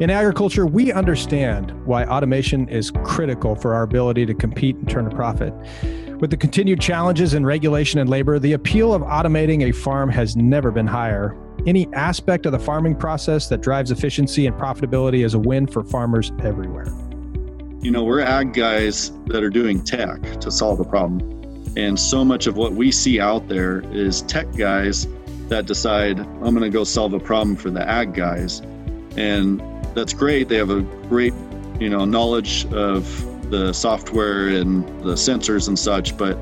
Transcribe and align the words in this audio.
In 0.00 0.10
agriculture, 0.10 0.66
we 0.66 0.90
understand 0.90 1.70
why 1.86 2.04
automation 2.04 2.68
is 2.68 2.90
critical 3.04 3.54
for 3.54 3.74
our 3.74 3.84
ability 3.84 4.26
to 4.26 4.34
compete 4.34 4.74
and 4.74 4.90
turn 4.90 5.06
a 5.06 5.10
profit. 5.10 5.54
With 6.18 6.30
the 6.30 6.36
continued 6.36 6.80
challenges 6.80 7.34
in 7.34 7.46
regulation 7.46 8.00
and 8.00 8.10
labor, 8.10 8.40
the 8.40 8.54
appeal 8.54 8.92
of 8.92 9.02
automating 9.02 9.68
a 9.68 9.72
farm 9.72 10.08
has 10.10 10.34
never 10.34 10.72
been 10.72 10.88
higher. 10.88 11.36
Any 11.64 11.86
aspect 11.94 12.44
of 12.44 12.50
the 12.50 12.58
farming 12.58 12.96
process 12.96 13.48
that 13.50 13.60
drives 13.60 13.92
efficiency 13.92 14.48
and 14.48 14.56
profitability 14.56 15.24
is 15.24 15.34
a 15.34 15.38
win 15.38 15.64
for 15.64 15.84
farmers 15.84 16.32
everywhere. 16.42 16.86
You 17.80 17.92
know, 17.92 18.02
we're 18.02 18.20
ag 18.20 18.52
guys 18.52 19.12
that 19.26 19.44
are 19.44 19.50
doing 19.50 19.80
tech 19.80 20.40
to 20.40 20.50
solve 20.50 20.80
a 20.80 20.84
problem. 20.84 21.20
And 21.76 21.96
so 21.96 22.24
much 22.24 22.48
of 22.48 22.56
what 22.56 22.72
we 22.72 22.90
see 22.90 23.20
out 23.20 23.46
there 23.46 23.84
is 23.92 24.22
tech 24.22 24.50
guys 24.56 25.06
that 25.50 25.66
decide, 25.66 26.18
I'm 26.18 26.50
going 26.50 26.62
to 26.62 26.70
go 26.70 26.82
solve 26.82 27.12
a 27.14 27.20
problem 27.20 27.54
for 27.54 27.70
the 27.70 27.88
ag 27.88 28.12
guys. 28.12 28.60
And 29.16 29.62
that's 29.94 30.12
great. 30.12 30.48
They 30.48 30.56
have 30.56 30.70
a 30.70 30.82
great, 31.08 31.32
you 31.80 31.88
know, 31.88 32.04
knowledge 32.04 32.66
of 32.72 33.50
the 33.50 33.72
software 33.72 34.48
and 34.48 34.86
the 35.02 35.14
sensors 35.14 35.68
and 35.68 35.78
such. 35.78 36.16
But 36.16 36.38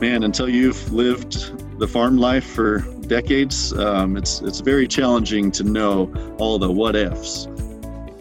man, 0.00 0.24
until 0.24 0.48
you've 0.48 0.92
lived 0.92 1.78
the 1.78 1.88
farm 1.88 2.18
life 2.18 2.44
for 2.44 2.80
decades, 3.06 3.72
um, 3.74 4.16
it's 4.16 4.40
it's 4.42 4.60
very 4.60 4.86
challenging 4.88 5.50
to 5.52 5.64
know 5.64 6.12
all 6.38 6.58
the 6.58 6.70
what 6.70 6.96
ifs. 6.96 7.48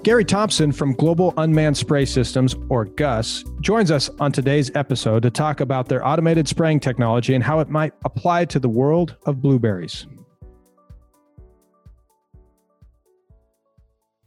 Gary 0.03 0.25
Thompson 0.25 0.71
from 0.71 0.93
Global 0.93 1.31
Unmanned 1.38 1.77
Spray 1.77 2.05
Systems, 2.05 2.55
or 2.69 2.85
GUSS, 2.85 3.43
joins 3.61 3.91
us 3.91 4.09
on 4.19 4.31
today's 4.31 4.71
episode 4.73 5.21
to 5.21 5.30
talk 5.30 5.59
about 5.59 5.89
their 5.89 6.05
automated 6.05 6.47
spraying 6.47 6.80
technology 6.80 7.35
and 7.35 7.43
how 7.43 7.59
it 7.59 7.69
might 7.69 7.93
apply 8.03 8.45
to 8.45 8.57
the 8.57 8.67
world 8.67 9.16
of 9.27 9.43
blueberries. 9.43 10.07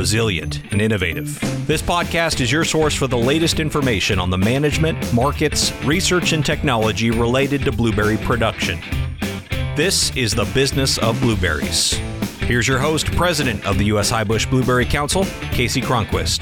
resilient, 0.00 0.62
and 0.72 0.80
innovative. 0.80 1.38
This 1.66 1.82
podcast 1.82 2.40
is 2.40 2.50
your 2.50 2.64
source 2.64 2.94
for 2.94 3.06
the 3.06 3.18
latest 3.18 3.60
information 3.60 4.18
on 4.18 4.30
the 4.30 4.38
management, 4.38 4.96
markets, 5.12 5.74
research, 5.84 6.32
and 6.32 6.42
technology 6.42 7.10
related 7.10 7.66
to 7.66 7.70
blueberry 7.70 8.16
production. 8.16 8.80
This 9.76 10.10
is 10.16 10.34
the 10.34 10.46
business 10.54 10.96
of 10.96 11.20
blueberries. 11.20 11.92
Here's 12.48 12.66
your 12.66 12.78
host, 12.78 13.12
President 13.12 13.62
of 13.66 13.76
the 13.76 13.84
U.S. 13.92 14.10
Highbush 14.10 14.48
Blueberry 14.48 14.86
Council, 14.86 15.24
Kasey 15.52 15.82
Cronquist. 15.82 16.40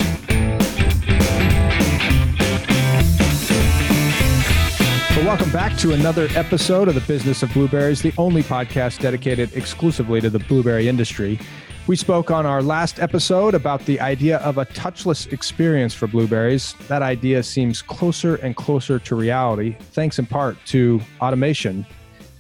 Well, 5.16 5.26
welcome 5.26 5.50
back 5.50 5.76
to 5.78 5.94
another 5.94 6.28
episode 6.36 6.86
of 6.86 6.94
the 6.94 7.00
Business 7.00 7.42
of 7.42 7.52
Blueberries, 7.52 8.02
the 8.02 8.12
only 8.18 8.44
podcast 8.44 9.00
dedicated 9.00 9.52
exclusively 9.56 10.20
to 10.20 10.30
the 10.30 10.38
blueberry 10.38 10.86
industry. 10.86 11.40
We 11.88 11.96
spoke 11.96 12.30
on 12.30 12.44
our 12.44 12.62
last 12.62 13.00
episode 13.00 13.54
about 13.54 13.86
the 13.86 13.98
idea 13.98 14.40
of 14.40 14.58
a 14.58 14.66
touchless 14.66 15.32
experience 15.32 15.94
for 15.94 16.06
blueberries. 16.06 16.74
That 16.86 17.00
idea 17.00 17.42
seems 17.42 17.80
closer 17.80 18.34
and 18.36 18.54
closer 18.54 18.98
to 18.98 19.14
reality, 19.14 19.74
thanks 19.92 20.18
in 20.18 20.26
part 20.26 20.58
to 20.66 21.00
automation. 21.22 21.86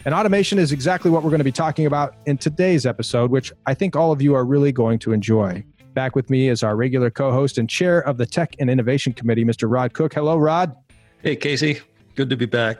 And 0.04 0.14
automation 0.14 0.58
is 0.58 0.70
exactly 0.70 1.10
what 1.10 1.22
we're 1.22 1.30
going 1.30 1.38
to 1.38 1.44
be 1.44 1.50
talking 1.50 1.86
about 1.86 2.14
in 2.26 2.36
today's 2.36 2.84
episode, 2.84 3.30
which 3.30 3.50
I 3.64 3.72
think 3.72 3.96
all 3.96 4.12
of 4.12 4.20
you 4.20 4.34
are 4.34 4.44
really 4.44 4.70
going 4.70 4.98
to 4.98 5.12
enjoy. 5.12 5.64
Back 5.94 6.14
with 6.14 6.28
me 6.28 6.50
is 6.50 6.62
our 6.62 6.76
regular 6.76 7.10
co 7.10 7.32
host 7.32 7.56
and 7.56 7.70
chair 7.70 8.00
of 8.00 8.18
the 8.18 8.26
Tech 8.26 8.54
and 8.58 8.68
Innovation 8.68 9.14
Committee, 9.14 9.46
Mr. 9.46 9.66
Rod 9.66 9.94
Cook. 9.94 10.12
Hello, 10.12 10.36
Rod. 10.36 10.76
Hey, 11.22 11.36
Kasey. 11.36 11.80
Good 12.16 12.28
to 12.28 12.36
be 12.36 12.44
back. 12.44 12.76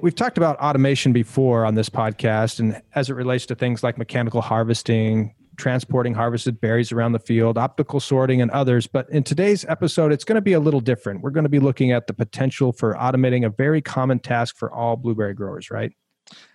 We've 0.00 0.14
talked 0.14 0.38
about 0.38 0.56
automation 0.56 1.12
before 1.12 1.66
on 1.66 1.74
this 1.74 1.90
podcast, 1.90 2.60
and 2.60 2.80
as 2.94 3.10
it 3.10 3.12
relates 3.12 3.44
to 3.44 3.54
things 3.54 3.82
like 3.82 3.98
mechanical 3.98 4.40
harvesting, 4.40 5.34
transporting 5.62 6.12
harvested 6.12 6.60
berries 6.60 6.90
around 6.90 7.12
the 7.12 7.20
field, 7.20 7.56
optical 7.56 8.00
sorting, 8.00 8.42
and 8.42 8.50
others. 8.50 8.88
But 8.88 9.08
in 9.10 9.22
today's 9.22 9.64
episode, 9.66 10.10
it's 10.10 10.24
going 10.24 10.34
to 10.34 10.42
be 10.42 10.54
a 10.54 10.60
little 10.60 10.80
different. 10.80 11.20
We're 11.20 11.30
going 11.30 11.44
to 11.44 11.48
be 11.48 11.60
looking 11.60 11.92
at 11.92 12.08
the 12.08 12.12
potential 12.12 12.72
for 12.72 12.94
automating 12.94 13.46
a 13.46 13.48
very 13.48 13.80
common 13.80 14.18
task 14.18 14.56
for 14.56 14.72
all 14.72 14.96
blueberry 14.96 15.34
growers, 15.34 15.70
right? 15.70 15.92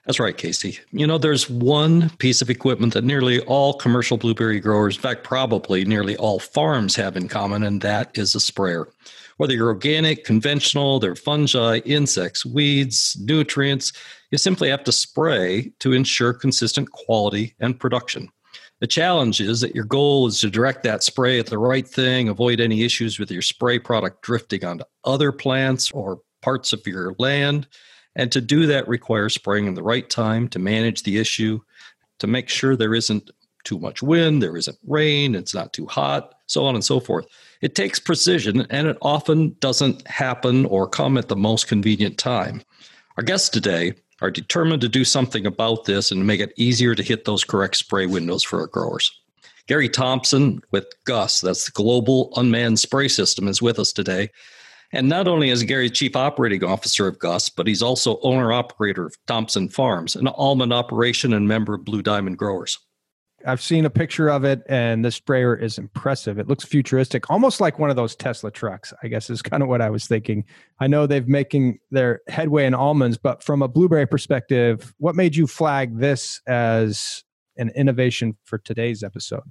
That's 0.06 0.20
right, 0.20 0.36
Kasey. 0.36 0.78
You 0.92 1.08
know, 1.08 1.18
there's 1.18 1.50
one 1.50 2.10
piece 2.18 2.42
of 2.42 2.50
equipment 2.50 2.94
that 2.96 3.06
nearly 3.06 3.40
all 3.42 3.76
commercial 3.76 4.18
blueberry 4.18 4.60
growers, 4.60 4.98
in 4.98 5.02
fact, 5.02 5.24
probably 5.24 5.86
nearly 5.86 6.18
all 6.18 6.40
farms 6.40 6.94
have 6.98 7.16
in 7.16 7.30
common, 7.30 7.64
and 7.64 7.80
that 7.82 8.18
is 8.18 8.36
a 8.36 8.42
sprayer. 8.42 8.90
Whether 9.38 9.54
you're 9.54 9.68
organic, 9.68 10.26
conventional, 10.26 11.00
there 11.00 11.12
are 11.12 11.16
fungi, 11.16 11.78
insects, 11.86 12.46
weeds, 12.46 13.16
nutrients, 13.22 13.94
you 14.32 14.38
simply 14.38 14.70
have 14.70 14.84
to 14.84 14.92
spray 14.92 15.72
to 15.80 15.94
ensure 15.94 16.34
consistent 16.34 16.92
quality 16.92 17.56
and 17.62 17.80
production. 17.80 18.30
The 18.80 18.88
challenge 18.88 19.42
is 19.42 19.62
that 19.62 19.74
your 19.74 19.86
goal 19.86 20.28
is 20.28 20.40
to 20.42 20.52
direct 20.52 20.84
that 20.84 21.04
spray 21.04 21.40
at 21.40 21.48
the 21.48 21.58
right 21.58 21.88
thing, 21.88 22.30
avoid 22.30 22.60
any 22.60 22.84
issues 22.84 23.18
with 23.18 23.32
your 23.32 23.42
spray 23.42 23.80
product 23.80 24.22
drifting 24.22 24.64
onto 24.64 24.84
other 25.04 25.32
plants 25.32 25.92
or 25.92 26.22
parts 26.44 26.74
of 26.74 26.86
your 26.86 27.16
land. 27.18 27.68
And 28.16 28.32
to 28.32 28.42
do 28.42 28.68
that 28.68 28.88
requires 28.88 29.34
spraying 29.34 29.66
in 29.66 29.74
the 29.74 29.84
right 29.84 30.08
time 30.08 30.48
to 30.50 30.60
manage 30.60 31.04
the 31.04 31.18
issue, 31.18 31.60
to 32.20 32.28
make 32.28 32.50
sure 32.50 32.76
there 32.76 32.94
isn't 32.94 33.32
too 33.64 33.80
much 33.80 34.02
wind, 34.02 34.42
there 34.42 34.56
isn't 34.58 34.78
rain, 34.86 35.36
it's 35.36 35.54
not 35.54 35.74
too 35.74 35.88
hot, 35.88 36.36
so 36.46 36.66
on 36.66 36.76
and 36.76 36.86
so 36.86 37.00
forth. 37.00 37.26
It 37.62 37.76
takes 37.76 38.00
precision 38.00 38.66
and 38.70 38.88
it 38.88 38.98
often 39.02 39.56
doesn't 39.60 40.08
happen 40.08 40.66
or 40.68 40.88
come 40.88 41.18
at 41.18 41.28
the 41.28 41.36
most 41.36 41.68
convenient 41.68 42.18
time. 42.18 42.62
Our 43.18 43.24
guest 43.24 43.54
today 43.54 43.94
are 44.22 44.32
determined 44.32 44.82
to 44.82 44.90
do 44.90 45.04
something 45.04 45.46
about 45.46 45.86
this 45.86 46.12
and 46.12 46.26
make 46.26 46.40
it 46.40 46.54
easier 46.58 46.96
to 46.96 47.04
hit 47.04 47.26
those 47.26 47.44
correct 47.44 47.78
spray 47.78 48.06
windows 48.06 48.44
for 48.44 48.62
our 48.62 48.68
growers. 48.68 49.12
Gary 49.68 49.90
Thompson 49.90 50.62
with 50.72 50.86
GUSS, 51.06 51.42
that's 51.42 51.66
the 51.66 51.72
Global 51.72 52.32
Unmanned 52.38 52.80
Spray 52.80 53.10
System, 53.10 53.48
is 53.48 53.62
with 53.62 53.80
us 53.80 53.92
today. 53.92 54.30
And 54.94 55.10
not 55.10 55.28
only 55.28 55.50
is 55.50 55.64
Gary 55.64 55.90
Chief 55.90 56.16
Operating 56.16 56.64
Officer 56.64 57.08
of 57.08 57.20
GUSS, 57.20 57.50
but 57.50 57.68
he's 57.68 57.82
also 57.82 58.20
owner 58.22 58.54
operator 58.54 59.08
of 59.08 59.18
Thompson 59.28 59.68
Farms, 59.68 60.16
an 60.16 60.28
almond 60.30 60.72
operation 60.72 61.34
and 61.34 61.48
member 61.48 61.74
of 61.74 61.84
Blue 61.84 62.02
Diamond 62.02 62.38
Growers. 62.38 62.80
I've 63.48 63.62
seen 63.62 63.86
a 63.86 63.90
picture 63.90 64.28
of 64.28 64.44
it, 64.44 64.62
and 64.68 65.06
the 65.06 65.12
sprayer 65.12 65.56
is 65.56 65.78
impressive. 65.78 66.38
It 66.38 66.50
looks 66.50 66.66
futuristic, 66.66 67.30
almost 67.30 67.62
like 67.62 67.80
one 67.80 67.90
of 67.90 67.96
those 67.96 68.14
Tesla 68.14 68.52
trucks. 68.52 68.94
I 69.02 69.08
guess 69.08 69.30
is 69.30 69.42
kind 69.42 69.64
of 69.64 69.70
what 69.70 69.82
I 69.82 69.90
was 69.90 70.06
thinking. 70.06 70.44
I 70.82 70.88
know 70.88 71.08
they've 71.08 71.28
making 71.28 71.80
their 71.90 72.22
headway 72.28 72.66
in 72.66 72.74
almonds, 72.74 73.18
but 73.18 73.42
from 73.42 73.62
a 73.62 73.70
blueberry 73.70 74.06
perspective, 74.06 74.94
what 74.98 75.16
made 75.16 75.36
you 75.36 75.48
flag 75.48 75.98
this 75.98 76.42
as 76.46 77.24
an 77.56 77.70
innovation 77.70 78.36
for 78.44 78.58
today's 78.58 79.02
episode? 79.02 79.44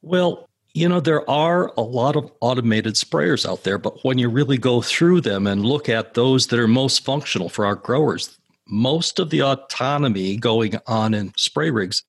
Well, 0.00 0.48
you 0.72 0.88
know, 0.88 1.00
there 1.00 1.28
are 1.28 1.72
a 1.76 1.82
lot 1.82 2.16
of 2.16 2.32
automated 2.40 2.94
sprayers 2.94 3.46
out 3.46 3.64
there, 3.64 3.76
but 3.76 4.02
when 4.04 4.16
you 4.16 4.30
really 4.30 4.56
go 4.56 4.80
through 4.80 5.20
them 5.20 5.46
and 5.46 5.66
look 5.66 5.90
at 5.90 6.14
those 6.14 6.46
that 6.46 6.58
are 6.58 6.68
most 6.68 7.04
functional 7.04 7.50
for 7.50 7.66
our 7.66 7.74
growers, 7.74 8.38
most 8.66 9.18
of 9.18 9.28
the 9.28 9.42
autonomy 9.42 10.38
going 10.38 10.78
on 10.86 11.12
in 11.12 11.32
spray 11.36 11.70
rigs 11.70 12.04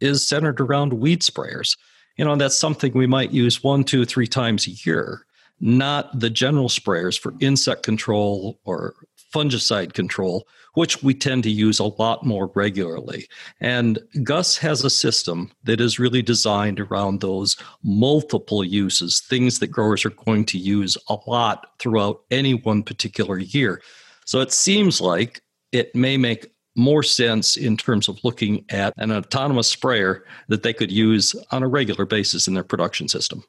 is 0.00 0.26
centered 0.26 0.60
around 0.60 0.92
weed 0.92 1.22
sprayers. 1.22 1.76
You 2.16 2.24
know, 2.24 2.36
that's 2.36 2.56
something 2.56 2.92
we 2.92 3.06
might 3.06 3.32
use 3.32 3.62
one, 3.62 3.84
two, 3.84 4.04
three 4.04 4.26
times 4.26 4.66
a 4.66 4.70
year, 4.70 5.26
not 5.60 6.18
the 6.18 6.30
general 6.30 6.68
sprayers 6.68 7.18
for 7.18 7.34
insect 7.40 7.82
control 7.82 8.60
or 8.64 8.94
fungicide 9.34 9.94
control, 9.94 10.46
which 10.74 11.02
we 11.02 11.12
tend 11.12 11.42
to 11.42 11.50
use 11.50 11.80
a 11.80 11.84
lot 11.84 12.24
more 12.24 12.50
regularly. 12.54 13.26
And 13.60 13.98
GUSS 14.22 14.58
has 14.58 14.84
a 14.84 14.90
system 14.90 15.50
that 15.64 15.80
is 15.80 15.98
really 15.98 16.22
designed 16.22 16.78
around 16.78 17.20
those 17.20 17.56
multiple 17.82 18.62
uses, 18.62 19.20
things 19.20 19.58
that 19.58 19.68
growers 19.68 20.04
are 20.04 20.10
going 20.10 20.44
to 20.46 20.58
use 20.58 20.96
a 21.08 21.16
lot 21.26 21.66
throughout 21.80 22.22
any 22.30 22.54
one 22.54 22.84
particular 22.84 23.38
year. 23.38 23.82
So 24.24 24.40
it 24.40 24.52
seems 24.52 25.00
like 25.00 25.42
it 25.72 25.94
may 25.94 26.16
make 26.16 26.53
more 26.76 27.02
sense 27.02 27.56
in 27.56 27.76
terms 27.76 28.08
of 28.08 28.18
looking 28.24 28.64
at 28.68 28.92
an 28.96 29.12
autonomous 29.12 29.68
sprayer 29.68 30.24
that 30.48 30.62
they 30.62 30.72
could 30.72 30.90
use 30.90 31.34
on 31.50 31.62
a 31.62 31.68
regular 31.68 32.04
basis 32.04 32.46
in 32.48 32.54
their 32.54 32.64
production 32.64 33.08
system. 33.08 33.44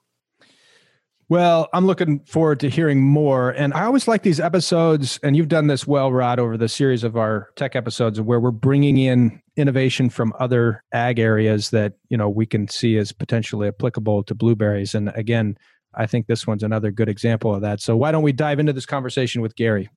Well, 1.27 1.69
I'm 1.73 1.87
looking 1.87 2.19
forward 2.19 2.59
to 2.59 2.69
hearing 2.69 3.01
more. 3.01 3.49
And 3.49 3.73
I 3.73 3.85
always 3.85 4.07
like 4.07 4.21
these 4.21 4.39
episodes, 4.39 5.19
and 5.23 5.35
you've 5.35 5.47
done 5.47 5.65
this 5.65 5.87
well, 5.87 6.11
Rod, 6.11 6.39
over 6.39 6.55
the 6.55 6.69
series 6.69 7.03
of 7.03 7.17
our 7.17 7.49
tech 7.55 7.75
episodes 7.75 8.21
where 8.21 8.39
we're 8.39 8.51
bringing 8.51 8.97
in 8.97 9.41
innovation 9.57 10.11
from 10.11 10.33
other 10.39 10.83
ag 10.93 11.17
areas 11.17 11.71
that, 11.71 11.93
you 12.09 12.17
know, 12.17 12.29
we 12.29 12.45
can 12.45 12.67
see 12.67 12.97
as 12.97 13.11
potentially 13.11 13.67
applicable 13.67 14.21
to 14.23 14.35
blueberries. 14.35 14.93
And 14.93 15.11
again, 15.15 15.57
I 15.95 16.05
think 16.05 16.27
this 16.27 16.45
one's 16.45 16.61
another 16.61 16.91
good 16.91 17.09
example 17.09 17.55
of 17.55 17.61
that. 17.61 17.81
So 17.81 17.97
why 17.97 18.11
don't 18.11 18.21
we 18.21 18.31
dive 18.31 18.59
into 18.59 18.73
this 18.73 18.85
conversation 18.85 19.41
with 19.41 19.55
Gary? 19.55 19.89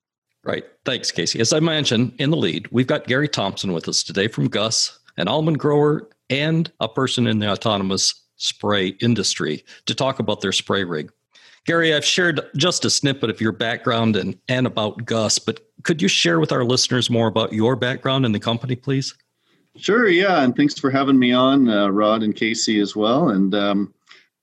Right. 0.49 0.65
Thanks, 0.87 1.13
Kasey. 1.13 1.41
As 1.41 1.53
I 1.53 1.61
mentioned 1.61 2.15
in 2.19 2.31
the 2.31 2.37
lead, 2.39 2.69
we've 2.73 2.87
got 2.87 3.07
Gary 3.07 3.29
Thompson 3.29 3.75
with 3.75 3.87
us 3.87 4.03
today 4.03 4.29
from 4.29 4.49
GUSS, 4.49 4.99
an 5.19 5.29
almond 5.29 5.59
grower 5.59 6.09
and 6.31 6.73
a 6.81 6.89
person 6.89 7.27
in 7.27 7.39
the 7.39 7.51
autonomous 7.51 8.15
spray 8.37 8.89
industry 9.03 9.63
to 9.85 9.95
talk 9.95 10.21
about 10.21 10.41
their 10.41 10.53
spray 10.53 10.85
rig. 10.85 11.13
Gary, 11.67 11.93
I've 11.93 12.03
shared 12.03 12.41
just 12.57 12.87
a 12.87 12.89
snippet 12.89 13.29
of 13.29 13.43
your 13.43 13.53
background 13.53 14.17
and, 14.17 14.39
and 14.49 14.67
about 14.67 15.05
GUSS, 15.05 15.39
but 15.39 15.61
could 15.83 16.01
you 16.01 16.09
share 16.09 16.41
with 16.41 16.51
our 16.51 16.65
listeners 16.65 17.11
more 17.11 17.27
about 17.27 17.53
your 17.53 17.77
background 17.77 18.25
and 18.25 18.35
the 18.35 18.41
company, 18.41 18.75
please? 18.75 19.15
Sure, 19.77 20.09
yeah. 20.09 20.43
And 20.43 20.57
thanks 20.57 20.79
for 20.79 20.91
having 20.91 21.19
me 21.19 21.31
on, 21.31 21.69
uh, 21.69 21.89
Rod 21.89 22.23
and 22.23 22.35
Kasey, 22.35 22.81
as 22.81 22.97
well. 22.97 23.29
And 23.29 23.55
um, 23.55 23.93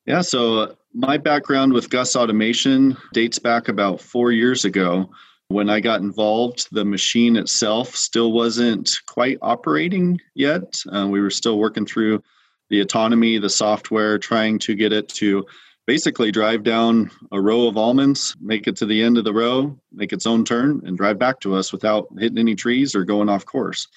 yeah, 0.05 0.21
so 0.21 0.77
my 0.93 1.17
background 1.17 1.73
with 1.73 1.89
GUSS 1.89 2.15
Automation 2.15 2.95
dates 3.11 3.39
back 3.39 3.69
about 3.69 3.99
four 3.99 4.31
years 4.31 4.65
ago. 4.65 5.09
When 5.49 5.69
I 5.69 5.79
got 5.79 6.01
involved, 6.01 6.67
the 6.71 6.85
machine 6.85 7.35
itself 7.35 7.95
still 7.95 8.31
wasn't 8.31 8.91
quite 9.07 9.37
operating 9.41 10.19
yet. 10.33 10.81
Uh, 10.91 11.07
we 11.07 11.21
were 11.21 11.29
still 11.29 11.59
working 11.59 11.85
through 11.85 12.23
the 12.69 12.81
autonomy, 12.81 13.37
the 13.37 13.49
software, 13.49 14.17
trying 14.17 14.57
to 14.59 14.73
get 14.73 14.91
it 14.91 15.07
to 15.09 15.45
basically 15.85 16.31
drive 16.31 16.63
down 16.63 17.11
a 17.31 17.39
row 17.39 17.67
of 17.67 17.77
almonds, 17.77 18.35
make 18.41 18.67
it 18.67 18.75
to 18.77 18.87
the 18.87 19.03
end 19.03 19.17
of 19.17 19.23
the 19.23 19.33
row, 19.33 19.77
make 19.91 20.13
its 20.13 20.25
own 20.25 20.43
turn, 20.43 20.81
and 20.85 20.97
drive 20.97 21.19
back 21.19 21.39
to 21.41 21.53
us 21.53 21.71
without 21.71 22.07
hitting 22.17 22.39
any 22.39 22.55
trees 22.55 22.95
or 22.95 23.03
going 23.03 23.29
off 23.29 23.45
course. 23.45 23.87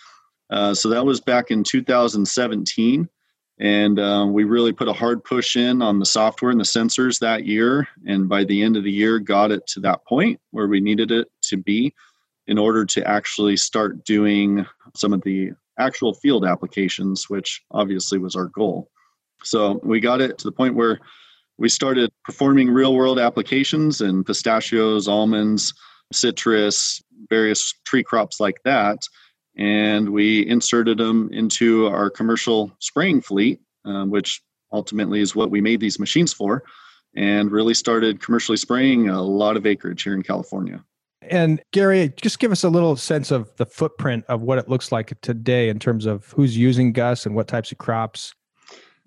Uh, 0.51 0.75
so 0.75 0.91
that 0.91 1.05
was 1.05 1.21
back 1.21 1.51
in 1.51 1.65
2017. 1.65 3.09
And 3.61 3.99
uh, 3.99 4.27
we 4.31 4.45
really 4.45 4.73
put 4.73 4.89
a 4.89 4.93
hard 4.93 5.25
push 5.25 5.57
in 5.57 5.83
on 5.83 5.99
the 5.99 6.07
software 6.07 6.51
and 6.51 6.61
the 6.61 6.65
sensors 6.65 7.19
that 7.19 7.45
year. 7.45 7.89
And 8.07 8.29
by 8.29 8.45
the 8.45 8.63
end 8.63 8.77
of 8.77 8.85
the 8.85 8.93
year, 8.93 9.19
got 9.19 9.51
it 9.51 9.67
to 9.69 9.81
that 9.81 10.05
point 10.05 10.41
where 10.53 10.69
we 10.69 10.81
needed 10.81 11.11
it 11.11 11.29
to 11.45 11.57
be 11.57 11.95
in 12.47 12.57
order 12.57 12.85
to 12.85 13.07
actually 13.07 13.57
start 13.57 14.05
doing 14.05 14.65
some 14.97 15.13
of 15.13 15.23
the 15.23 15.51
actual 15.79 16.15
field 16.15 16.45
applications, 16.45 17.29
which 17.29 17.63
obviously 17.73 18.19
was 18.19 18.37
our 18.37 18.47
goal. 18.47 18.91
So 19.43 19.81
we 19.83 20.01
got 20.01 20.21
it 20.21 20.39
to 20.39 20.45
the 20.45 20.53
point 20.53 20.75
where 20.75 21.01
we 21.59 21.69
started 21.69 22.11
performing 22.25 22.71
real 22.71 22.95
world 22.95 23.19
applications 23.19 24.01
in 24.01 24.25
pistachios, 24.25 25.09
almonds, 25.09 25.75
citrus, 26.13 27.03
various 27.29 27.75
tree 27.85 28.03
crops 28.03 28.41
like 28.41 28.57
that 28.65 28.99
and 29.59 30.11
we 30.11 30.47
inserted 30.47 30.99
them 30.99 31.29
into 31.33 31.87
our 31.89 32.09
commercial 32.09 32.73
spraying 32.79 33.21
fleet, 33.21 33.61
uh, 33.85 34.05
which 34.05 34.41
ultimately 34.73 35.21
is 35.21 35.35
what 35.35 35.51
we 35.51 35.61
made 35.61 35.81
these 35.81 35.99
machines 35.99 36.33
for, 36.33 36.63
and 37.17 37.51
really 37.51 37.75
started 37.75 38.23
commercially 38.23 38.57
spraying 38.57 39.09
a 39.09 39.21
lot 39.21 39.57
of 39.57 39.67
acreage 39.67 40.05
here 40.05 40.15
in 40.15 40.23
California. 40.23 40.85
And 41.23 41.61
Gary, 41.73 42.13
just 42.23 42.39
give 42.39 42.53
us 42.53 42.63
a 42.63 42.69
little 42.69 42.97
sense 42.97 43.31
of 43.31 43.55
the 43.57 43.67
footprint 43.67 44.25
of 44.29 44.41
what 44.43 44.59
it 44.59 44.69
looks 44.69 44.93
like 44.93 45.21
today 45.21 45.69
in 45.69 45.79
terms 45.79 46.07
of 46.07 46.33
who's 46.33 46.57
using 46.57 46.93
GUSS 46.93 47.27
and 47.27 47.35
what 47.35 47.49
types 47.49 47.73
of 47.73 47.79
crops. 47.79 48.35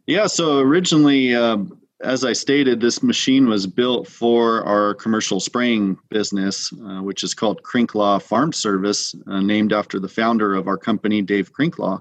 Yeah, 0.07 0.27
so 0.27 0.59
originally 0.59 1.33
um, 1.33 1.80
as 2.03 2.25
I 2.25 2.33
stated, 2.33 2.79
this 2.79 3.03
machine 3.03 3.47
was 3.47 3.67
built 3.67 4.07
for 4.07 4.63
our 4.63 4.93
commercial 4.95 5.39
spraying 5.39 5.97
business, 6.09 6.71
uh, 6.73 7.01
which 7.01 7.23
is 7.23 7.33
called 7.33 7.63
Crinklaw 7.63 8.21
Farm 8.21 8.53
Service, 8.53 9.15
uh, 9.27 9.41
named 9.41 9.73
after 9.73 9.99
the 9.99 10.07
founder 10.07 10.53
of 10.53 10.67
our 10.67 10.77
company, 10.77 11.21
Dave 11.21 11.51
Crinklaw. 11.53 11.99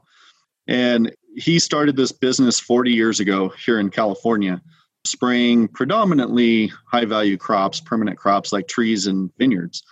And 0.67 1.15
he 1.37 1.59
started 1.59 1.97
this 1.97 2.13
business 2.13 2.59
40 2.59 2.93
years 2.93 3.21
ago 3.21 3.49
here 3.65 3.79
in 3.79 3.91
California, 3.91 4.63
spraying 5.05 5.69
predominantly 5.69 6.73
high 6.87 7.05
value 7.05 7.37
crops, 7.37 7.81
permanent 7.81 8.19
crops 8.19 8.53
like 8.53 8.69
trees 8.69 9.07
and 9.07 9.31
vineyards. 9.39 9.83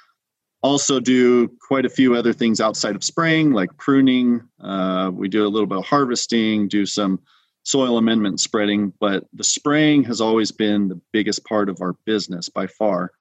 Also, 0.63 0.99
do 0.99 1.49
quite 1.67 1.87
a 1.87 1.91
few 1.91 2.17
other 2.17 2.33
things 2.33 2.61
outside 2.61 2.97
of 2.97 3.05
spraying, 3.05 3.53
like 3.53 3.77
pruning. 3.79 4.43
Uh, 4.61 5.11
we 5.13 5.29
do 5.29 5.47
a 5.47 5.49
little 5.49 5.69
bit 5.69 5.79
of 5.79 5.85
harvesting, 5.85 6.67
do 6.67 6.85
some 6.85 7.21
soil 7.69 7.99
amendment 7.99 8.41
spreading, 8.41 8.95
but 8.99 9.25
the 9.35 9.45
spraying 9.45 10.03
has 10.03 10.23
always 10.23 10.51
been 10.51 10.89
the 10.89 10.99
biggest 11.13 11.45
part 11.45 11.69
of 11.69 11.83
our 11.83 11.93
business 12.07 12.49
by 12.49 12.67
far. 12.67 13.13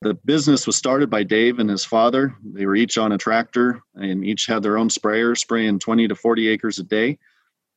The 0.00 0.14
business 0.24 0.66
was 0.66 0.76
started 0.76 1.10
by 1.10 1.22
Dave 1.22 1.58
and 1.58 1.68
his 1.68 1.84
father. 1.84 2.34
They 2.42 2.64
were 2.64 2.76
each 2.76 2.96
on 2.96 3.12
a 3.12 3.18
tractor 3.18 3.82
and 3.94 4.24
each 4.24 4.46
had 4.46 4.62
their 4.62 4.78
own 4.78 4.88
sprayer, 4.88 5.34
spraying 5.34 5.80
20 5.80 6.08
to 6.08 6.14
40 6.14 6.48
acres 6.48 6.78
a 6.78 6.82
day. 6.82 7.18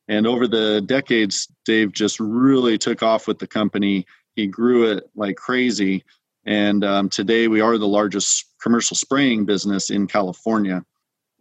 And 0.07 0.25
over 0.25 0.47
the 0.47 0.79
decades, 0.79 1.49
Dave 1.65 1.91
just 1.91 2.21
really 2.21 2.77
took 2.77 3.03
off 3.03 3.27
with 3.27 3.39
the 3.39 3.47
company. 3.47 4.05
He 4.37 4.47
grew 4.47 4.93
it 4.93 5.03
like 5.15 5.35
crazy. 5.35 6.05
And 6.45 6.85
um, 6.85 7.09
today 7.09 7.49
we 7.49 7.59
are 7.59 7.77
the 7.77 7.85
largest 7.85 8.45
commercial 8.61 8.95
spraying 8.95 9.43
business 9.43 9.89
in 9.89 10.07
California 10.07 10.85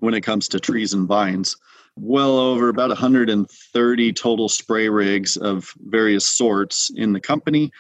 when 0.01 0.15
it 0.15 0.23
comes 0.23 0.49
to 0.49 0.59
trees 0.59 0.93
and 0.93 1.07
vines 1.07 1.57
well 1.97 2.39
over 2.39 2.69
about 2.69 2.89
130 2.89 4.13
total 4.13 4.49
spray 4.49 4.89
rigs 4.89 5.37
of 5.37 5.73
various 5.87 6.27
sorts 6.27 6.91
in 6.95 7.13
the 7.13 7.21
company. 7.21 7.71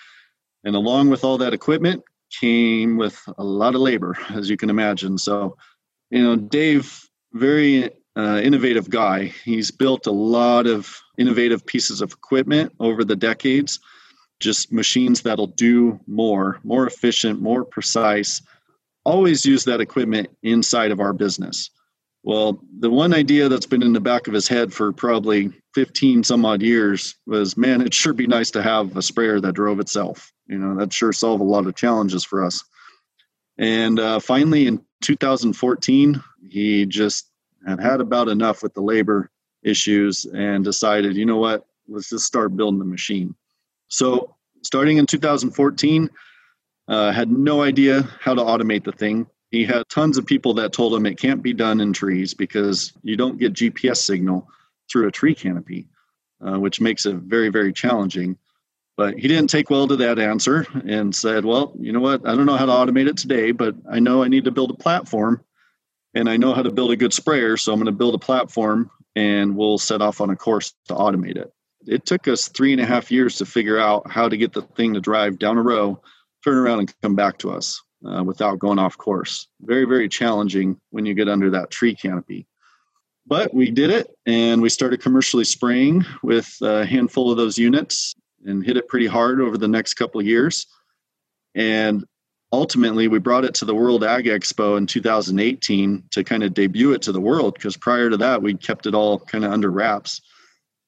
And 0.65 0.77
along 0.77 1.11
with 1.11 1.25
all 1.25 1.39
that 1.39 1.55
equipment 1.55 2.03
came 2.41 2.97
with 2.97 3.21
a 3.39 3.45
lot 3.45 3.75
of 3.75 3.81
labor, 3.81 4.17
as 4.31 4.49
you 4.49 4.57
can 4.57 4.71
imagine. 4.71 5.19
So, 5.19 5.57
you 6.11 6.23
know, 6.23 6.37
Dave, 6.37 7.09
very 7.33 7.91
uh, 8.17 8.41
innovative 8.43 8.91
guy. 8.91 9.33
He's 9.45 9.71
built 9.71 10.07
a 10.07 10.13
lot 10.13 10.67
of 10.67 11.01
innovative 11.19 11.65
pieces 11.65 12.01
of 12.01 12.13
equipment 12.13 12.73
over 12.81 13.05
the 13.05 13.17
decades, 13.17 13.81
just 14.41 14.73
machines 14.73 15.23
that'll 15.23 15.47
do 15.47 15.99
more, 16.07 16.61
more 16.63 16.87
efficient, 16.87 17.41
more 17.41 17.65
precise. 17.65 18.43
Always 19.05 19.47
use 19.47 19.65
that 19.65 19.81
equipment 19.81 20.29
inside 20.43 20.91
of 20.91 21.01
our 21.01 21.13
business. 21.13 21.71
Well, 22.25 22.63
the 22.79 22.91
one 22.91 23.13
idea 23.13 23.49
that's 23.49 23.67
been 23.67 23.83
in 23.83 23.93
the 23.93 24.01
back 24.01 24.29
of 24.29 24.35
his 24.35 24.47
head 24.47 24.73
for 24.73 24.93
probably 24.93 25.51
15 25.75 26.23
some 26.23 26.45
odd 26.45 26.63
years 26.63 27.17
was 27.27 27.57
man, 27.57 27.81
it'd 27.81 27.95
sure 27.95 28.13
be 28.13 28.27
nice 28.27 28.51
to 28.53 28.63
have 28.63 28.97
a 28.97 29.03
sprayer 29.03 29.41
that 29.41 29.55
drove 29.55 29.81
itself. 29.81 30.33
You 30.47 30.59
know, 30.59 30.77
that 30.77 30.93
sure 30.93 31.13
solve 31.13 31.41
a 31.41 31.45
lot 31.45 31.67
of 31.67 31.75
challenges 31.75 32.25
for 32.25 32.45
us. 32.45 32.63
And 33.59 33.99
uh, 33.99 34.21
finally, 34.21 34.67
in 34.67 34.83
2014, 35.03 36.23
he 36.49 36.87
just 36.87 37.29
had 37.67 37.81
had 37.81 38.01
about 38.01 38.29
enough 38.29 38.63
with 38.63 38.75
the 38.75 38.81
labor 38.81 39.31
issues 39.63 40.25
and 40.25 40.65
decided, 40.65 41.17
you 41.17 41.27
know 41.27 41.37
what, 41.37 41.67
let's 41.89 42.11
just 42.11 42.27
start 42.27 42.57
building 42.57 42.79
the 42.79 42.85
machine. 42.85 43.35
So, 43.89 44.35
starting 44.63 44.97
in 44.97 45.07
2014, 45.07 46.11
uh, 46.89 47.13
had 47.13 47.31
no 47.31 47.63
idea 47.63 48.03
how 48.21 48.35
to 48.35 48.43
automate 48.43 48.85
the 48.85 48.93
thing. 48.93 49.27
He 49.53 49.67
had 49.67 49.87
tons 49.91 50.17
of 50.17 50.25
people 50.25 50.55
that 50.55 50.73
told 50.73 50.95
him 50.95 51.05
it 51.05 51.19
can't 51.19 51.43
be 51.43 51.53
done 51.53 51.83
in 51.83 51.93
trees 51.93 52.33
because 52.33 52.95
you 53.03 53.17
don't 53.17 53.39
get 53.39 53.53
GPS 53.53 53.99
signal 53.99 54.49
through 54.91 55.07
a 55.07 55.13
tree 55.13 55.35
canopy, 55.35 55.89
uh, 56.41 56.59
which 56.59 56.81
makes 56.81 57.05
it 57.05 57.17
very, 57.17 57.51
very 57.51 57.71
challenging. 57.71 58.39
But 58.97 59.19
he 59.19 59.29
didn't 59.29 59.51
take 59.51 59.69
well 59.69 59.87
to 59.89 59.97
that 59.97 60.19
answer 60.19 60.67
and 60.87 61.15
said, 61.15 61.45
Well, 61.45 61.75
you 61.79 61.93
know 61.93 62.01
what? 62.01 62.27
I 62.27 62.35
don't 62.35 62.47
know 62.47 62.57
how 62.57 62.65
to 62.65 62.73
automate 62.73 63.09
it 63.09 63.19
today, 63.19 63.53
but 63.53 63.75
I 63.91 64.01
know 64.01 64.23
I 64.23 64.29
need 64.29 64.45
to 64.45 64.51
build 64.51 64.71
a 64.71 64.75
platform 64.75 65.45
and 66.15 66.31
I 66.31 66.39
know 66.39 66.55
how 66.55 66.63
to 66.63 66.73
build 66.73 66.91
a 66.91 66.97
good 66.97 67.13
sprayer. 67.13 67.59
So 67.59 67.75
I'm 67.75 67.79
going 67.79 67.87
to 67.87 67.93
build 67.93 68.15
a 68.15 68.19
platform 68.19 68.91
and 69.17 69.55
we'll 69.55 69.79
set 69.79 70.01
off 70.01 70.23
on 70.23 70.31
a 70.31 70.37
course 70.37 70.73
to 70.89 70.95
automate 70.95 71.37
it. 71.37 71.53
It 71.87 72.07
took 72.07 72.27
us 72.27 72.49
three 72.49 72.73
and 72.73 72.81
a 72.81 72.87
half 72.87 73.13
years 73.13 73.37
to 73.37 73.45
figure 73.45 73.79
out 73.79 74.11
how 74.11 74.31
to 74.31 74.37
get 74.39 74.55
the 74.55 74.63
thing 74.63 74.95
to 74.95 75.01
drive 75.01 75.39
down 75.39 75.59
a 75.59 75.63
row, 75.63 76.01
turn 76.43 76.57
around, 76.57 76.79
and 76.79 76.95
come 77.03 77.17
back 77.17 77.37
to 77.39 77.51
us 77.51 77.83
uh, 78.07 78.23
without 78.25 78.59
going 78.59 78.79
off 78.79 78.99
course. 78.99 79.49
Very, 79.61 79.85
very 79.85 80.09
challenging 80.09 80.81
when 80.91 81.07
you 81.07 81.15
get 81.15 81.29
under 81.29 81.51
that 81.51 81.71
tree 81.71 81.95
canopy. 81.95 82.47
But 83.27 83.55
we 83.55 83.71
did 83.71 83.91
it 83.91 84.11
and 84.27 84.61
we 84.61 84.69
started 84.69 85.01
commercially 85.01 85.45
spraying 85.45 86.05
with 86.23 86.57
a 86.61 86.85
handful 86.85 87.31
of 87.31 87.37
those 87.37 87.57
units 87.57 88.15
and 88.45 88.65
hit 88.65 88.77
it 88.77 88.89
pretty 88.89 89.07
hard 89.07 89.41
over 89.41 89.57
the 89.57 89.69
next 89.69 89.95
couple 89.95 90.21
of 90.21 90.27
years. 90.27 90.67
And 91.55 92.05
ultimately, 92.53 93.09
we 93.09 93.19
brought 93.19 93.45
it 93.45 93.55
to 93.55 93.65
the 93.65 93.75
World 93.75 94.03
Ag 94.03 94.25
Expo 94.25 94.77
in 94.77 94.87
2018 94.87 96.05
to 96.11 96.25
kind 96.25 96.43
of 96.43 96.55
debut 96.55 96.93
it 96.93 97.03
to 97.03 97.13
the 97.13 97.21
world 97.21 97.55
because 97.55 97.77
prior 97.77 98.11
to 98.11 98.17
that, 98.17 98.43
we 98.43 98.55
kept 98.55 98.87
it 98.87 98.95
all 98.95 99.21
kind 99.21 99.45
of 99.45 99.53
under 99.53 99.71
wraps. 99.71 100.21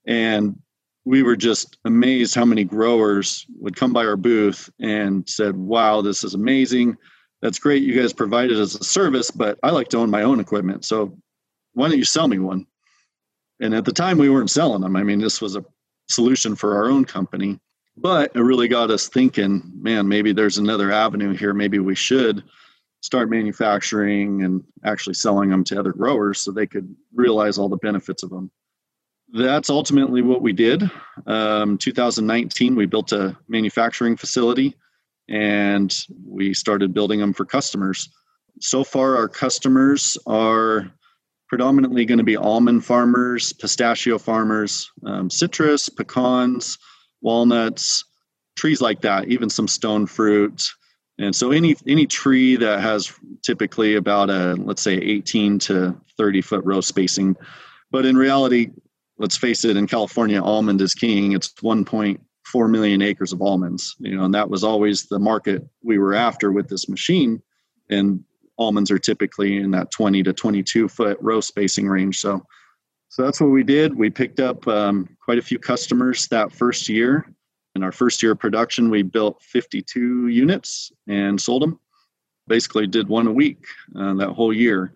And 0.06 0.59
we 1.04 1.23
were 1.23 1.37
just 1.37 1.76
amazed 1.84 2.34
how 2.34 2.44
many 2.44 2.64
growers 2.64 3.46
would 3.58 3.76
come 3.76 3.92
by 3.92 4.04
our 4.04 4.16
booth 4.16 4.70
and 4.80 5.28
said, 5.28 5.56
Wow, 5.56 6.00
this 6.00 6.25
is 6.25 6.34
amazing. 6.34 6.96
That's 7.42 7.58
great. 7.58 7.82
You 7.82 8.00
guys 8.00 8.12
provide 8.12 8.50
it 8.50 8.58
as 8.58 8.75
a 8.75 8.84
service, 8.84 9.30
but 9.30 9.58
I 9.62 9.70
like 9.70 9.88
to 9.88 9.99
own 9.99 10.11
my 10.11 10.23
own 10.23 10.40
equipment. 10.40 10.84
So 10.84 11.16
why 11.75 11.88
don't 11.88 11.99
you 11.99 12.04
sell 12.04 12.26
me 12.26 12.38
one? 12.38 12.66
And 13.61 13.75
at 13.75 13.84
the 13.84 13.92
time, 13.92 14.18
we 14.18 14.30
weren't 14.30 14.50
selling 14.50 14.80
them. 14.80 14.96
I 14.96 15.02
mean, 15.02 15.20
this 15.20 15.42
was 15.42 15.54
a 15.54 15.64
solution 16.08 16.56
for 16.56 16.75
our 16.75 16.88
own 16.90 17.04
company, 17.04 17.61
but 17.96 18.34
it 18.34 18.40
really 18.40 18.68
got 18.68 18.90
us 18.90 19.08
thinking, 19.08 19.62
man, 19.76 20.08
maybe 20.08 20.32
there's 20.32 20.58
another 20.58 20.90
avenue 20.90 21.34
here. 21.34 21.52
Maybe 21.52 21.78
we 21.78 21.94
should 21.94 22.42
start 23.02 23.28
manufacturing 23.28 24.42
and 24.42 24.64
actually 24.84 25.14
selling 25.14 25.50
them 25.50 25.64
to 25.64 25.78
other 25.78 25.92
growers 25.92 26.40
so 26.40 26.50
they 26.50 26.66
could 26.66 26.96
realize 27.14 27.58
all 27.58 27.68
the 27.68 27.76
benefits 27.76 28.23
of 28.23 28.30
them 28.30 28.50
that's 29.35 29.69
ultimately 29.69 30.23
what 30.23 30.43
we 30.43 30.53
did. 30.53 30.88
Um, 31.26 31.76
2019, 31.76 32.76
we 32.76 32.87
built 32.87 33.11
a 33.12 33.37
manufacturing 33.49 34.17
facility 34.17 34.76
and 35.29 35.93
we 36.25 36.55
started 36.55 36.95
building 36.95 37.19
them 37.19 37.33
for 37.33 37.45
customers. 37.45 38.09
so 38.61 38.85
far, 38.85 39.17
our 39.17 39.29
customers 39.29 40.17
are 40.26 40.93
predominantly 41.49 42.05
going 42.05 42.19
to 42.19 42.25
be 42.25 42.37
almond 42.37 42.85
farmers, 42.85 43.53
pistachio 43.53 44.19
farmers, 44.19 44.93
um, 45.05 45.29
citrus, 45.29 45.88
pecans, 45.88 46.79
walnuts, 47.21 48.05
trees 48.57 48.81
like 48.81 49.00
that, 49.00 49.26
even 49.29 49.50
some 49.50 49.67
stone 49.67 50.07
fruit. 50.07 50.71
And 51.19 51.35
so 51.35 51.50
any 51.50 51.76
any 51.87 52.07
tree 52.07 52.57
that 52.57 52.81
has 52.81 53.12
typically 53.43 53.97
about 53.97 54.31
a 54.31 54.55
let's 54.55 54.83
say 54.83 54.95
18 54.95 55.59
to 55.61 55.97
30 56.17 56.41
foot 56.41 56.64
row 56.64 56.81
spacing, 56.81 57.37
but 57.91 58.05
in 58.05 58.17
reality, 58.17 58.71
let's 59.18 59.37
face 59.37 59.64
it, 59.64 59.76
in 59.76 59.87
California, 59.87 60.42
almond 60.42 60.80
is 60.80 60.94
king. 60.94 61.33
It's 61.33 61.52
1.4 61.54 62.71
million 62.71 63.02
acres 63.02 63.33
of 63.33 63.42
almonds, 63.42 63.94
you 63.99 64.16
know, 64.16 64.25
and 64.25 64.35
that 64.35 64.50
was 64.50 64.64
always 64.64 65.06
the 65.06 65.18
market 65.18 65.62
we 65.83 65.99
were 65.99 66.14
after 66.14 66.52
with 66.52 66.68
this 66.68 66.88
machine. 66.88 67.42
And 67.90 68.25
almonds 68.59 68.90
are 68.90 68.99
typically 68.99 69.56
in 69.56 69.71
that 69.73 69.90
20 69.90 70.23
to 70.25 70.33
22 70.33 70.88
foot 70.88 71.18
row 71.21 71.40
spacing 71.40 71.88
range. 71.88 72.21
So, 72.21 72.44
so 73.09 73.23
that's 73.23 73.40
what 73.40 73.50
we 73.50 73.62
did. 73.62 73.97
We 73.97 74.11
picked 74.11 74.40
up 74.40 74.66
um, 74.66 75.09
quite 75.25 75.38
a 75.38 75.42
few 75.42 75.59
customers 75.59 76.26
that 76.28 76.52
first 76.52 76.88
year. 76.88 77.26
In 77.76 77.83
our 77.83 77.92
first 77.92 78.23
year 78.23 78.33
of 78.33 78.38
production, 78.38 78.88
we 78.88 79.02
built 79.02 79.42
52 79.42 80.28
units 80.28 80.92
and 81.09 81.40
sold 81.40 81.62
them. 81.62 81.80
Basically, 82.47 82.87
did 82.87 83.09
one 83.09 83.26
a 83.26 83.33
week 83.33 83.64
uh, 83.99 84.14
that 84.14 84.30
whole 84.30 84.52
year. 84.52 84.92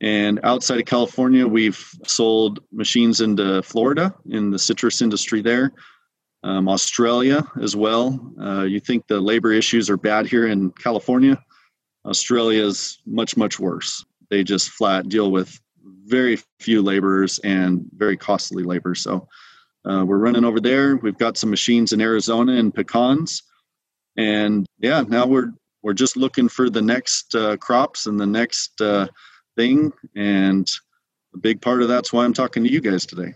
And 0.00 0.40
outside 0.44 0.80
of 0.80 0.86
California, 0.86 1.46
we've 1.46 1.84
sold 2.06 2.60
machines 2.72 3.20
into 3.20 3.62
Florida 3.62 4.14
in 4.30 4.50
the 4.50 4.58
citrus 4.58 5.02
industry 5.02 5.42
there, 5.42 5.72
um, 6.42 6.68
Australia 6.68 7.46
as 7.62 7.76
well. 7.76 8.32
Uh, 8.40 8.62
you 8.62 8.80
think 8.80 9.06
the 9.06 9.20
labor 9.20 9.52
issues 9.52 9.90
are 9.90 9.98
bad 9.98 10.26
here 10.26 10.46
in 10.46 10.70
California? 10.72 11.38
Australia 12.06 12.64
is 12.64 12.98
much, 13.06 13.36
much 13.36 13.60
worse. 13.60 14.04
They 14.30 14.42
just 14.42 14.70
flat 14.70 15.08
deal 15.08 15.30
with 15.30 15.60
very 16.06 16.38
few 16.60 16.82
laborers 16.82 17.38
and 17.40 17.86
very 17.94 18.16
costly 18.16 18.62
labor. 18.62 18.94
So 18.94 19.28
uh, 19.84 20.04
we're 20.06 20.18
running 20.18 20.44
over 20.44 20.60
there. 20.60 20.96
We've 20.96 21.18
got 21.18 21.36
some 21.36 21.50
machines 21.50 21.92
in 21.92 22.00
Arizona 22.00 22.52
and 22.54 22.74
pecans, 22.74 23.42
and 24.16 24.66
yeah, 24.78 25.02
now 25.06 25.26
we're 25.26 25.52
we're 25.82 25.94
just 25.94 26.16
looking 26.16 26.48
for 26.48 26.68
the 26.68 26.82
next 26.82 27.34
uh, 27.34 27.56
crops 27.56 28.06
and 28.06 28.20
the 28.20 28.26
next 28.26 28.78
uh, 28.80 29.06
thing. 29.56 29.92
And 30.14 30.70
a 31.34 31.38
big 31.38 31.60
part 31.60 31.82
of 31.82 31.88
that's 31.88 32.12
why 32.12 32.24
I'm 32.24 32.32
talking 32.32 32.64
to 32.64 32.70
you 32.70 32.80
guys 32.80 33.06
today. 33.06 33.34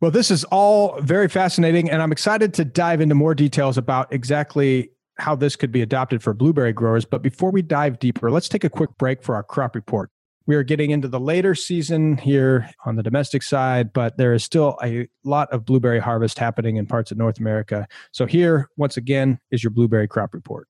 Well, 0.00 0.10
this 0.10 0.32
is 0.32 0.42
all 0.44 1.00
very 1.00 1.28
fascinating, 1.28 1.88
and 1.88 2.02
I'm 2.02 2.10
excited 2.10 2.54
to 2.54 2.64
dive 2.64 3.00
into 3.00 3.14
more 3.14 3.36
details 3.36 3.78
about 3.78 4.12
exactly 4.12 4.90
how 5.18 5.36
this 5.36 5.54
could 5.54 5.70
be 5.70 5.80
adopted 5.80 6.22
for 6.22 6.34
blueberry 6.34 6.72
growers. 6.72 7.04
But 7.04 7.22
before 7.22 7.52
we 7.52 7.62
dive 7.62 8.00
deeper, 8.00 8.30
let's 8.30 8.48
take 8.48 8.64
a 8.64 8.70
quick 8.70 8.90
break 8.98 9.22
for 9.22 9.36
our 9.36 9.44
crop 9.44 9.76
report. 9.76 10.10
We 10.46 10.56
are 10.56 10.64
getting 10.64 10.90
into 10.90 11.06
the 11.06 11.20
later 11.20 11.54
season 11.54 12.16
here 12.16 12.68
on 12.84 12.96
the 12.96 13.02
domestic 13.04 13.44
side, 13.44 13.92
but 13.92 14.16
there 14.16 14.32
is 14.32 14.42
still 14.42 14.76
a 14.82 15.06
lot 15.22 15.48
of 15.52 15.64
blueberry 15.64 16.00
harvest 16.00 16.36
happening 16.36 16.76
in 16.76 16.86
parts 16.86 17.12
of 17.12 17.18
North 17.18 17.38
America. 17.38 17.86
So, 18.10 18.26
here, 18.26 18.68
once 18.76 18.96
again, 18.96 19.38
is 19.52 19.62
your 19.62 19.70
blueberry 19.70 20.08
crop 20.08 20.34
report. 20.34 20.66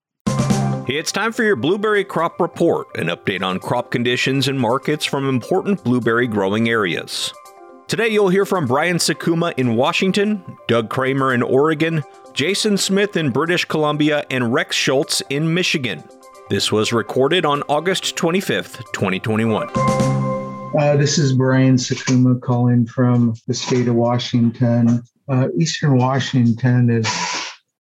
It's 0.88 1.12
time 1.12 1.30
for 1.30 1.44
your 1.44 1.54
Blueberry 1.54 2.02
Crop 2.02 2.40
Report, 2.40 2.88
an 2.96 3.06
update 3.06 3.42
on 3.42 3.60
crop 3.60 3.92
conditions 3.92 4.48
and 4.48 4.58
markets 4.58 5.04
from 5.04 5.28
important 5.28 5.84
blueberry 5.84 6.26
growing 6.26 6.68
areas. 6.68 7.32
Today, 7.86 8.08
you'll 8.08 8.30
hear 8.30 8.44
from 8.44 8.66
Bryan 8.66 8.96
Sakuma 8.96 9.54
in 9.56 9.76
Washington, 9.76 10.42
Doug 10.66 10.90
Krahmer 10.90 11.32
in 11.32 11.40
Oregon, 11.40 12.02
Jason 12.32 12.76
Smith 12.76 13.16
in 13.16 13.30
British 13.30 13.64
Columbia, 13.64 14.26
and 14.28 14.52
Rex 14.52 14.74
Schultz 14.74 15.22
in 15.30 15.54
Michigan. 15.54 16.02
This 16.50 16.72
was 16.72 16.92
recorded 16.92 17.46
on 17.46 17.62
August 17.68 18.16
25th, 18.16 18.78
2021. 18.92 19.70
Uh, 19.76 20.96
this 20.96 21.16
is 21.16 21.32
Bryan 21.32 21.76
Sakuma 21.76 22.40
calling 22.40 22.86
from 22.86 23.34
the 23.46 23.54
state 23.54 23.86
of 23.86 23.94
Washington. 23.94 25.00
Uh, 25.28 25.46
Eastern 25.56 25.96
Washington 25.96 26.90
is 26.90 27.06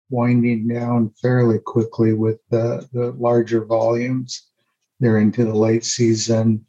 winding 0.09 0.67
down 0.67 1.11
fairly 1.21 1.59
quickly 1.59 2.13
with 2.13 2.39
the, 2.49 2.87
the 2.93 3.11
larger 3.13 3.65
volumes. 3.65 4.47
They're 4.99 5.17
into 5.17 5.45
the 5.45 5.55
late 5.55 5.83
season. 5.83 6.65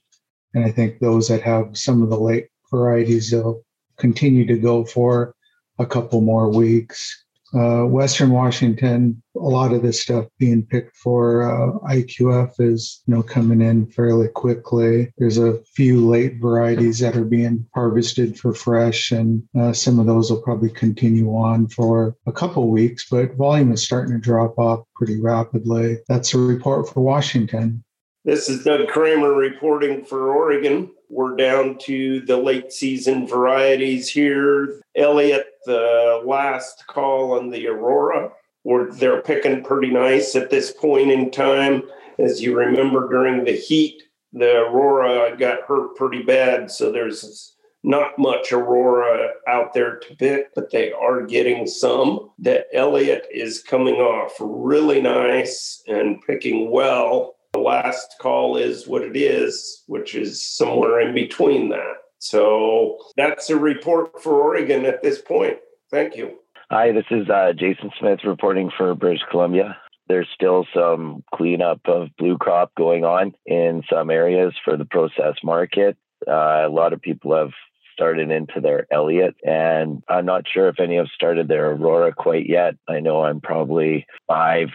And 0.54 0.64
I 0.64 0.70
think 0.70 0.98
those 0.98 1.28
that 1.28 1.42
have 1.42 1.76
some 1.76 2.02
of 2.02 2.10
the 2.10 2.18
late 2.18 2.48
varieties 2.70 3.32
will 3.32 3.64
continue 3.98 4.46
to 4.46 4.58
go 4.58 4.84
for 4.84 5.34
a 5.78 5.86
couple 5.86 6.20
more 6.20 6.48
weeks. 6.48 7.25
Uh, 7.54 7.84
Western 7.84 8.30
Washington, 8.30 9.22
a 9.36 9.38
lot 9.38 9.72
of 9.72 9.82
this 9.82 10.02
stuff 10.02 10.26
being 10.38 10.64
picked 10.64 10.96
for 10.96 11.42
uh, 11.42 11.78
IQF 11.88 12.52
is 12.58 13.02
you 13.06 13.14
know 13.14 13.22
coming 13.22 13.60
in 13.60 13.86
fairly 13.86 14.28
quickly. 14.28 15.12
There's 15.18 15.38
a 15.38 15.60
few 15.74 16.06
late 16.06 16.40
varieties 16.40 16.98
that 17.00 17.16
are 17.16 17.24
being 17.24 17.66
harvested 17.74 18.38
for 18.38 18.52
fresh, 18.52 19.12
and 19.12 19.42
uh, 19.58 19.72
some 19.72 19.98
of 19.98 20.06
those 20.06 20.30
will 20.30 20.42
probably 20.42 20.70
continue 20.70 21.28
on 21.30 21.68
for 21.68 22.16
a 22.26 22.32
couple 22.32 22.68
weeks. 22.68 23.06
But 23.08 23.36
volume 23.36 23.72
is 23.72 23.82
starting 23.82 24.14
to 24.14 24.20
drop 24.20 24.58
off 24.58 24.84
pretty 24.96 25.20
rapidly. 25.20 25.98
That's 26.08 26.34
a 26.34 26.38
report 26.38 26.88
for 26.88 27.00
Washington. 27.00 27.84
This 28.26 28.48
is 28.48 28.64
Doug 28.64 28.88
Krahmer 28.88 29.38
reporting 29.38 30.04
for 30.04 30.34
Oregon. 30.34 30.90
We're 31.08 31.36
down 31.36 31.78
to 31.82 32.22
the 32.22 32.36
late 32.36 32.72
season 32.72 33.24
varieties 33.28 34.08
here. 34.08 34.80
Elliott, 34.96 35.46
the 35.64 36.20
last 36.26 36.88
call 36.88 37.38
on 37.38 37.50
the 37.50 37.68
Aurora. 37.68 38.32
We're, 38.64 38.90
they're 38.90 39.22
picking 39.22 39.62
pretty 39.62 39.92
nice 39.92 40.34
at 40.34 40.50
this 40.50 40.72
point 40.72 41.12
in 41.12 41.30
time. 41.30 41.84
As 42.18 42.42
you 42.42 42.58
remember, 42.58 43.08
during 43.08 43.44
the 43.44 43.52
heat, 43.52 44.02
the 44.32 44.62
Aurora 44.62 45.36
got 45.36 45.62
hurt 45.62 45.94
pretty 45.94 46.24
bad. 46.24 46.68
So 46.68 46.90
there's 46.90 47.54
not 47.84 48.18
much 48.18 48.50
Aurora 48.50 49.34
out 49.46 49.72
there 49.72 50.00
to 50.00 50.16
pick, 50.16 50.52
but 50.56 50.72
they 50.72 50.90
are 50.90 51.24
getting 51.24 51.64
some. 51.64 52.32
The 52.40 52.64
Elliott 52.74 53.28
is 53.32 53.62
coming 53.62 53.98
off 53.98 54.32
really 54.40 55.00
nice 55.00 55.80
and 55.86 56.20
picking 56.26 56.72
well 56.72 57.35
the 57.56 57.62
last 57.62 58.16
call 58.20 58.56
is 58.56 58.86
what 58.86 59.02
it 59.02 59.16
is, 59.16 59.82
which 59.86 60.14
is 60.14 60.44
somewhere 60.44 61.00
in 61.00 61.14
between 61.14 61.70
that. 61.70 61.94
So 62.18 62.98
that's 63.16 63.48
a 63.50 63.56
report 63.56 64.22
for 64.22 64.42
Oregon 64.42 64.84
at 64.84 65.02
this 65.02 65.20
point. 65.20 65.58
Thank 65.90 66.16
you. 66.16 66.38
Hi, 66.70 66.92
this 66.92 67.06
is 67.10 67.28
uh, 67.30 67.52
Jason 67.56 67.90
Smith 67.98 68.20
reporting 68.24 68.70
for 68.76 68.94
British 68.94 69.22
Columbia. 69.30 69.76
There's 70.08 70.28
still 70.34 70.66
some 70.74 71.24
cleanup 71.34 71.80
of 71.86 72.08
Bluecrop 72.20 72.68
going 72.76 73.04
on 73.04 73.32
in 73.46 73.82
some 73.90 74.10
areas 74.10 74.52
for 74.64 74.76
the 74.76 74.84
processed 74.84 75.42
market. 75.42 75.96
Uh, 76.26 76.66
a 76.66 76.68
lot 76.68 76.92
of 76.92 77.00
people 77.00 77.36
have 77.36 77.52
started 77.92 78.30
into 78.30 78.60
their 78.60 78.86
Elliott, 78.92 79.36
and 79.44 80.02
I'm 80.08 80.26
not 80.26 80.44
sure 80.52 80.68
if 80.68 80.78
any 80.78 80.96
have 80.96 81.08
started 81.14 81.48
their 81.48 81.70
Aurora 81.70 82.12
quite 82.14 82.48
yet. 82.48 82.74
I 82.88 83.00
know 83.00 83.24
I'm 83.24 83.40
probably 83.40 84.06
five, 84.28 84.68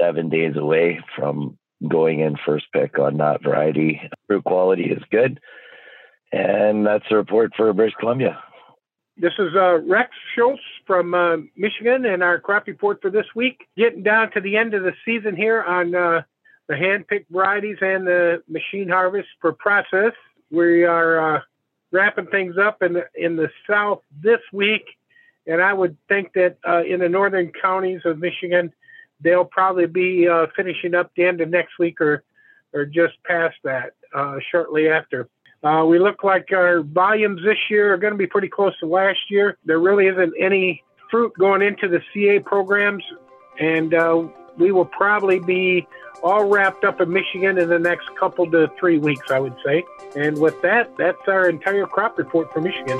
seven 0.00 0.28
days 0.28 0.56
away 0.56 1.00
from 1.16 1.58
going 1.88 2.20
in 2.20 2.36
first 2.44 2.66
pick 2.72 2.98
on 2.98 3.16
not 3.16 3.42
variety. 3.42 4.00
Fruit 4.26 4.44
quality 4.44 4.84
is 4.84 5.02
good. 5.10 5.40
And 6.32 6.86
that's 6.86 7.04
a 7.10 7.16
report 7.16 7.52
for 7.56 7.72
British 7.72 7.94
Columbia. 8.00 8.42
This 9.16 9.32
is 9.38 9.54
uh, 9.54 9.78
Rex 9.82 10.10
Schultz 10.34 10.62
from 10.86 11.14
uh, 11.14 11.36
Michigan 11.56 12.04
and 12.04 12.22
our 12.22 12.40
crop 12.40 12.66
report 12.66 13.00
for 13.00 13.10
this 13.10 13.26
week. 13.36 13.68
Getting 13.76 14.02
down 14.02 14.32
to 14.32 14.40
the 14.40 14.56
end 14.56 14.74
of 14.74 14.82
the 14.82 14.92
season 15.04 15.36
here 15.36 15.62
on 15.62 15.94
uh, 15.94 16.22
the 16.68 16.76
hand 16.76 17.06
picked 17.06 17.30
varieties 17.30 17.76
and 17.80 18.06
the 18.06 18.42
machine 18.48 18.88
harvest 18.88 19.28
for 19.40 19.52
process. 19.52 20.12
We 20.50 20.84
are 20.84 21.36
uh, 21.36 21.40
wrapping 21.92 22.26
things 22.26 22.56
up 22.58 22.82
in 22.82 22.94
the, 22.94 23.04
in 23.14 23.36
the 23.36 23.50
south 23.70 24.00
this 24.20 24.40
week. 24.52 24.84
And 25.46 25.62
I 25.62 25.72
would 25.72 25.96
think 26.08 26.32
that 26.34 26.56
uh, 26.66 26.82
in 26.82 27.00
the 27.00 27.08
northern 27.08 27.52
counties 27.60 28.00
of 28.04 28.18
Michigan, 28.18 28.72
they'll 29.20 29.44
probably 29.44 29.86
be 29.86 30.28
uh, 30.28 30.46
finishing 30.56 30.94
up 30.94 31.10
the 31.16 31.24
end 31.24 31.40
of 31.40 31.48
next 31.48 31.78
week 31.78 32.00
or 32.00 32.22
or 32.72 32.84
just 32.84 33.14
past 33.24 33.56
that 33.62 33.94
uh, 34.14 34.36
shortly 34.50 34.88
after. 34.88 35.28
Uh, 35.62 35.84
we 35.84 35.98
look 35.98 36.24
like 36.24 36.48
our 36.52 36.82
volumes 36.82 37.40
this 37.44 37.56
year 37.70 37.94
are 37.94 37.96
going 37.96 38.12
to 38.12 38.18
be 38.18 38.26
pretty 38.26 38.48
close 38.48 38.76
to 38.80 38.86
last 38.86 39.18
year. 39.30 39.56
There 39.64 39.78
really 39.78 40.08
isn't 40.08 40.34
any 40.38 40.82
fruit 41.10 41.32
going 41.38 41.62
into 41.62 41.88
the 41.88 42.02
CA 42.12 42.40
programs, 42.40 43.04
and 43.60 43.94
uh, 43.94 44.26
we 44.58 44.72
will 44.72 44.84
probably 44.84 45.38
be 45.38 45.86
all 46.22 46.48
wrapped 46.48 46.84
up 46.84 47.00
in 47.00 47.12
Michigan 47.12 47.58
in 47.58 47.68
the 47.68 47.78
next 47.78 48.08
couple 48.18 48.50
to 48.50 48.70
three 48.78 48.98
weeks, 48.98 49.30
I 49.30 49.38
would 49.38 49.56
say. 49.64 49.84
And 50.16 50.38
with 50.38 50.60
that, 50.62 50.96
that's 50.98 51.28
our 51.28 51.48
entire 51.48 51.86
crop 51.86 52.18
report 52.18 52.52
for 52.52 52.60
Michigan. 52.60 52.98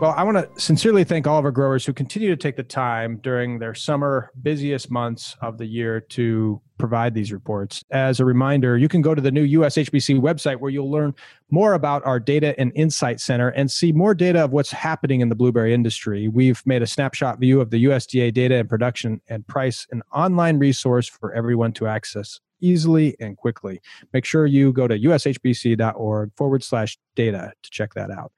Well, 0.00 0.14
I 0.16 0.22
want 0.22 0.38
to 0.38 0.48
sincerely 0.58 1.04
thank 1.04 1.26
all 1.26 1.38
of 1.38 1.44
our 1.44 1.50
growers 1.50 1.84
who 1.84 1.92
continue 1.92 2.30
to 2.30 2.36
take 2.36 2.56
the 2.56 2.62
time 2.62 3.18
during 3.18 3.58
their 3.58 3.74
summer 3.74 4.30
busiest 4.40 4.90
months 4.90 5.36
of 5.42 5.58
the 5.58 5.66
year 5.66 6.00
to 6.00 6.58
provide 6.78 7.12
these 7.12 7.34
reports. 7.34 7.84
As 7.90 8.18
a 8.18 8.24
reminder, 8.24 8.78
you 8.78 8.88
can 8.88 9.02
go 9.02 9.14
to 9.14 9.20
the 9.20 9.30
new 9.30 9.46
USHBC 9.60 10.18
website 10.18 10.56
where 10.56 10.70
you'll 10.70 10.90
learn 10.90 11.14
more 11.50 11.74
about 11.74 12.02
our 12.06 12.18
Data 12.18 12.58
and 12.58 12.72
Insight 12.74 13.20
Center 13.20 13.50
and 13.50 13.70
see 13.70 13.92
more 13.92 14.14
data 14.14 14.42
of 14.42 14.52
what's 14.52 14.72
happening 14.72 15.20
in 15.20 15.28
the 15.28 15.34
blueberry 15.34 15.74
industry. 15.74 16.28
We've 16.28 16.66
made 16.66 16.80
a 16.80 16.86
snapshot 16.86 17.38
view 17.38 17.60
of 17.60 17.68
the 17.68 17.84
USDA 17.84 18.32
data 18.32 18.54
and 18.54 18.70
production 18.70 19.20
and 19.28 19.46
price, 19.46 19.86
an 19.90 20.00
online 20.14 20.58
resource 20.58 21.08
for 21.08 21.34
everyone 21.34 21.74
to 21.74 21.86
access 21.86 22.40
easily 22.62 23.16
and 23.20 23.36
quickly. 23.36 23.82
Make 24.14 24.24
sure 24.24 24.46
you 24.46 24.72
go 24.72 24.88
to 24.88 24.98
ushbc.org 24.98 26.30
forward 26.38 26.64
slash 26.64 26.96
data 27.14 27.52
to 27.62 27.70
check 27.70 27.92
that 27.92 28.10
out. 28.10 28.32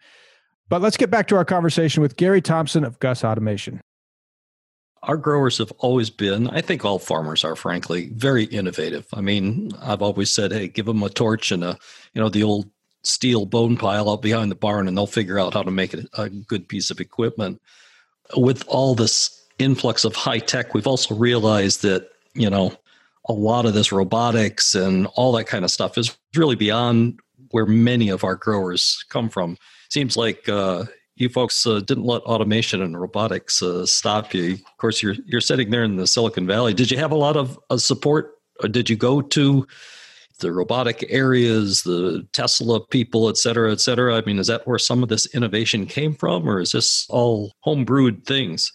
But 0.68 0.80
let's 0.80 0.96
get 0.96 1.10
back 1.10 1.28
to 1.28 1.36
our 1.36 1.44
conversation 1.44 2.02
with 2.02 2.16
Gary 2.16 2.40
Thompson 2.40 2.84
of 2.84 2.98
GUSS 2.98 3.24
Automation. 3.24 3.80
Our 5.02 5.16
growers 5.16 5.58
have 5.58 5.72
always 5.78 6.10
been, 6.10 6.48
I 6.48 6.60
think 6.60 6.84
all 6.84 6.98
farmers 6.98 7.44
are, 7.44 7.56
frankly, 7.56 8.10
very 8.14 8.44
innovative. 8.44 9.06
I 9.12 9.20
mean, 9.20 9.72
I've 9.82 10.00
always 10.00 10.30
said, 10.30 10.52
hey, 10.52 10.68
give 10.68 10.86
them 10.86 11.02
a 11.02 11.08
torch 11.08 11.50
and 11.50 11.64
a, 11.64 11.76
you 12.14 12.22
know, 12.22 12.28
the 12.28 12.44
old 12.44 12.70
steel 13.02 13.44
bone 13.44 13.76
pile 13.76 14.08
out 14.08 14.22
behind 14.22 14.50
the 14.50 14.56
barn, 14.56 14.86
and 14.86 14.96
they'll 14.96 15.08
figure 15.08 15.40
out 15.40 15.54
how 15.54 15.62
to 15.64 15.72
make 15.72 15.92
it 15.92 16.08
a 16.16 16.28
good 16.28 16.68
piece 16.68 16.90
of 16.90 17.00
equipment. 17.00 17.60
With 18.36 18.64
all 18.68 18.94
this 18.94 19.44
influx 19.58 20.04
of 20.04 20.14
high 20.14 20.38
tech, 20.38 20.72
we've 20.72 20.86
also 20.86 21.16
realized 21.16 21.82
that, 21.82 22.08
you 22.34 22.48
know, 22.48 22.72
a 23.28 23.32
lot 23.32 23.66
of 23.66 23.74
this 23.74 23.90
robotics 23.90 24.74
and 24.74 25.08
all 25.14 25.32
that 25.32 25.44
kind 25.44 25.64
of 25.64 25.70
stuff 25.70 25.98
is 25.98 26.16
really 26.36 26.56
beyond 26.56 27.18
where 27.50 27.66
many 27.66 28.08
of 28.08 28.24
our 28.24 28.36
growers 28.36 29.04
come 29.08 29.28
from 29.28 29.56
seems 29.92 30.16
like 30.16 30.48
uh, 30.48 30.84
you 31.16 31.28
folks 31.28 31.66
uh, 31.66 31.80
didn't 31.80 32.04
let 32.04 32.22
automation 32.22 32.80
and 32.80 32.98
robotics 32.98 33.62
uh, 33.62 33.84
stop 33.84 34.32
you. 34.32 34.54
Of 34.54 34.76
course, 34.78 35.02
you're 35.02 35.16
you're 35.26 35.40
sitting 35.42 35.70
there 35.70 35.84
in 35.84 35.96
the 35.96 36.06
Silicon 36.06 36.46
Valley. 36.46 36.72
Did 36.72 36.90
you 36.90 36.98
have 36.98 37.12
a 37.12 37.16
lot 37.16 37.36
of 37.36 37.58
uh, 37.68 37.76
support? 37.76 38.34
Or 38.62 38.68
did 38.68 38.88
you 38.88 38.96
go 38.96 39.20
to 39.20 39.66
the 40.40 40.52
robotic 40.52 41.04
areas, 41.08 41.82
the 41.82 42.26
Tesla 42.32 42.84
people, 42.86 43.28
et 43.28 43.36
cetera, 43.36 43.72
et 43.72 43.80
cetera? 43.80 44.16
I 44.16 44.22
mean, 44.22 44.38
is 44.38 44.46
that 44.46 44.66
where 44.66 44.78
some 44.78 45.02
of 45.02 45.08
this 45.08 45.26
innovation 45.34 45.86
came 45.86 46.14
from, 46.14 46.48
or 46.48 46.60
is 46.60 46.72
this 46.72 47.06
all 47.08 47.52
homebrewed 47.66 48.24
things? 48.24 48.72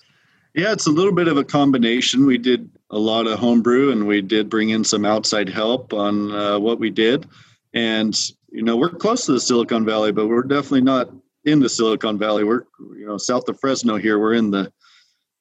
Yeah, 0.54 0.72
it's 0.72 0.88
a 0.88 0.92
little 0.92 1.14
bit 1.14 1.28
of 1.28 1.38
a 1.38 1.44
combination. 1.44 2.26
We 2.26 2.38
did 2.38 2.70
a 2.90 3.00
lot 3.00 3.28
of 3.28 3.40
homebrew, 3.40 3.92
and 3.92 4.08
we 4.08 4.22
did 4.22 4.50
bring 4.50 4.70
in 4.70 4.84
some 4.84 5.06
outside 5.06 5.50
help 5.50 5.94
on 5.94 6.32
uh, 6.32 6.60
what 6.60 6.80
we 6.80 6.90
did. 6.90 7.28
And 7.74 8.18
you 8.58 8.64
know, 8.64 8.76
we're 8.76 8.90
close 8.90 9.28
to 9.28 9.34
the 9.34 9.40
Silicon 9.40 9.86
Valley, 9.86 10.12
but 10.12 10.26
we're 10.26 10.42
definitely 10.42 10.82
not 10.82 11.12
in 11.46 11.60
the 11.60 11.70
Silicon 11.70 12.18
Valley. 12.18 12.44
We're, 12.44 12.64
you 12.98 13.06
know, 13.06 13.16
south 13.20 13.48
of 13.50 13.60
Fresno 13.60 13.98
here. 13.98 14.18
We're 14.18 14.34
in 14.34 14.50
the 14.50 14.74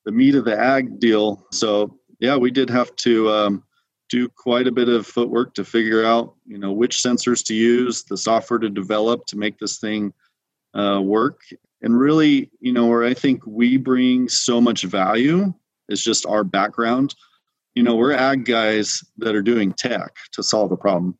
the 0.04 0.12
meat 0.12 0.34
of 0.34 0.44
the 0.44 0.56
ag 0.56 1.00
deal. 1.00 1.46
So 1.50 1.98
yeah, 2.20 2.36
we 2.36 2.50
did 2.50 2.68
have 2.68 2.94
to 2.96 3.30
um, 3.30 3.64
do 4.10 4.28
quite 4.28 4.66
a 4.66 4.72
bit 4.72 4.90
of 4.90 5.06
footwork 5.06 5.54
to 5.54 5.64
figure 5.64 6.04
out, 6.04 6.34
you 6.44 6.58
know, 6.58 6.74
which 6.74 6.98
sensors 6.98 7.42
to 7.46 7.54
use, 7.54 8.04
the 8.04 8.18
software 8.18 8.58
to 8.58 8.68
develop 8.68 9.24
to 9.28 9.38
make 9.38 9.58
this 9.58 9.78
thing 9.78 10.12
uh, 10.74 11.00
work. 11.02 11.40
And 11.80 11.98
really, 11.98 12.50
you 12.60 12.74
know, 12.74 12.86
where 12.86 13.04
I 13.04 13.14
think 13.14 13.40
we 13.46 13.78
bring 13.78 14.28
so 14.28 14.60
much 14.60 14.82
value 14.82 15.54
is 15.88 16.04
just 16.04 16.26
our 16.26 16.44
background. 16.44 17.14
You 17.74 17.82
know, 17.82 17.96
we're 17.96 18.12
ag 18.12 18.44
guys 18.44 19.02
that 19.16 19.34
are 19.34 19.42
doing 19.42 19.72
tech 19.72 20.16
to 20.32 20.42
solve 20.42 20.70
a 20.70 20.76
problem. 20.76 21.16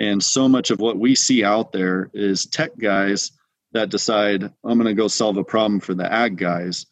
And 0.00 0.22
so 0.22 0.48
much 0.48 0.70
of 0.70 0.80
what 0.80 0.98
we 0.98 1.14
see 1.14 1.44
out 1.44 1.72
there 1.72 2.10
is 2.14 2.46
tech 2.46 2.76
guys 2.78 3.32
that 3.72 3.90
decide, 3.90 4.44
I'm 4.64 4.78
going 4.78 4.84
to 4.84 4.94
go 4.94 5.08
solve 5.08 5.36
a 5.36 5.44
problem 5.44 5.80
for 5.80 5.94
the 5.94 6.10
ag 6.10 6.36
guys. 6.36 6.86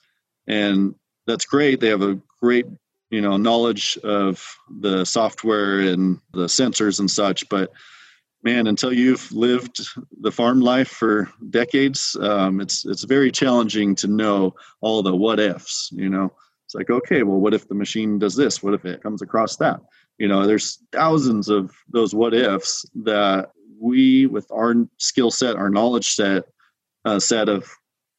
And 0.47 0.95
that's 1.27 1.45
great. 1.45 1.81
They 1.81 1.89
have 1.89 2.03
a 2.03 2.21
great, 2.41 2.67
you 3.11 3.21
know, 3.21 3.37
knowledge 3.37 3.97
of 3.99 4.45
the 4.81 5.05
software 5.05 5.81
and 5.81 6.21
the 6.33 6.47
sensors 6.47 7.01
and 7.01 7.11
such. 7.11 7.49
But 7.49 7.73
man, 8.43 8.67
until 8.67 8.93
you've 8.93 9.31
lived 9.33 9.81
the 10.21 10.31
farm 10.31 10.61
life 10.61 10.89
for 10.89 11.31
decades, 11.51 12.17
um, 12.21 12.61
it's 12.61 12.85
it's 12.85 13.05
very 13.05 13.31
challenging 13.33 13.95
to 13.97 14.07
know 14.07 14.55
all 14.81 15.03
the 15.03 15.15
what 15.15 15.41
ifs. 15.41 15.91
You 15.93 16.09
know, 16.09 16.33
it's 16.65 16.75
like, 16.75 16.91
okay, 16.91 17.23
well, 17.23 17.41
what 17.41 17.55
if 17.55 17.69
the 17.69 17.75
machine 17.75 18.19
does 18.19 18.37
this? 18.37 18.63
What 18.63 18.75
if 18.75 18.85
it 18.85 19.03
comes 19.03 19.23
across 19.23 19.57
that? 19.57 19.81
You 20.19 20.29
know 20.29 20.47
there's 20.47 20.83
thousands 20.93 21.49
of 21.49 21.73
those 21.89 22.15
what 22.15 22.35
ifs 22.35 22.87
that 22.95 23.51
we 23.81 24.27
with 24.27 24.51
our 24.51 24.75
skill 24.99 25.31
set 25.31 25.57
our 25.57 25.71
knowledge 25.71 26.09
set 26.15 26.45
uh, 27.05 27.21
set 27.21 27.49
of 27.49 27.71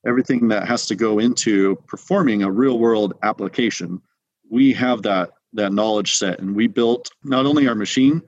everything 0.05 0.47
that 0.47 0.67
has 0.67 0.85
to 0.85 0.95
go 0.95 1.19
into 1.19 1.75
performing 1.87 2.43
a 2.43 2.51
real 2.51 2.79
world 2.79 3.13
application 3.23 4.01
we 4.49 4.73
have 4.73 5.01
that 5.03 5.31
that 5.53 5.73
knowledge 5.73 6.13
set. 6.15 6.39
And 6.39 6.55
we 6.55 6.67
built 6.67 7.09
not 7.23 7.45
only 7.45 7.67
our 7.67 7.75
machine 7.75 8.21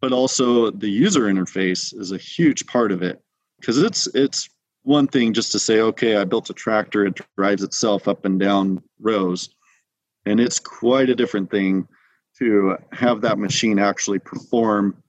but 0.00 0.12
also 0.12 0.70
the 0.70 0.88
user 0.88 1.24
interface 1.24 1.94
is 1.98 2.10
a 2.10 2.16
huge 2.16 2.66
part 2.66 2.90
of 2.90 3.02
it. 3.02 3.20
Because 3.58 3.78
it's 3.78 4.06
it's 4.14 4.48
one 4.82 5.06
thing 5.06 5.34
just 5.34 5.52
to 5.52 5.58
say 5.58 5.80
okay 5.80 6.16
i 6.16 6.24
built 6.24 6.48
a 6.48 6.54
tractor 6.54 7.04
it 7.04 7.20
drives 7.36 7.62
itself 7.62 8.08
up 8.08 8.24
and 8.24 8.38
down 8.40 8.82
rows. 9.00 9.50
And 10.26 10.40
it's 10.40 10.58
quite 10.58 11.10
a 11.10 11.14
different 11.14 11.50
thing 11.50 11.88
to 12.40 12.76
have 12.92 13.20
that 13.20 13.38
machine 13.38 13.78
actually 13.78 14.18
perform 14.18 15.02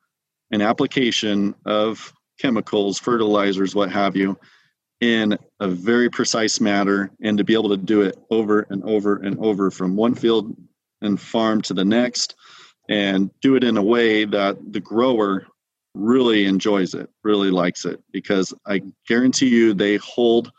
an 0.51 0.61
application 0.61 1.55
of 1.65 2.13
chemicals, 2.39 2.99
fertilizers, 2.99 3.73
what 3.73 3.91
have 3.91 4.15
you, 4.15 4.37
in 4.99 5.37
a 5.59 5.67
very 5.67 6.09
precise 6.09 6.59
manner, 6.59 7.11
and 7.21 7.37
to 7.37 7.43
be 7.43 7.53
able 7.53 7.69
to 7.69 7.77
do 7.77 8.01
it 8.01 8.17
over 8.29 8.67
and 8.69 8.83
over 8.83 9.15
and 9.17 9.37
over 9.39 9.71
from 9.71 9.95
one 9.95 10.13
field 10.13 10.55
and 11.01 11.19
farm 11.19 11.61
to 11.61 11.73
the 11.73 11.85
next, 11.85 12.35
and 12.89 13.31
do 13.41 13.55
it 13.55 13.63
in 13.63 13.77
a 13.77 13.83
way 13.83 14.25
that 14.25 14.57
the 14.73 14.79
grower 14.79 15.47
really 15.95 16.45
enjoys 16.45 16.93
it, 16.93 17.09
really 17.23 17.49
likes 17.49 17.85
it, 17.85 18.01
because 18.11 18.53
I 18.67 18.81
guarantee 19.07 19.49
you 19.49 19.73
they 19.73 19.97
hold 19.97 20.51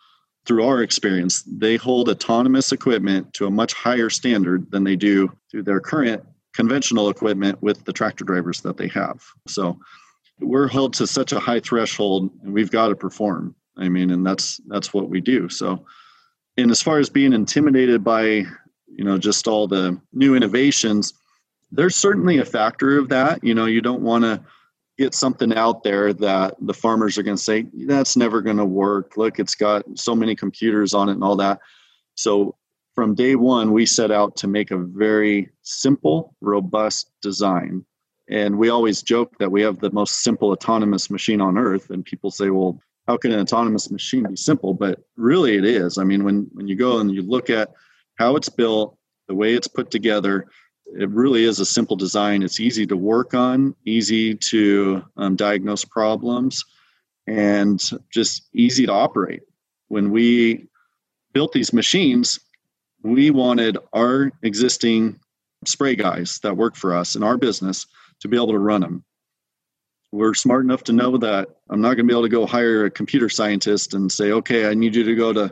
through 0.45 0.65
our 0.65 0.83
experience, 0.83 1.43
they 1.47 1.77
hold 1.77 2.09
autonomous 2.09 2.73
equipment 2.73 3.33
to 3.35 3.47
a 3.47 3.51
much 3.51 3.75
higher 3.75 4.11
standard 4.11 4.71
than 4.71 4.83
they 4.83 4.97
do 4.97 5.31
through 5.51 5.63
their 5.63 5.79
current 5.79 6.25
conventional 6.55 7.09
equipment 7.09 7.62
with 7.62 7.85
the 7.85 7.93
tractor 7.93 8.25
drivers 8.25 8.61
that 8.62 8.77
they 8.77 8.88
have. 8.88 9.23
So 9.47 9.79
we're 10.41 10.69
held 10.69 10.95
to 10.95 11.07
such 11.07 11.33
a 11.33 11.41
high 11.41 11.61
threshold 11.61 12.31
and 12.43 12.53
we've 12.53 12.71
got 12.71 12.88
to 12.88 12.97
perform. 12.97 13.55
I 13.77 13.88
mean, 13.88 14.11
and 14.11 14.27
that's 14.27 14.61
that's 14.67 14.93
what 14.93 15.09
we 15.09 15.21
do. 15.21 15.49
So 15.49 15.85
and 16.57 16.71
as 16.71 16.83
far 16.83 16.99
as 16.99 17.09
being 17.09 17.33
intimidated 17.33 18.05
by, 18.05 18.25
you 18.25 19.05
know, 19.05 19.19
just 19.19 19.49
all 19.49 19.67
the 19.67 19.99
new 20.12 20.35
innovations, 20.35 21.15
there's 21.71 21.97
certainly 21.97 22.38
a 22.38 22.45
factor 22.45 22.99
of 22.99 23.09
that. 23.09 23.43
You 23.43 23.55
know, 23.55 23.65
you 23.65 23.81
don't 23.81 24.03
want 24.03 24.25
to 24.25 24.43
get 24.99 25.15
something 25.15 25.55
out 25.55 25.83
there 25.83 26.12
that 26.12 26.55
the 26.61 26.75
farmers 26.75 27.17
are 27.17 27.23
going 27.23 27.37
to 27.37 27.43
say 27.43 27.67
that's 27.87 28.17
never 28.17 28.43
going 28.43 28.59
to 28.59 28.65
work. 28.65 29.17
Look, 29.17 29.38
it's 29.38 29.55
got 29.55 29.85
so 29.95 30.15
many 30.15 30.35
computers 30.35 30.93
on 30.93 31.09
it 31.09 31.12
and 31.12 31.25
all 31.25 31.37
that. 31.37 31.61
So 32.15 32.55
from 32.94 33.14
day 33.14 33.37
one, 33.37 33.72
we 33.72 33.87
set 33.87 34.11
out 34.11 34.37
to 34.37 34.46
make 34.46 34.70
a 34.70 34.78
very 34.78 35.48
simple, 35.62 36.35
robust 36.40 37.11
design. 37.22 37.85
And 38.28 38.59
we 38.59 38.68
always 38.68 39.02
joke 39.02 39.37
that 39.38 39.50
we 39.50 39.62
have 39.62 39.81
the 39.81 39.90
most 39.90 40.22
simple 40.22 40.50
autonomous 40.50 41.11
machine 41.11 41.40
on 41.40 41.59
earth. 41.59 41.90
And 41.90 42.05
people 42.05 42.31
say, 42.31 42.50
well, 42.50 42.81
how 43.09 43.16
can 43.16 43.33
an 43.33 43.40
autonomous 43.40 43.90
machine 43.90 44.24
be 44.28 44.37
simple? 44.37 44.74
But 44.74 45.00
really, 45.16 45.57
it 45.57 45.64
is. 45.64 45.98
I 45.98 46.05
mean, 46.05 46.24
when, 46.24 46.48
when 46.52 46.68
you 46.68 46.76
go 46.76 46.98
and 46.98 47.11
you 47.11 47.22
look 47.22 47.50
at 47.50 47.72
how 48.16 48.37
it's 48.37 48.48
built, 48.48 48.96
the 49.28 49.35
way 49.35 49.55
it's 49.55 49.68
put 49.68 49.90
together, 49.90 50.46
it 50.87 51.09
really 51.11 51.44
is 51.44 51.59
a 51.59 51.66
simple 51.66 51.96
design. 51.96 52.42
It's 52.42 52.61
easy 52.61 52.87
to 52.87 52.96
work 52.96 53.35
on, 53.35 53.74
easy 53.87 54.35
to 54.35 55.02
um, 55.16 55.37
diagnose 55.37 55.85
problems, 55.85 56.64
and 57.26 57.81
just 58.11 58.48
easy 58.52 58.87
to 58.87 58.92
operate. 58.92 59.42
When 59.88 60.11
we 60.11 60.68
built 61.33 61.52
these 61.52 61.72
machines, 61.72 62.38
we 63.03 63.31
wanted 63.31 63.79
our 63.93 64.33
existing 64.43 65.19
spray 65.67 65.97
guys 65.97 66.38
that 66.41 66.57
work 66.57 66.77
for 66.77 66.95
us 66.95 67.17
in 67.17 67.23
our 67.23 67.37
business 67.37 67.87
to 68.21 68.29
be 68.29 68.37
able 68.37 68.49
to 68.49 68.59
run 68.59 68.81
them. 68.81 69.05
We're 70.12 70.35
smart 70.35 70.65
enough 70.65 70.85
to 70.85 70.93
know 70.93 71.17
that 71.19 71.49
I'm 71.71 71.81
not 71.81 71.95
going 71.95 72.07
to 72.07 72.12
be 72.12 72.12
able 72.12 72.23
to 72.23 72.29
go 72.29 72.47
hire 72.47 72.85
a 72.85 72.91
computer 72.91 73.29
scientist 73.29 73.95
and 73.95 74.12
say, 74.12 74.33
okay, 74.33 74.69
I 74.69 74.75
need 74.75 74.95
you 74.95 75.05
to 75.05 75.15
go 75.15 75.33
to 75.33 75.51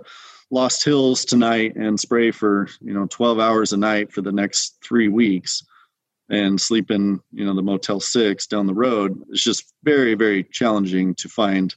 Lost 0.51 0.85
Hills 0.85 1.25
tonight 1.25 1.77
and 1.77 1.99
spray 1.99 2.31
for 2.31 2.69
you 2.81 2.93
know 2.93 3.07
12 3.07 3.39
hours 3.39 3.73
a 3.73 3.77
night 3.77 4.13
for 4.13 4.21
the 4.21 4.33
next 4.33 4.77
three 4.83 5.09
weeks 5.09 5.63
and 6.29 6.61
sleep 6.61 6.91
in 6.91 7.21
you 7.33 7.45
know 7.45 7.55
the 7.55 7.63
Motel 7.63 8.01
Six 8.01 8.47
down 8.49 8.67
the 8.67 8.75
road. 8.75 9.23
It's 9.31 9.43
just 9.43 9.73
very 9.85 10.15
very 10.15 10.43
challenging 10.43 11.15
to 11.17 11.29
find 11.29 11.75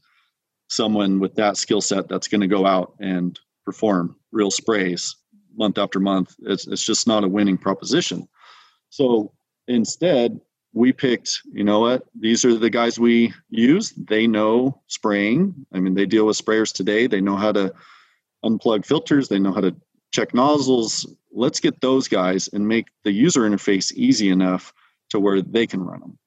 someone 0.69 1.19
with 1.19 1.35
that 1.35 1.55
skill 1.55 1.81
set 1.81 2.09
that's 2.09 2.27
going 2.27 2.41
to 2.41 2.47
go 2.47 2.65
out 2.65 2.93
and 2.99 3.39
perform 3.63 4.15
real 4.31 4.49
sprays 4.49 5.15
month 5.55 5.77
after 5.77 5.99
month. 5.99 6.35
It's, 6.43 6.67
it's 6.67 6.85
just 6.85 7.07
not 7.07 7.23
a 7.23 7.27
winning 7.27 7.57
proposition. 7.57 8.27
So 8.89 9.33
instead, 9.67 10.39
we 10.73 10.91
picked, 10.91 11.41
you 11.51 11.63
know 11.63 11.79
what, 11.79 12.05
these 12.19 12.43
are 12.45 12.55
the 12.55 12.69
guys 12.69 12.99
we 12.99 13.33
use. 13.49 13.91
They 13.91 14.25
know 14.25 14.81
spraying. 14.87 15.53
I 15.71 15.79
mean, 15.79 15.93
they 15.93 16.05
deal 16.05 16.25
with 16.25 16.43
sprayers 16.43 16.73
today. 16.73 17.07
They 17.07 17.21
know 17.21 17.35
how 17.35 17.51
to 17.51 17.73
unplug 18.43 18.85
filters, 18.85 19.29
they 19.29 19.39
know 19.39 19.53
how 19.53 19.61
to 19.61 19.75
check 20.11 20.33
nozzles. 20.33 21.07
Let's 21.31 21.59
get 21.59 21.81
those 21.81 22.07
guys 22.07 22.49
and 22.53 22.67
make 22.67 22.87
the 23.03 23.11
user 23.11 23.41
interface 23.41 23.91
easy 23.93 24.29
enough 24.29 24.73
to 25.09 25.19
where 25.19 25.41
they 25.41 25.65
can 25.65 25.81
run 25.81 26.01
them. 26.01 26.19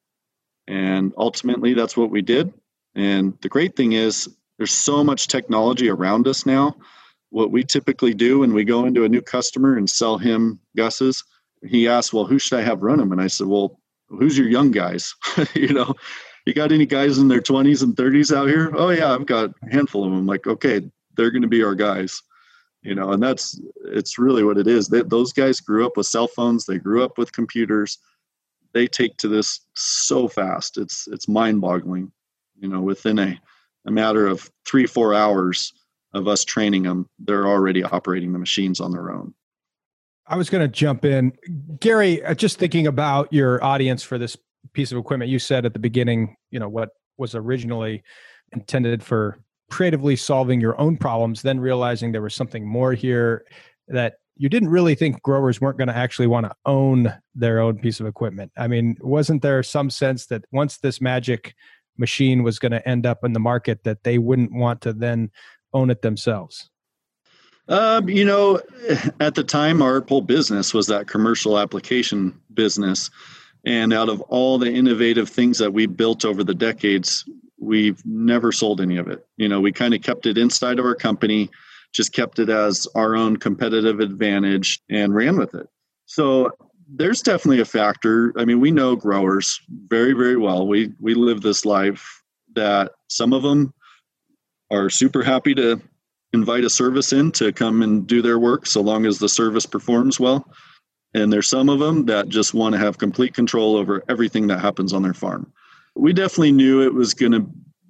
And 0.66 1.12
ultimately, 1.16 1.74
that's 1.74 1.96
what 1.96 2.10
we 2.10 2.22
did. 2.22 2.52
And 2.94 3.38
the 3.42 3.48
great 3.48 3.76
thing 3.76 3.92
is, 3.92 4.28
there's 4.58 4.72
so 4.72 5.04
much 5.04 5.28
technology 5.28 5.88
around 5.88 6.26
us 6.26 6.46
now. 6.46 6.76
What 7.36 7.50
we 7.50 7.64
typically 7.64 8.14
do 8.14 8.38
when 8.38 8.54
we 8.54 8.64
go 8.64 8.86
into 8.86 9.04
a 9.04 9.10
new 9.10 9.20
customer 9.20 9.76
and 9.76 9.90
sell 9.90 10.16
him 10.16 10.58
GUSS's, 10.74 11.22
he 11.66 11.86
asks, 11.86 12.10
Well, 12.10 12.24
who 12.24 12.38
should 12.38 12.58
I 12.58 12.62
have 12.62 12.82
run 12.82 12.96
them? 12.96 13.12
And 13.12 13.20
I 13.20 13.26
said, 13.26 13.46
Well, 13.46 13.78
who's 14.08 14.38
your 14.38 14.48
young 14.48 14.70
guys? 14.70 15.14
you 15.54 15.74
know, 15.74 15.92
you 16.46 16.54
got 16.54 16.72
any 16.72 16.86
guys 16.86 17.18
in 17.18 17.28
their 17.28 17.42
20s 17.42 17.82
and 17.82 17.94
30s 17.94 18.34
out 18.34 18.48
here? 18.48 18.72
Oh, 18.74 18.88
yeah, 18.88 19.12
I've 19.12 19.26
got 19.26 19.50
a 19.50 19.70
handful 19.70 20.06
of 20.06 20.12
them. 20.12 20.24
like, 20.24 20.46
okay, 20.46 20.80
they're 21.14 21.30
going 21.30 21.42
to 21.42 21.48
be 21.48 21.62
our 21.62 21.74
guys 21.74 22.22
you 22.82 22.94
know 22.94 23.10
and 23.12 23.22
that's 23.22 23.60
it's 23.86 24.18
really 24.18 24.44
what 24.44 24.58
it 24.58 24.66
is 24.66 24.88
they, 24.88 25.02
those 25.02 25.32
guys 25.32 25.60
grew 25.60 25.84
up 25.84 25.96
with 25.96 26.06
cell 26.06 26.28
phones 26.28 26.66
they 26.66 26.78
grew 26.78 27.02
up 27.02 27.16
with 27.16 27.32
computers 27.32 27.98
they 28.74 28.86
take 28.86 29.16
to 29.16 29.28
this 29.28 29.60
so 29.74 30.28
fast 30.28 30.76
it's 30.76 31.08
it's 31.08 31.26
mind 31.26 31.58
boggling 31.60 32.12
you 32.60 32.68
know 32.68 32.82
within 32.82 33.18
a, 33.18 33.40
a 33.86 33.90
matter 33.90 34.26
of 34.26 34.50
three 34.66 34.86
four 34.86 35.14
hours 35.14 35.72
of 36.16 36.28
us 36.28 36.44
training 36.44 36.82
them 36.82 37.08
they're 37.20 37.46
already 37.46 37.82
operating 37.82 38.32
the 38.32 38.38
machines 38.38 38.80
on 38.80 38.92
their 38.92 39.10
own 39.10 39.34
i 40.26 40.36
was 40.36 40.50
going 40.50 40.62
to 40.62 40.68
jump 40.68 41.04
in 41.04 41.32
gary 41.80 42.24
uh, 42.24 42.34
just 42.34 42.58
thinking 42.58 42.86
about 42.86 43.32
your 43.32 43.62
audience 43.62 44.02
for 44.02 44.18
this 44.18 44.36
piece 44.72 44.92
of 44.92 44.98
equipment 44.98 45.30
you 45.30 45.38
said 45.38 45.64
at 45.64 45.72
the 45.72 45.78
beginning 45.78 46.36
you 46.50 46.58
know 46.58 46.68
what 46.68 46.90
was 47.18 47.34
originally 47.34 48.02
intended 48.52 49.02
for 49.02 49.38
creatively 49.70 50.16
solving 50.16 50.60
your 50.60 50.80
own 50.80 50.96
problems, 50.96 51.42
then 51.42 51.60
realizing 51.60 52.12
there 52.12 52.22
was 52.22 52.34
something 52.34 52.66
more 52.66 52.92
here 52.92 53.44
that 53.88 54.14
you 54.36 54.48
didn't 54.48 54.68
really 54.68 54.94
think 54.94 55.22
growers 55.22 55.60
weren't 55.60 55.78
going 55.78 55.88
to 55.88 55.96
actually 55.96 56.26
want 56.26 56.46
to 56.46 56.54
own 56.66 57.12
their 57.34 57.58
own 57.58 57.78
piece 57.78 58.00
of 58.00 58.06
equipment. 58.06 58.52
I 58.56 58.68
mean, 58.68 58.96
wasn't 59.00 59.42
there 59.42 59.62
some 59.62 59.90
sense 59.90 60.26
that 60.26 60.44
once 60.52 60.78
this 60.78 61.00
magic 61.00 61.54
machine 61.96 62.42
was 62.42 62.58
going 62.58 62.72
to 62.72 62.86
end 62.86 63.06
up 63.06 63.24
in 63.24 63.32
the 63.32 63.40
market, 63.40 63.82
that 63.84 64.04
they 64.04 64.18
wouldn't 64.18 64.52
want 64.52 64.82
to 64.82 64.92
then 64.92 65.30
own 65.76 65.90
it 65.90 66.02
themselves? 66.02 66.70
Um, 67.68 68.08
you 68.08 68.24
know, 68.24 68.60
at 69.20 69.34
the 69.34 69.44
time, 69.44 69.82
our 69.82 70.00
whole 70.08 70.22
business 70.22 70.72
was 70.72 70.86
that 70.86 71.08
commercial 71.08 71.58
application 71.58 72.38
business. 72.54 73.10
And 73.64 73.92
out 73.92 74.08
of 74.08 74.20
all 74.22 74.58
the 74.58 74.72
innovative 74.72 75.28
things 75.28 75.58
that 75.58 75.72
we 75.72 75.86
built 75.86 76.24
over 76.24 76.44
the 76.44 76.54
decades, 76.54 77.28
we've 77.58 78.04
never 78.06 78.52
sold 78.52 78.80
any 78.80 78.96
of 78.96 79.08
it. 79.08 79.26
You 79.36 79.48
know, 79.48 79.60
we 79.60 79.72
kind 79.72 79.94
of 79.94 80.02
kept 80.02 80.26
it 80.26 80.38
inside 80.38 80.78
of 80.78 80.84
our 80.84 80.94
company, 80.94 81.50
just 81.92 82.12
kept 82.12 82.38
it 82.38 82.48
as 82.48 82.86
our 82.94 83.16
own 83.16 83.36
competitive 83.36 83.98
advantage 83.98 84.80
and 84.88 85.14
ran 85.14 85.36
with 85.36 85.54
it. 85.54 85.66
So 86.04 86.52
there's 86.88 87.22
definitely 87.22 87.60
a 87.60 87.64
factor. 87.64 88.32
I 88.36 88.44
mean, 88.44 88.60
we 88.60 88.70
know 88.70 88.94
growers 88.94 89.60
very, 89.88 90.12
very 90.12 90.36
well. 90.36 90.68
We 90.68 90.92
we 91.00 91.14
live 91.14 91.40
this 91.40 91.64
life 91.64 92.22
that 92.54 92.92
some 93.08 93.32
of 93.32 93.42
them 93.42 93.74
are 94.70 94.90
super 94.90 95.22
happy 95.22 95.54
to 95.54 95.80
invite 96.32 96.64
a 96.64 96.70
service 96.70 97.12
in 97.12 97.32
to 97.32 97.52
come 97.52 97.82
and 97.82 98.06
do 98.06 98.20
their 98.20 98.38
work 98.38 98.66
so 98.66 98.80
long 98.80 99.06
as 99.06 99.18
the 99.18 99.28
service 99.28 99.66
performs 99.66 100.18
well. 100.18 100.48
And 101.14 101.32
there's 101.32 101.48
some 101.48 101.68
of 101.68 101.78
them 101.78 102.06
that 102.06 102.28
just 102.28 102.52
want 102.52 102.74
to 102.74 102.78
have 102.78 102.98
complete 102.98 103.32
control 103.32 103.76
over 103.76 104.02
everything 104.08 104.48
that 104.48 104.60
happens 104.60 104.92
on 104.92 105.02
their 105.02 105.14
farm 105.14 105.52
we 105.96 106.12
definitely 106.12 106.52
knew 106.52 106.82
it 106.82 106.94
was 106.94 107.14
going 107.14 107.32
to, 107.32 107.46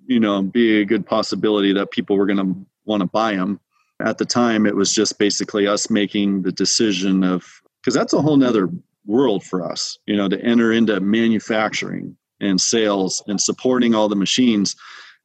you 0.07 0.21
know, 0.21 0.43
be 0.43 0.81
a 0.81 0.85
good 0.85 1.05
possibility 1.05 1.73
that 1.73 1.91
people 1.91 2.17
were 2.17 2.27
going 2.27 2.39
to 2.39 2.67
want 2.85 3.01
to 3.01 3.09
buy 3.09 3.35
them. 3.35 3.61
At 4.01 4.19
the 4.19 4.25
time, 4.25 4.67
it 4.67 4.77
was 4.77 4.95
just 4.95 5.19
basically 5.19 5.67
us 5.67 5.91
making 5.91 6.43
the 6.43 6.53
decision 6.53 7.25
of 7.25 7.45
because 7.81 7.95
that's 7.95 8.13
a 8.13 8.21
whole 8.21 8.37
nother 8.37 8.69
world 9.07 9.45
for 9.45 9.65
us, 9.65 9.99
you 10.07 10.17
know, 10.17 10.29
to 10.29 10.41
enter 10.41 10.73
into 10.73 11.01
manufacturing 11.01 12.17
and 12.41 12.61
sales 12.61 13.23
and 13.27 13.41
supporting 13.41 13.95
all 13.95 14.09
the 14.09 14.17
machines. 14.17 14.77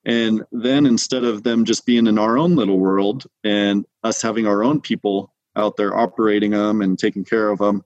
And 0.05 0.43
then 0.51 0.85
instead 0.85 1.23
of 1.23 1.43
them 1.43 1.65
just 1.65 1.85
being 1.85 2.07
in 2.07 2.17
our 2.17 2.37
own 2.37 2.55
little 2.55 2.79
world 2.79 3.25
and 3.43 3.85
us 4.03 4.21
having 4.21 4.47
our 4.47 4.63
own 4.63 4.81
people 4.81 5.33
out 5.55 5.77
there 5.77 5.95
operating 5.95 6.51
them 6.51 6.81
and 6.81 6.97
taking 6.97 7.23
care 7.23 7.49
of 7.49 7.59
them, 7.59 7.83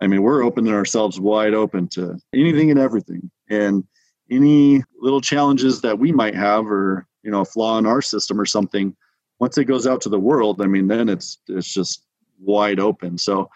I 0.00 0.08
mean, 0.08 0.22
we're 0.22 0.42
opening 0.42 0.74
ourselves 0.74 1.20
wide 1.20 1.54
open 1.54 1.86
to 1.88 2.18
anything 2.34 2.70
and 2.70 2.80
everything. 2.80 3.30
And 3.48 3.84
any 4.32 4.82
little 4.98 5.20
challenges 5.20 5.82
that 5.82 5.98
we 5.98 6.10
might 6.10 6.34
have 6.34 6.66
or 6.66 7.06
you 7.22 7.30
know 7.30 7.40
a 7.40 7.44
flaw 7.44 7.78
in 7.78 7.86
our 7.86 8.02
system 8.02 8.40
or 8.40 8.46
something 8.46 8.96
once 9.38 9.58
it 9.58 9.64
goes 9.64 9.86
out 9.86 10.00
to 10.00 10.08
the 10.08 10.18
world 10.18 10.60
i 10.60 10.66
mean 10.66 10.88
then 10.88 11.08
it's 11.08 11.38
it's 11.48 11.72
just 11.72 12.06
wide 12.40 12.80
open 12.80 13.18
so 13.18 13.48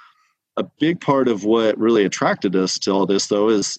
a 0.57 0.65
big 0.79 1.01
part 1.01 1.29
of 1.29 1.45
what 1.45 1.79
really 1.79 2.05
attracted 2.05 2.55
us 2.55 2.79
to 2.79 2.91
all 2.91 3.07
this 3.07 3.27
though 3.29 3.49
is 3.49 3.79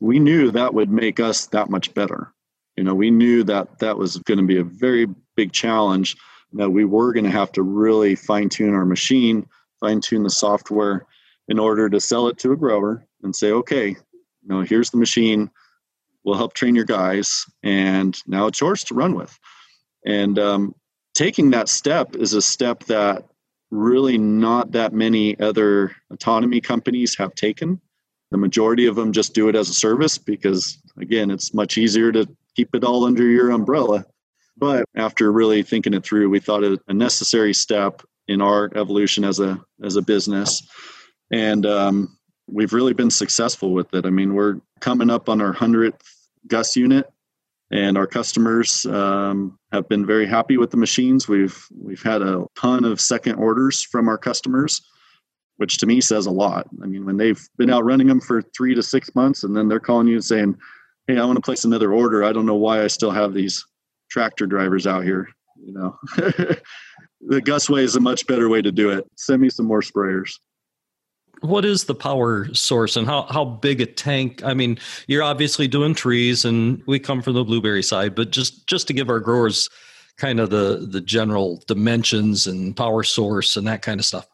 we 0.00 0.18
knew 0.18 0.50
that 0.50 0.74
would 0.74 0.90
make 0.90 1.20
us 1.20 1.46
that 1.46 1.70
much 1.70 1.92
better 1.94 2.32
you 2.76 2.84
know 2.84 2.94
we 2.94 3.10
knew 3.10 3.42
that 3.44 3.78
that 3.78 3.98
was 3.98 4.18
going 4.18 4.38
to 4.38 4.44
be 4.44 4.58
a 4.58 4.64
very 4.64 5.06
big 5.36 5.52
challenge 5.52 6.16
that 6.52 6.70
we 6.70 6.84
were 6.84 7.12
going 7.12 7.24
to 7.24 7.30
have 7.30 7.52
to 7.52 7.62
really 7.62 8.14
fine 8.14 8.48
tune 8.48 8.74
our 8.74 8.86
machine 8.86 9.46
fine 9.80 10.00
tune 10.00 10.22
the 10.22 10.30
software 10.30 11.06
in 11.48 11.58
order 11.58 11.88
to 11.88 12.00
sell 12.00 12.28
it 12.28 12.38
to 12.38 12.52
a 12.52 12.56
grower 12.56 13.06
and 13.22 13.34
say 13.34 13.50
okay 13.50 13.96
you 14.46 14.54
know 14.54 14.62
here's 14.62 14.90
the 14.90 14.96
machine. 14.96 15.50
We'll 16.24 16.36
help 16.36 16.54
train 16.54 16.74
your 16.74 16.84
guys 16.84 17.44
and 17.62 18.16
now 18.26 18.46
it's 18.46 18.60
yours 18.60 18.84
to 18.84 18.94
run 18.94 19.14
with. 19.14 19.36
And 20.04 20.38
um, 20.38 20.74
taking 21.14 21.50
that 21.50 21.68
step 21.68 22.14
is 22.16 22.32
a 22.32 22.42
step 22.42 22.84
that 22.84 23.24
really 23.70 24.18
not 24.18 24.72
that 24.72 24.92
many 24.92 25.38
other 25.40 25.94
autonomy 26.12 26.60
companies 26.60 27.16
have 27.16 27.34
taken. 27.34 27.80
The 28.30 28.38
majority 28.38 28.86
of 28.86 28.96
them 28.96 29.12
just 29.12 29.34
do 29.34 29.48
it 29.48 29.56
as 29.56 29.68
a 29.68 29.74
service 29.74 30.18
because 30.18 30.78
again 30.96 31.30
it's 31.30 31.52
much 31.52 31.76
easier 31.76 32.12
to 32.12 32.28
keep 32.56 32.74
it 32.74 32.82
all 32.82 33.04
under 33.04 33.24
your 33.24 33.50
umbrella 33.50 34.04
but 34.56 34.84
after 34.96 35.30
really 35.30 35.62
thinking 35.62 35.94
it 35.94 36.04
through 36.04 36.28
we 36.28 36.40
thought 36.40 36.64
it 36.64 36.80
a 36.88 36.94
necessary 36.94 37.54
step 37.54 38.02
in 38.26 38.40
our 38.40 38.70
evolution 38.74 39.22
as 39.22 39.38
a 39.38 39.60
as 39.84 39.96
a 39.96 40.02
business 40.02 40.66
and 41.30 41.66
um, 41.66 42.16
we've 42.48 42.72
really 42.72 42.94
been 42.94 43.10
successful 43.10 43.72
with 43.72 43.92
it 43.94 44.06
i 44.06 44.10
mean 44.10 44.34
we're 44.34 44.60
coming 44.80 45.10
up 45.10 45.28
on 45.28 45.40
our 45.40 45.54
100th 45.54 46.00
GUSS 46.46 46.76
unit, 46.76 47.10
and 47.70 47.98
our 47.98 48.06
customers 48.06 48.86
um, 48.86 49.58
have 49.72 49.88
been 49.88 50.06
very 50.06 50.26
happy 50.26 50.56
with 50.56 50.70
the 50.70 50.76
machines. 50.76 51.28
We've 51.28 51.58
we've 51.76 52.02
had 52.02 52.22
a 52.22 52.46
ton 52.56 52.84
of 52.84 53.00
second 53.00 53.36
orders 53.36 53.82
from 53.82 54.08
our 54.08 54.18
customers, 54.18 54.80
which 55.56 55.78
to 55.78 55.86
me 55.86 56.00
says 56.00 56.26
a 56.26 56.30
lot. 56.30 56.68
I 56.82 56.86
mean, 56.86 57.04
when 57.04 57.16
they've 57.16 57.42
been 57.56 57.70
out 57.70 57.84
running 57.84 58.06
them 58.06 58.20
for 58.20 58.42
three 58.42 58.74
to 58.74 58.82
six 58.82 59.14
months, 59.14 59.42
and 59.42 59.56
then 59.56 59.68
they're 59.68 59.80
calling 59.80 60.06
you 60.06 60.14
and 60.14 60.24
saying, 60.24 60.56
"Hey, 61.06 61.18
I 61.18 61.24
want 61.24 61.36
to 61.36 61.42
place 61.42 61.64
another 61.64 61.92
order. 61.92 62.24
I 62.24 62.32
don't 62.32 62.46
know 62.46 62.56
why 62.56 62.82
I 62.82 62.86
still 62.86 63.10
have 63.10 63.34
these 63.34 63.64
tractor 64.10 64.46
drivers 64.46 64.86
out 64.86 65.04
here." 65.04 65.28
You 65.64 65.72
know, 65.72 65.98
the 67.26 67.40
GUSS 67.42 67.70
way 67.70 67.82
is 67.82 67.96
a 67.96 68.00
much 68.00 68.26
better 68.26 68.48
way 68.48 68.62
to 68.62 68.72
do 68.72 68.90
it. 68.90 69.06
Send 69.16 69.42
me 69.42 69.48
some 69.50 69.66
more 69.66 69.80
sprayers 69.80 70.38
what 71.40 71.64
is 71.64 71.84
the 71.84 71.94
power 71.94 72.52
source 72.54 72.96
and 72.96 73.06
how, 73.06 73.22
how 73.22 73.44
big 73.44 73.80
a 73.80 73.86
tank 73.86 74.42
i 74.44 74.54
mean 74.54 74.78
you're 75.06 75.22
obviously 75.22 75.68
doing 75.68 75.94
trees 75.94 76.44
and 76.44 76.82
we 76.86 76.98
come 76.98 77.22
from 77.22 77.34
the 77.34 77.44
blueberry 77.44 77.82
side 77.82 78.14
but 78.14 78.30
just 78.30 78.66
just 78.66 78.86
to 78.86 78.92
give 78.92 79.10
our 79.10 79.20
growers 79.20 79.68
kind 80.16 80.40
of 80.40 80.50
the 80.50 80.86
the 80.90 81.00
general 81.00 81.62
dimensions 81.66 82.46
and 82.46 82.76
power 82.76 83.02
source 83.02 83.56
and 83.56 83.66
that 83.66 83.82
kind 83.82 84.00
of 84.00 84.06
stuff 84.06 84.26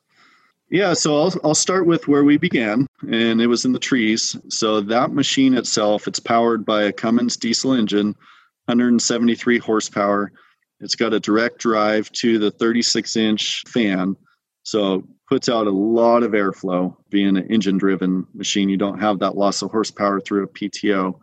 yeah 0.73 0.93
so 0.93 1.17
i'll, 1.17 1.33
I'll 1.45 1.55
start 1.55 1.87
with 1.87 2.09
where 2.09 2.25
we 2.25 2.37
began 2.37 2.87
and 3.09 3.41
it 3.41 3.47
was 3.47 3.65
in 3.65 3.73
the 3.73 3.79
trees 3.79 4.37
so 4.49 4.81
that 4.81 5.13
machine 5.13 5.55
itself 5.57 6.09
it's 6.09 6.21
powered 6.21 6.67
by 6.67 6.83
a 6.83 6.93
cummins 6.93 7.37
diesel 7.37 7.73
engine 7.73 8.17
173 8.65 9.59
horsepower 9.59 10.33
it's 10.81 10.97
got 10.97 11.15
a 11.15 11.21
direct 11.21 11.59
drive 11.59 12.11
to 12.13 12.41
the 12.41 12.51
36 12.51 13.17
inch 13.17 13.63
fan 13.69 14.17
so 14.65 15.05
puts 15.33 15.49
out 15.49 15.67
a 15.67 15.71
lot 15.71 16.23
of 16.23 16.33
airflow. 16.33 16.95
Being 17.09 17.39
an 17.39 17.47
engine 17.51 17.79
driven 17.79 18.27
machine, 18.35 18.69
you 18.69 18.77
don't 18.77 19.01
have 19.01 19.21
that 19.21 19.35
loss 19.35 19.63
of 19.63 19.71
horsepower 19.71 20.21
through 20.21 20.45
a 20.45 20.49
PTO. 20.49 21.19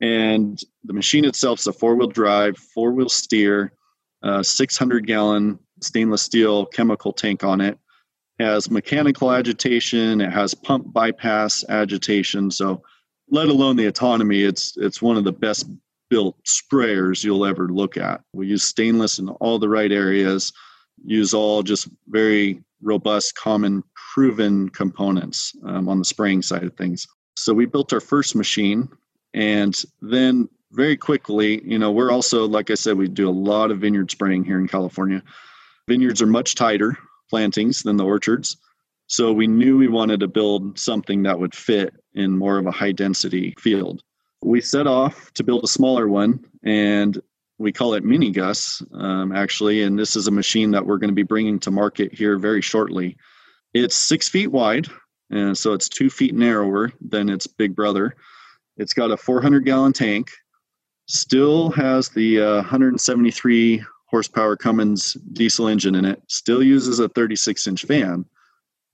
And 0.00 0.58
the 0.82 0.92
machine 0.92 1.24
itself 1.24 1.60
is 1.60 1.68
a 1.68 1.72
four 1.72 1.94
wheel 1.94 2.08
drive, 2.08 2.58
four 2.58 2.90
wheel 2.90 3.08
steer, 3.08 3.72
600 4.42 5.06
gallon 5.06 5.60
stainless 5.80 6.22
steel 6.22 6.66
chemical 6.66 7.12
tank 7.12 7.44
on 7.44 7.60
it. 7.60 7.78
Has 8.38 8.70
mechanical 8.70 9.32
agitation, 9.32 10.20
it 10.20 10.30
has 10.30 10.52
pump 10.52 10.92
bypass 10.92 11.64
agitation. 11.68 12.50
So, 12.50 12.82
let 13.30 13.48
alone 13.48 13.76
the 13.76 13.86
autonomy, 13.86 14.42
it's 14.42 14.76
it's 14.76 15.00
one 15.00 15.16
of 15.16 15.24
the 15.24 15.32
best 15.32 15.66
built 16.10 16.36
sprayers 16.44 17.24
you'll 17.24 17.46
ever 17.46 17.68
look 17.68 17.96
at. 17.96 18.20
We 18.32 18.46
use 18.46 18.62
stainless 18.62 19.18
in 19.18 19.28
all 19.28 19.58
the 19.58 19.68
right 19.68 19.90
areas, 19.90 20.52
use 21.04 21.34
all 21.34 21.62
just 21.62 21.88
very 22.08 22.62
robust, 22.82 23.34
common, 23.34 23.82
proven 24.14 24.68
components 24.68 25.52
um, 25.64 25.88
on 25.88 25.98
the 25.98 26.04
spraying 26.04 26.42
side 26.42 26.64
of 26.64 26.76
things. 26.76 27.06
So 27.36 27.52
we 27.52 27.66
built 27.66 27.92
our 27.92 28.00
first 28.00 28.34
machine, 28.34 28.88
and 29.34 29.74
then 30.00 30.48
very 30.72 30.96
quickly, 30.96 31.62
you 31.64 31.78
know, 31.78 31.90
we're 31.90 32.10
also, 32.10 32.46
like 32.46 32.70
I 32.70 32.74
said, 32.74 32.96
we 32.96 33.08
do 33.08 33.28
a 33.28 33.30
lot 33.30 33.70
of 33.70 33.80
vineyard 33.80 34.10
spraying 34.10 34.44
here 34.44 34.58
in 34.58 34.68
California. 34.68 35.22
Vineyards 35.88 36.20
are 36.20 36.26
much 36.26 36.54
tighter 36.54 36.98
plantings 37.28 37.82
than 37.82 37.96
the 37.96 38.04
orchards. 38.04 38.56
So 39.08 39.32
we 39.32 39.46
knew 39.46 39.78
we 39.78 39.88
wanted 39.88 40.20
to 40.20 40.28
build 40.28 40.78
something 40.78 41.22
that 41.22 41.38
would 41.38 41.54
fit 41.54 41.94
in 42.14 42.36
more 42.36 42.58
of 42.58 42.66
a 42.66 42.72
high 42.72 42.92
density 42.92 43.54
field. 43.58 44.02
We 44.42 44.60
set 44.60 44.86
off 44.86 45.32
to 45.34 45.44
build 45.44 45.64
a 45.64 45.68
smaller 45.68 46.08
one 46.08 46.44
and 46.64 47.20
we 47.58 47.72
call 47.72 47.94
it 47.94 48.04
Mini 48.04 48.30
GUSS, 48.30 48.82
um, 48.92 49.32
actually. 49.32 49.82
And 49.82 49.98
this 49.98 50.16
is 50.16 50.26
a 50.26 50.32
machine 50.32 50.72
that 50.72 50.86
we're 50.86 50.98
going 50.98 51.10
to 51.10 51.14
be 51.14 51.22
bringing 51.22 51.58
to 51.60 51.70
market 51.70 52.12
here 52.12 52.38
very 52.38 52.60
shortly. 52.60 53.16
It's 53.72 53.96
six 53.96 54.28
feet 54.28 54.48
wide, 54.48 54.88
and 55.30 55.56
so 55.56 55.72
it's 55.72 55.88
two 55.88 56.10
feet 56.10 56.34
narrower 56.34 56.92
than 57.00 57.28
its 57.28 57.46
big 57.46 57.74
brother. 57.74 58.14
It's 58.76 58.92
got 58.92 59.10
a 59.10 59.16
400 59.16 59.64
gallon 59.64 59.92
tank, 59.92 60.30
still 61.06 61.70
has 61.70 62.08
the 62.10 62.40
uh, 62.40 62.54
173 62.56 63.84
horsepower 64.16 64.56
Cummins 64.56 65.12
diesel 65.34 65.68
engine 65.68 65.94
in 65.94 66.06
it, 66.06 66.22
still 66.26 66.62
uses 66.62 67.00
a 67.00 67.08
36 67.10 67.66
inch 67.66 67.84
fan. 67.84 68.24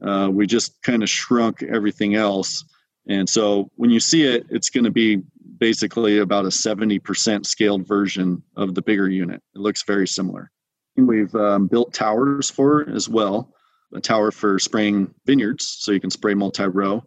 Uh, 0.04 0.28
we 0.32 0.48
just 0.48 0.82
kind 0.82 1.00
of 1.04 1.08
shrunk 1.08 1.62
everything 1.62 2.16
else. 2.16 2.64
And 3.06 3.28
so 3.28 3.70
when 3.76 3.90
you 3.90 4.00
see 4.00 4.24
it, 4.24 4.46
it's 4.50 4.68
going 4.68 4.82
to 4.82 4.90
be 4.90 5.22
basically 5.58 6.18
about 6.18 6.44
a 6.44 6.48
70% 6.48 7.46
scaled 7.46 7.86
version 7.86 8.42
of 8.56 8.74
the 8.74 8.82
bigger 8.82 9.08
unit. 9.08 9.40
It 9.54 9.60
looks 9.60 9.84
very 9.84 10.08
similar. 10.08 10.50
We've 10.96 11.32
um, 11.36 11.68
built 11.68 11.94
towers 11.94 12.50
for 12.50 12.90
as 12.90 13.08
well 13.08 13.54
a 13.94 14.00
tower 14.00 14.32
for 14.32 14.58
spraying 14.58 15.14
vineyards, 15.24 15.76
so 15.78 15.92
you 15.92 16.00
can 16.00 16.10
spray 16.10 16.34
multi 16.34 16.64
row. 16.64 17.04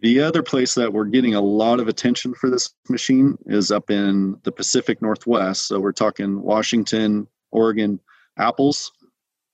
The 0.00 0.20
other 0.20 0.42
place 0.42 0.74
that 0.74 0.92
we're 0.92 1.04
getting 1.04 1.34
a 1.34 1.40
lot 1.40 1.78
of 1.78 1.88
attention 1.88 2.32
for 2.32 2.48
this 2.48 2.70
machine 2.88 3.36
is 3.46 3.70
up 3.70 3.90
in 3.90 4.38
the 4.44 4.52
Pacific 4.52 5.02
Northwest. 5.02 5.68
So 5.68 5.78
we're 5.78 5.92
talking 5.92 6.40
Washington, 6.40 7.26
Oregon, 7.50 8.00
apples. 8.38 8.92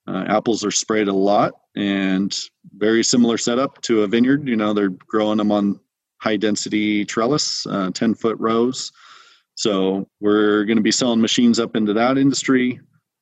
Uh, 0.07 0.23
apples 0.27 0.63
are 0.63 0.71
sprayed 0.71 1.09
a 1.09 1.13
lot 1.13 1.53
and 1.75 2.33
very 2.77 3.03
similar 3.03 3.37
setup 3.37 3.81
to 3.81 4.03
a 4.03 4.07
vineyard. 4.07 4.47
You 4.47 4.55
know, 4.55 4.73
they're 4.73 4.89
growing 4.89 5.37
them 5.37 5.51
on 5.51 5.81
high 6.19 6.37
density 6.37 7.03
trellis, 7.03 7.67
uh, 7.67 7.91
10 7.91 8.15
foot 8.15 8.37
rows. 8.39 8.93
So 9.55 10.07
we're 10.21 10.63
going 10.63 10.77
to 10.77 10.83
be 10.83 10.91
selling 10.91 11.19
machines 11.19 11.59
up 11.59 11.75
into 11.75 11.91
that 11.93 12.17
industry. 12.17 12.79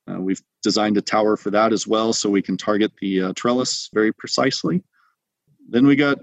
Uh, 0.07 0.19
we've 0.19 0.41
designed 0.61 0.97
a 0.97 1.01
tower 1.01 1.37
for 1.37 1.49
that 1.49 1.73
as 1.73 1.87
well, 1.87 2.13
so 2.13 2.29
we 2.29 2.43
can 2.43 2.55
target 2.55 2.91
the 3.01 3.21
uh, 3.21 3.33
trellis 3.35 3.89
very 3.93 4.13
precisely. 4.13 4.83
Then 5.67 5.87
we 5.87 5.95
got 5.95 6.19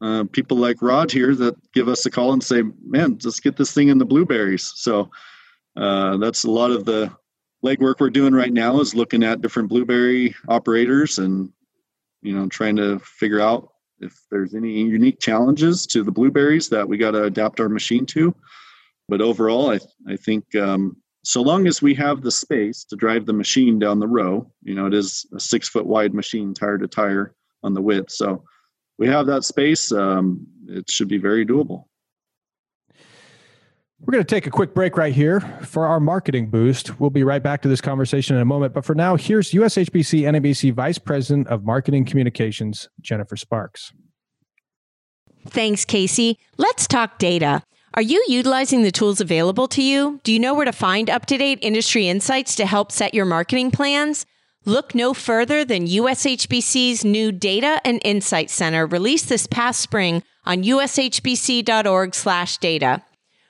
uh, 0.00 0.24
people 0.32 0.56
like 0.56 0.82
Rod 0.82 1.10
here 1.10 1.34
that 1.34 1.56
give 1.72 1.88
us 1.88 2.04
a 2.06 2.10
call 2.10 2.32
and 2.32 2.42
say, 2.42 2.62
"Man, 2.84 3.18
let's 3.24 3.40
get 3.40 3.56
this 3.56 3.72
thing 3.72 3.88
in 3.88 3.98
the 3.98 4.04
blueberries." 4.04 4.72
So 4.76 5.10
uh, 5.76 6.16
that's 6.18 6.44
a 6.44 6.50
lot 6.50 6.70
of 6.70 6.84
the 6.84 7.10
legwork 7.64 8.00
we're 8.00 8.10
doing 8.10 8.34
right 8.34 8.52
now 8.52 8.80
is 8.80 8.94
looking 8.94 9.22
at 9.22 9.40
different 9.40 9.68
blueberry 9.68 10.34
operators 10.48 11.18
and 11.18 11.50
you 12.22 12.34
know 12.34 12.48
trying 12.48 12.76
to 12.76 12.98
figure 13.00 13.40
out 13.40 13.72
if 14.00 14.14
there's 14.30 14.54
any 14.54 14.72
unique 14.72 15.18
challenges 15.18 15.86
to 15.86 16.02
the 16.02 16.12
blueberries 16.12 16.68
that 16.68 16.86
we 16.86 16.98
got 16.98 17.12
to 17.12 17.24
adapt 17.24 17.60
our 17.60 17.68
machine 17.68 18.04
to. 18.06 18.34
But 19.08 19.22
overall, 19.22 19.70
I 19.70 19.78
I 20.06 20.16
think 20.16 20.54
um, 20.56 20.96
so 21.24 21.40
long 21.40 21.66
as 21.66 21.80
we 21.80 21.94
have 21.94 22.20
the 22.20 22.30
space 22.30 22.84
to 22.84 22.96
drive 22.96 23.26
the 23.26 23.32
machine 23.32 23.78
down 23.78 23.98
the 23.98 24.06
row, 24.06 24.50
you 24.62 24.74
know, 24.74 24.86
it 24.86 24.94
is 24.94 25.26
a 25.34 25.40
six 25.40 25.68
foot 25.68 25.86
wide 25.86 26.14
machine, 26.14 26.52
tire 26.52 26.78
to 26.78 26.86
tire 26.86 27.34
on 27.62 27.72
the 27.74 27.82
width. 27.82 28.12
So 28.12 28.44
we 28.98 29.08
have 29.08 29.26
that 29.26 29.44
space. 29.44 29.92
Um, 29.92 30.46
it 30.68 30.90
should 30.90 31.08
be 31.08 31.18
very 31.18 31.46
doable. 31.46 31.84
We're 34.00 34.12
going 34.12 34.24
to 34.24 34.34
take 34.34 34.46
a 34.46 34.50
quick 34.50 34.74
break 34.74 34.96
right 34.98 35.14
here 35.14 35.40
for 35.62 35.86
our 35.86 36.00
marketing 36.00 36.50
boost. 36.50 37.00
We'll 37.00 37.10
be 37.10 37.24
right 37.24 37.42
back 37.42 37.62
to 37.62 37.68
this 37.68 37.80
conversation 37.80 38.36
in 38.36 38.42
a 38.42 38.44
moment. 38.44 38.74
But 38.74 38.84
for 38.84 38.94
now, 38.94 39.16
here's 39.16 39.52
USHBC 39.52 40.22
NABC 40.22 40.72
Vice 40.74 40.98
President 40.98 41.48
of 41.48 41.64
Marketing 41.64 42.04
Communications, 42.04 42.90
Jennifer 43.00 43.36
Sparks. 43.36 43.92
Thanks, 45.46 45.84
Kasey. 45.84 46.36
Let's 46.58 46.86
talk 46.86 47.18
data. 47.18 47.62
Are 47.94 48.02
you 48.02 48.22
utilizing 48.28 48.82
the 48.82 48.92
tools 48.92 49.22
available 49.22 49.66
to 49.68 49.82
you? 49.82 50.20
Do 50.24 50.32
you 50.32 50.38
know 50.38 50.52
where 50.52 50.66
to 50.66 50.72
find 50.72 51.08
up 51.08 51.24
to 51.26 51.38
date 51.38 51.58
industry 51.62 52.08
insights 52.08 52.54
to 52.56 52.66
help 52.66 52.92
set 52.92 53.14
your 53.14 53.24
marketing 53.24 53.70
plans? 53.70 54.26
Look 54.68 54.96
no 54.96 55.14
further 55.14 55.64
than 55.64 55.86
USHBC's 55.86 57.04
new 57.04 57.30
Data 57.30 57.80
and 57.84 58.00
Insight 58.04 58.50
Center 58.50 58.84
released 58.84 59.28
this 59.28 59.46
past 59.46 59.80
spring 59.80 60.24
on 60.44 60.64
ushbc.org/data. 60.64 63.02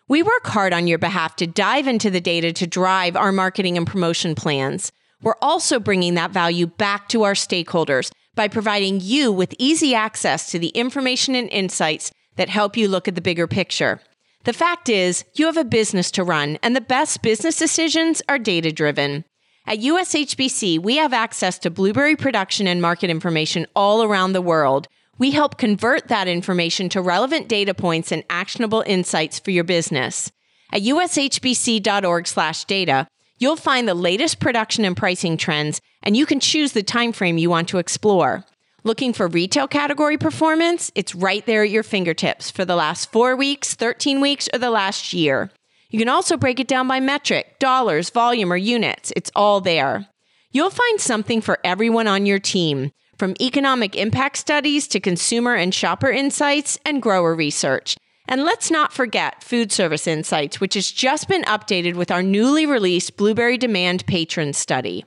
We 0.08 0.22
work 0.22 0.46
hard 0.46 0.74
on 0.74 0.86
your 0.86 0.98
behalf 0.98 1.34
to 1.36 1.46
dive 1.46 1.86
into 1.86 2.10
the 2.10 2.20
data 2.20 2.52
to 2.52 2.66
drive 2.66 3.16
our 3.16 3.32
marketing 3.32 3.78
and 3.78 3.86
promotion 3.86 4.34
plans. 4.34 4.92
We're 5.22 5.38
also 5.40 5.80
bringing 5.80 6.16
that 6.16 6.32
value 6.32 6.66
back 6.66 7.08
to 7.08 7.22
our 7.22 7.32
stakeholders 7.32 8.10
by 8.34 8.48
providing 8.48 9.00
you 9.00 9.32
with 9.32 9.54
easy 9.58 9.94
access 9.94 10.50
to 10.50 10.58
the 10.58 10.68
information 10.68 11.34
and 11.34 11.48
insights 11.48 12.10
that 12.36 12.50
help 12.50 12.76
you 12.76 12.88
look 12.88 13.08
at 13.08 13.14
the 13.14 13.22
bigger 13.22 13.46
picture. 13.46 14.02
The 14.44 14.52
fact 14.52 14.90
is, 14.90 15.24
you 15.32 15.46
have 15.46 15.56
a 15.56 15.64
business 15.64 16.10
to 16.10 16.22
run, 16.22 16.58
and 16.62 16.76
the 16.76 16.82
best 16.82 17.22
business 17.22 17.56
decisions 17.56 18.20
are 18.28 18.38
data 18.38 18.70
driven. 18.70 19.24
At 19.68 19.80
USHBC, 19.80 20.78
we 20.78 20.98
have 20.98 21.12
access 21.12 21.58
to 21.58 21.70
blueberry 21.70 22.14
production 22.14 22.68
and 22.68 22.80
market 22.80 23.10
information 23.10 23.66
all 23.74 24.04
around 24.04 24.32
the 24.32 24.40
world. 24.40 24.86
We 25.18 25.32
help 25.32 25.58
convert 25.58 26.06
that 26.06 26.28
information 26.28 26.88
to 26.90 27.02
relevant 27.02 27.48
data 27.48 27.74
points 27.74 28.12
and 28.12 28.22
actionable 28.30 28.84
insights 28.86 29.40
for 29.40 29.50
your 29.50 29.64
business. 29.64 30.30
At 30.72 30.82
ushbc.org/data, 30.82 33.08
you'll 33.38 33.56
find 33.56 33.88
the 33.88 33.94
latest 33.94 34.38
production 34.38 34.84
and 34.84 34.96
pricing 34.96 35.36
trends, 35.36 35.80
and 36.00 36.16
you 36.16 36.26
can 36.26 36.38
choose 36.38 36.70
the 36.70 36.84
time 36.84 37.10
frame 37.10 37.36
you 37.36 37.50
want 37.50 37.66
to 37.70 37.78
explore. 37.78 38.44
Looking 38.84 39.12
for 39.12 39.26
retail 39.26 39.66
category 39.66 40.16
performance? 40.16 40.92
It's 40.94 41.16
right 41.16 41.44
there 41.44 41.64
at 41.64 41.70
your 41.70 41.82
fingertips 41.82 42.52
for 42.52 42.64
the 42.64 42.76
last 42.76 43.10
four 43.10 43.34
weeks, 43.34 43.74
13 43.74 44.20
weeks, 44.20 44.48
or 44.54 44.60
the 44.60 44.70
last 44.70 45.12
year. 45.12 45.50
You 45.96 46.00
can 46.00 46.08
also 46.10 46.36
break 46.36 46.60
it 46.60 46.68
down 46.68 46.88
by 46.88 47.00
metric, 47.00 47.58
dollars, 47.58 48.10
volume, 48.10 48.52
or 48.52 48.58
units. 48.58 49.14
It's 49.16 49.30
all 49.34 49.62
there. 49.62 50.06
You'll 50.52 50.68
find 50.68 51.00
something 51.00 51.40
for 51.40 51.58
everyone 51.64 52.06
on 52.06 52.26
your 52.26 52.38
team, 52.38 52.90
from 53.16 53.34
economic 53.40 53.96
impact 53.96 54.36
studies 54.36 54.86
to 54.88 55.00
consumer 55.00 55.54
and 55.54 55.72
shopper 55.72 56.10
insights 56.10 56.78
and 56.84 57.00
grower 57.00 57.34
research. 57.34 57.96
And 58.28 58.44
let's 58.44 58.70
not 58.70 58.92
forget 58.92 59.42
food 59.42 59.72
service 59.72 60.06
insights, 60.06 60.60
which 60.60 60.74
has 60.74 60.90
just 60.90 61.28
been 61.28 61.44
updated 61.44 61.94
with 61.94 62.10
our 62.10 62.22
newly 62.22 62.66
released 62.66 63.16
Blueberry 63.16 63.56
Demand 63.56 64.04
Patron 64.04 64.52
Study. 64.52 65.06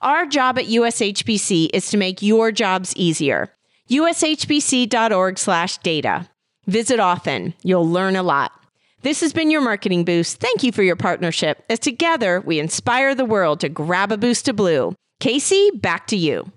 Our 0.00 0.24
job 0.24 0.58
at 0.58 0.64
USHBC 0.64 1.68
is 1.74 1.90
to 1.90 1.98
make 1.98 2.22
your 2.22 2.52
jobs 2.52 2.96
easier. 2.96 3.52
ushbc.org/data. 3.90 6.28
Visit 6.66 7.00
often. 7.00 7.52
You'll 7.62 7.90
learn 7.90 8.16
a 8.16 8.22
lot. 8.22 8.61
This 9.02 9.20
has 9.20 9.32
been 9.32 9.50
your 9.50 9.60
marketing 9.60 10.04
boost. 10.04 10.38
Thank 10.38 10.62
you 10.62 10.70
for 10.70 10.84
your 10.84 10.94
partnership. 10.94 11.64
As 11.68 11.80
together 11.80 12.40
we 12.40 12.60
inspire 12.60 13.16
the 13.16 13.24
world 13.24 13.58
to 13.60 13.68
grab 13.68 14.12
a 14.12 14.16
boost 14.16 14.48
of 14.48 14.54
blue. 14.54 14.94
Kasey, 15.20 15.80
back 15.80 16.06
to 16.08 16.16
you. 16.16 16.52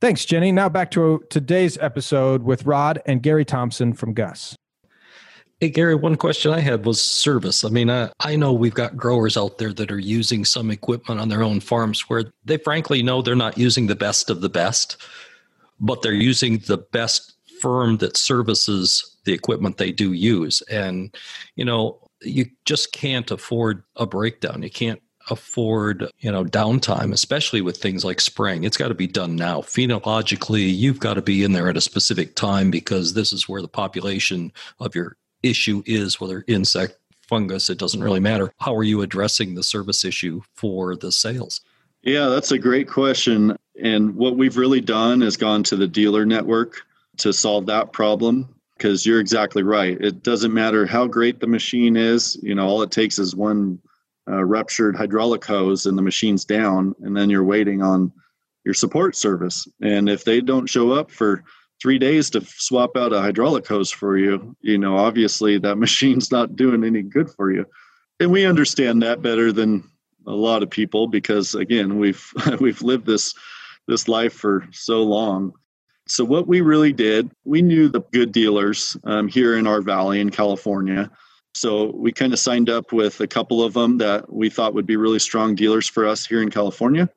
Thanks, 0.00 0.24
Jenny. 0.24 0.52
Now 0.52 0.68
back 0.68 0.92
to 0.92 1.24
today's 1.30 1.78
episode 1.78 2.44
with 2.44 2.64
Rod 2.64 3.02
and 3.06 3.22
Gary 3.22 3.44
Thompson 3.44 3.92
from 3.92 4.12
GUSS. 4.12 4.54
Hey, 5.60 5.70
Gary, 5.70 5.94
one 5.94 6.16
question 6.16 6.52
I 6.52 6.60
had 6.60 6.84
was 6.84 7.00
service. 7.00 7.64
I 7.64 7.70
mean, 7.70 7.90
I, 7.90 8.10
I 8.20 8.36
know 8.36 8.52
we've 8.52 8.74
got 8.74 8.96
growers 8.96 9.36
out 9.36 9.58
there 9.58 9.72
that 9.72 9.90
are 9.90 9.98
using 9.98 10.44
some 10.44 10.70
equipment 10.70 11.20
on 11.20 11.28
their 11.28 11.42
own 11.42 11.58
farms 11.60 12.02
where 12.08 12.24
they 12.44 12.58
frankly 12.58 13.02
know 13.02 13.22
they're 13.22 13.34
not 13.34 13.58
using 13.58 13.86
the 13.86 13.96
best 13.96 14.30
of 14.30 14.42
the 14.42 14.48
best, 14.48 14.96
but 15.80 16.02
they're 16.02 16.12
using 16.12 16.58
the 16.58 16.78
best 16.78 17.34
firm 17.60 17.96
that 17.96 18.16
services 18.16 19.13
the 19.24 19.32
equipment 19.32 19.76
they 19.76 19.92
do 19.92 20.12
use. 20.12 20.62
And, 20.62 21.14
you 21.56 21.64
know, 21.64 21.98
you 22.22 22.46
just 22.64 22.92
can't 22.92 23.30
afford 23.30 23.82
a 23.96 24.06
breakdown. 24.06 24.62
You 24.62 24.70
can't 24.70 25.00
afford 25.30 26.06
you 26.18 26.30
know 26.30 26.44
downtime 26.44 27.10
especially 27.10 27.62
with 27.62 27.78
things 27.78 28.04
like 28.04 28.20
spraying 28.20 28.64
it's 28.64 28.76
got 28.76 28.88
to 28.88 28.94
be 28.94 29.06
done 29.06 29.34
now 29.34 29.62
phenologically 29.62 30.70
you've 30.70 31.00
got 31.00 31.14
to 31.14 31.22
be 31.22 31.42
in 31.42 31.52
there 31.52 31.70
at 31.70 31.78
a 31.78 31.80
specific 31.80 32.34
time 32.34 32.70
because 32.70 33.14
this 33.14 33.32
is 33.32 33.48
where 33.48 33.62
the 33.62 33.66
population 33.66 34.52
of 34.80 34.94
your 34.94 35.16
issue 35.44 35.82
is, 35.86 36.20
whether 36.20 36.44
insect, 36.48 36.98
fungus, 37.22 37.70
it 37.70 37.78
doesn't 37.78 38.02
really 38.02 38.20
matter. 38.20 38.52
How 38.58 38.74
are 38.74 38.82
you 38.82 39.02
addressing 39.02 39.54
the 39.54 39.62
service 39.62 40.04
issue 40.04 40.40
for 40.54 40.96
the 40.96 41.12
sales? 41.12 41.60
Yeah, 42.02 42.28
that's 42.28 42.50
a 42.50 42.58
great 42.58 42.88
question. 42.88 43.56
And 43.80 44.14
what 44.16 44.36
we've 44.36 44.56
really 44.56 44.80
done 44.80 45.22
is 45.22 45.36
gone 45.36 45.62
to 45.64 45.76
the 45.76 45.88
dealer 45.88 46.26
network 46.26 46.82
to 47.18 47.32
solve 47.32 47.66
that 47.66 47.92
problem 47.92 48.53
because 48.76 49.06
you're 49.06 49.20
exactly 49.20 49.62
right. 49.62 49.96
It 50.00 50.22
doesn't 50.22 50.52
matter 50.52 50.86
how 50.86 51.06
great 51.06 51.40
the 51.40 51.46
machine 51.46 51.96
is, 51.96 52.36
you 52.42 52.54
know, 52.54 52.66
all 52.66 52.82
it 52.82 52.90
takes 52.90 53.18
is 53.18 53.34
one 53.34 53.78
uh, 54.28 54.44
ruptured 54.44 54.96
hydraulic 54.96 55.44
hose 55.44 55.86
and 55.86 55.96
the 55.96 56.02
machine's 56.02 56.44
down, 56.44 56.94
and 57.02 57.16
then 57.16 57.30
you're 57.30 57.44
waiting 57.44 57.82
on 57.82 58.12
your 58.64 58.74
support 58.74 59.14
service. 59.14 59.68
And 59.82 60.08
if 60.08 60.24
they 60.24 60.40
don't 60.40 60.66
show 60.66 60.92
up 60.92 61.10
for 61.10 61.44
three 61.80 61.98
days 61.98 62.30
to 62.30 62.40
swap 62.40 62.96
out 62.96 63.12
a 63.12 63.20
hydraulic 63.20 63.66
hose 63.66 63.90
for 63.90 64.16
you, 64.16 64.56
you 64.60 64.78
know, 64.78 64.96
obviously 64.96 65.58
that 65.58 65.76
machine's 65.76 66.32
not 66.32 66.56
doing 66.56 66.84
any 66.84 67.02
good 67.02 67.30
for 67.30 67.52
you. 67.52 67.66
And 68.20 68.30
we 68.30 68.46
understand 68.46 69.02
that 69.02 69.22
better 69.22 69.52
than 69.52 69.88
a 70.26 70.32
lot 70.32 70.62
of 70.62 70.70
people 70.70 71.06
because 71.06 71.54
again 71.54 71.98
we've 71.98 72.32
we've 72.60 72.82
lived 72.82 73.06
this 73.06 73.34
this 73.86 74.08
life 74.08 74.32
for 74.32 74.66
so 74.72 75.02
long 75.02 75.52
so 76.06 76.24
what 76.24 76.46
we 76.46 76.60
really 76.60 76.92
did 76.92 77.30
we 77.44 77.62
knew 77.62 77.88
the 77.88 78.00
good 78.12 78.32
dealers 78.32 78.96
um, 79.04 79.28
here 79.28 79.56
in 79.56 79.66
our 79.66 79.80
valley 79.80 80.20
in 80.20 80.30
california. 80.30 81.10
So 81.56 81.92
we 81.94 82.10
kind 82.10 82.32
of 82.32 82.40
signed 82.40 82.68
up 82.68 82.92
with 82.92 83.20
a 83.20 83.28
couple 83.28 83.62
of 83.62 83.74
them 83.74 83.98
that 83.98 84.32
we 84.32 84.50
thought 84.50 84.74
would 84.74 84.86
be 84.86 84.96
really 84.96 85.20
strong 85.20 85.54
dealers 85.54 85.88
for 85.88 86.06
us 86.06 86.26
here 86.26 86.42
in 86.42 86.50
california 86.50 87.08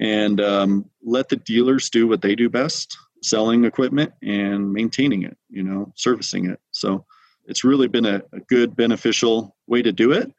and 0.00 0.40
um, 0.40 0.90
let 1.02 1.28
the 1.28 1.36
dealers 1.36 1.90
do 1.90 2.06
what 2.06 2.22
they 2.22 2.34
do 2.34 2.48
best 2.48 2.96
selling 3.22 3.64
equipment 3.64 4.12
and 4.22 4.72
maintaining 4.72 5.22
it 5.22 5.36
you 5.48 5.62
know 5.62 5.92
servicing 5.96 6.50
it. 6.50 6.60
So 6.70 7.04
it's 7.46 7.64
really 7.64 7.88
been 7.88 8.06
a, 8.06 8.22
a 8.32 8.40
good 8.40 8.76
beneficial 8.76 9.56
way 9.66 9.80
to 9.80 9.90
do 9.90 10.12
it. 10.12 10.30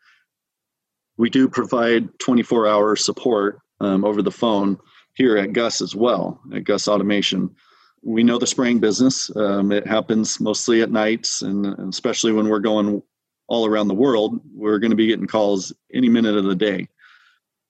We 1.18 1.30
do 1.30 1.50
provide 1.50 2.08
24 2.20 2.68
hour 2.68 2.96
support 2.96 3.60
um, 3.82 4.06
over 4.06 4.22
the 4.22 4.32
phone 4.32 4.78
here 5.16 5.38
at 5.38 5.54
GUSS 5.54 5.82
as 5.82 5.96
well 5.96 6.40
at 6.54 6.64
GUSS 6.64 6.88
automation 6.88 7.56
we 8.02 8.24
know 8.24 8.38
the 8.38 8.48
spraying 8.48 8.80
business. 8.80 9.34
Um, 9.36 9.72
it 9.72 9.86
happens 9.86 10.40
mostly 10.40 10.82
at 10.82 10.92
nights 10.92 11.42
and, 11.42 11.66
and 11.66 11.94
especially 11.94 12.32
when 12.32 12.48
we're 12.48 12.60
going 12.60 13.02
all 13.48 13.66
around 13.66 13.88
the 13.88 13.96
world 13.96 14.40
we're 14.54 14.78
going 14.78 14.92
to 14.92 14.96
be 14.96 15.08
getting 15.08 15.28
calls 15.28 15.74
any 15.94 16.10
minute 16.10 16.36
of 16.36 16.46
the 16.46 16.56
day. 16.56 16.88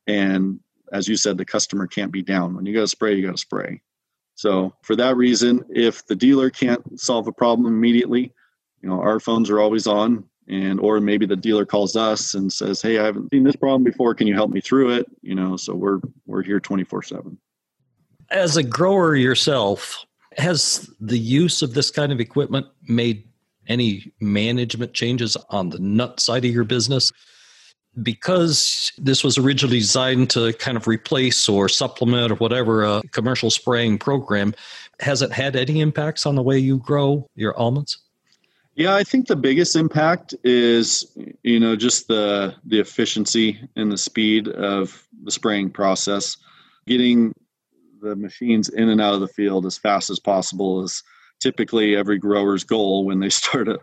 And 0.08 0.60
as 0.92 1.08
you 1.08 1.16
said 1.16 1.38
the 1.38 1.46
customer 1.46 1.88
can't 1.88 2.12
be 2.12 2.22
down. 2.22 2.56
When 2.56 2.66
you 2.66 2.74
got 2.74 2.82
to 2.82 2.88
spray 2.88 3.16
you 3.16 3.26
got 3.26 3.36
to 3.36 3.38
spray. 3.38 3.82
So 4.36 4.74
for 4.82 4.96
that 4.96 5.16
reason 5.18 5.64
if 5.70 6.06
the 6.08 6.16
dealer 6.16 6.50
can't 6.50 7.00
solve 7.00 7.28
a 7.28 7.32
problem 7.32 7.68
immediately 7.68 8.34
you 8.82 8.90
know 8.90 9.02
our 9.02 9.20
phones 9.20 9.50
are 9.50 9.60
always 9.60 9.88
on 9.88 10.24
and 10.48 10.80
or 10.80 11.00
maybe 11.00 11.26
the 11.26 11.36
dealer 11.36 11.66
calls 11.66 11.96
us 11.96 12.34
and 12.34 12.52
says 12.52 12.82
hey 12.82 12.98
i 12.98 13.06
haven't 13.06 13.30
seen 13.32 13.44
this 13.44 13.56
problem 13.56 13.84
before. 13.84 14.16
Can 14.16 14.28
you 14.28 14.34
help 14.34 14.52
me 14.52 14.62
through 14.62 14.92
it? 14.92 15.06
You 15.22 15.36
know 15.36 15.58
so 15.58 15.76
we're 15.76 16.00
we're 16.26 16.44
here 16.44 16.60
24 16.60 17.04
7 17.04 17.38
as 18.32 18.58
a 18.58 18.64
grower 18.64 19.16
yourself 19.16 20.06
has 20.38 20.90
the 21.00 21.18
use 21.18 21.62
of 21.62 21.74
this 21.74 21.92
kind 21.92 22.12
of 22.12 22.20
equipment 22.20 22.68
made 22.88 23.28
any 23.68 24.12
management 24.20 24.94
changes 24.94 25.38
on 25.50 25.70
the 25.70 25.80
nut 25.80 26.20
side 26.20 26.46
of 26.46 26.52
your 26.52 26.64
business 26.64 27.12
because 28.02 28.92
this 28.98 29.24
was 29.24 29.38
originally 29.38 29.80
designed 29.80 30.30
to 30.30 30.54
kind 30.54 30.78
of 30.78 30.88
replace 30.88 31.50
or 31.50 31.68
supplement 31.68 32.32
or 32.32 32.36
whatever 32.36 32.84
a 32.84 33.02
commercial 33.12 33.50
spraying 33.50 33.98
program 33.98 34.54
has 35.00 35.22
it 35.22 35.32
had 35.32 35.56
any 35.56 35.82
impacts 35.82 36.26
on 36.26 36.36
the 36.36 36.44
way 36.44 36.58
you 36.58 36.78
grow 36.78 37.28
your 37.36 37.58
almonds 37.60 37.98
yeah, 38.80 38.96
I 38.96 39.04
think 39.04 39.28
the 39.28 39.36
biggest 39.36 39.76
impact 39.76 40.34
is 40.46 41.06
you 41.44 41.60
know 41.60 41.76
just 41.76 42.08
the 42.08 42.56
the 42.66 42.80
efficiency 42.80 43.60
and 43.76 43.92
the 43.92 43.98
speed 43.98 44.48
of 44.48 45.06
the 45.22 45.32
spraying 45.32 45.72
process. 45.72 46.38
Getting 46.88 47.34
the 48.02 48.16
machines 48.16 48.70
in 48.70 48.90
and 48.90 49.02
out 49.02 49.14
of 49.14 49.20
the 49.20 49.28
field 49.28 49.66
as 49.66 49.78
fast 49.78 50.10
as 50.10 50.20
possible 50.20 50.84
is 50.84 51.04
typically 51.40 51.96
every 51.96 52.18
grower's 52.18 52.64
goal 52.64 53.06
when 53.06 53.20
they 53.20 53.30
start 53.30 53.68
a, 53.68 53.80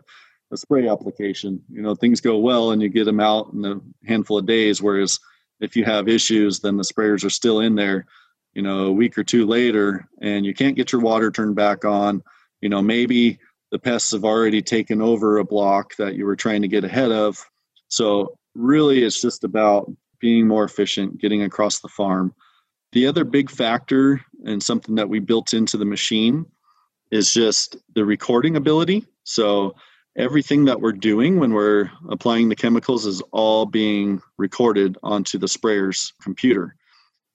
a 0.50 0.56
spray 0.56 0.88
application. 0.88 1.62
You 1.70 1.82
know, 1.82 1.94
things 1.94 2.20
go 2.20 2.38
well 2.38 2.70
and 2.70 2.82
you 2.82 2.88
get 2.88 3.04
them 3.04 3.20
out 3.20 3.52
in 3.52 3.64
a 3.64 3.80
handful 4.06 4.38
of 4.38 4.46
days. 4.46 4.82
Whereas 4.82 5.18
if 5.60 5.76
you 5.76 5.84
have 5.84 6.08
issues, 6.08 6.60
then 6.60 6.76
the 6.76 6.84
sprayers 6.84 7.24
are 7.24 7.30
still 7.30 7.60
in 7.60 7.74
there, 7.74 8.06
you 8.54 8.62
know, 8.62 8.86
a 8.86 8.92
week 8.92 9.16
or 9.16 9.24
two 9.24 9.46
later, 9.46 10.06
and 10.20 10.44
you 10.44 10.54
can't 10.54 10.76
get 10.76 10.92
your 10.92 11.00
water 11.00 11.30
turned 11.30 11.56
back 11.56 11.84
on. 11.84 12.22
You 12.60 12.68
know, 12.68 12.82
maybe 12.82 13.38
the 13.70 13.78
pests 13.78 14.12
have 14.12 14.24
already 14.24 14.62
taken 14.62 15.00
over 15.00 15.38
a 15.38 15.44
block 15.44 15.96
that 15.96 16.14
you 16.14 16.26
were 16.26 16.36
trying 16.36 16.62
to 16.62 16.68
get 16.68 16.84
ahead 16.84 17.12
of. 17.12 17.44
So, 17.88 18.36
really, 18.54 19.02
it's 19.02 19.20
just 19.20 19.44
about 19.44 19.90
being 20.20 20.46
more 20.46 20.64
efficient, 20.64 21.20
getting 21.20 21.42
across 21.42 21.80
the 21.80 21.88
farm. 21.88 22.34
The 22.96 23.08
other 23.08 23.24
big 23.24 23.50
factor, 23.50 24.22
and 24.46 24.62
something 24.62 24.94
that 24.94 25.10
we 25.10 25.18
built 25.18 25.52
into 25.52 25.76
the 25.76 25.84
machine, 25.84 26.46
is 27.10 27.30
just 27.30 27.76
the 27.94 28.06
recording 28.06 28.56
ability. 28.56 29.04
So, 29.22 29.74
everything 30.16 30.64
that 30.64 30.80
we're 30.80 30.92
doing 30.92 31.38
when 31.38 31.52
we're 31.52 31.90
applying 32.08 32.48
the 32.48 32.56
chemicals 32.56 33.04
is 33.04 33.20
all 33.32 33.66
being 33.66 34.22
recorded 34.38 34.96
onto 35.02 35.36
the 35.36 35.46
sprayer's 35.46 36.14
computer. 36.22 36.74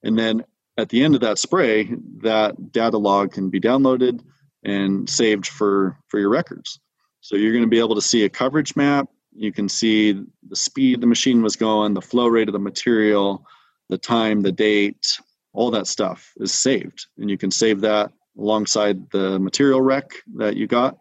And 0.01 0.17
then 0.17 0.45
at 0.79 0.89
the 0.89 1.03
end 1.03 1.13
of 1.13 1.21
that 1.21 1.37
spray, 1.37 1.95
that 2.23 2.71
data 2.71 2.97
log 2.97 3.31
can 3.31 3.51
be 3.51 3.61
downloaded 3.61 4.19
and 4.63 5.07
saved 5.07 5.45
for 5.45 5.95
for 6.07 6.19
your 6.19 6.29
records. 6.29 6.79
So 7.19 7.35
you're 7.35 7.53
going 7.53 7.65
to 7.65 7.69
be 7.69 7.77
able 7.77 7.93
to 7.93 8.01
see 8.01 8.23
a 8.23 8.29
coverage 8.29 8.75
map. 8.75 9.09
You 9.35 9.51
can 9.51 9.69
see 9.69 10.13
the 10.49 10.55
speed 10.55 11.01
the 11.01 11.05
machine 11.05 11.43
was 11.43 11.55
going, 11.55 11.93
the 11.93 12.01
flow 12.01 12.25
rate 12.25 12.49
of 12.49 12.53
the 12.53 12.57
material, 12.57 13.45
the 13.89 13.99
time, 13.99 14.41
the 14.41 14.51
date, 14.51 15.19
all 15.53 15.71
that 15.71 15.87
stuff 15.87 16.31
is 16.37 16.53
saved, 16.53 17.07
and 17.17 17.29
you 17.29 17.37
can 17.37 17.51
save 17.51 17.81
that 17.81 18.11
alongside 18.37 19.09
the 19.11 19.39
material 19.39 19.81
rec 19.81 20.11
that 20.35 20.55
you 20.55 20.67
got, 20.67 20.97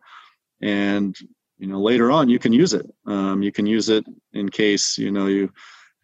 and 0.61 1.17
you 1.59 1.67
know 1.67 1.81
later 1.81 2.11
on 2.11 2.29
you 2.29 2.39
can 2.39 2.53
use 2.53 2.75
it. 2.75 2.87
Um, 3.07 3.43
you 3.43 3.53
can 3.53 3.67
use 3.67 3.89
it 3.89 4.05
in 4.33 4.49
case 4.49 4.99
you 4.99 5.11
know 5.11 5.27
you 5.27 5.53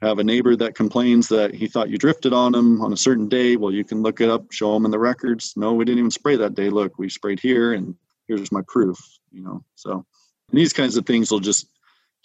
have 0.03 0.19
a 0.19 0.25
neighbor 0.25 0.55
that 0.57 0.75
complains 0.75 1.29
that 1.29 1.55
he 1.55 1.67
thought 1.67 1.89
you 1.89 1.97
drifted 1.97 2.33
on 2.33 2.55
him 2.55 2.83
on 2.83 2.93
a 2.93 2.97
certain 2.97 3.29
day, 3.29 3.57
well, 3.57 3.73
you 3.73 3.85
can 3.85 4.03
look 4.03 4.21
it 4.21 4.29
up, 4.29 4.53
show 4.53 4.75
them 4.75 4.85
in 4.85 4.91
the 4.91 4.99
records. 4.99 5.55
No, 5.57 5.73
we 5.73 5.85
didn't 5.85 6.01
even 6.01 6.11
spray 6.11 6.37
that 6.37 6.55
day. 6.55 6.69
Look, 6.69 6.99
we 6.99 7.09
sprayed 7.09 7.41
here, 7.41 7.73
and 7.73 7.95
here's 8.29 8.53
my 8.53 8.61
proof. 8.69 8.99
You 9.33 9.43
know, 9.43 9.65
so 9.75 10.05
these 10.53 10.73
kinds 10.73 10.97
of 10.97 11.07
things 11.07 11.31
will 11.31 11.41
just 11.41 11.69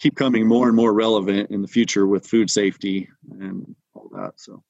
keep 0.00 0.16
coming 0.16 0.46
more 0.46 0.66
and 0.66 0.76
more 0.76 0.92
relevant 0.92 1.50
in 1.50 1.62
the 1.62 1.68
future 1.68 2.06
with 2.06 2.26
food 2.26 2.50
safety 2.50 3.08
and 3.30 3.74
all 3.94 4.10
that. 4.12 4.32
So, 4.36 4.62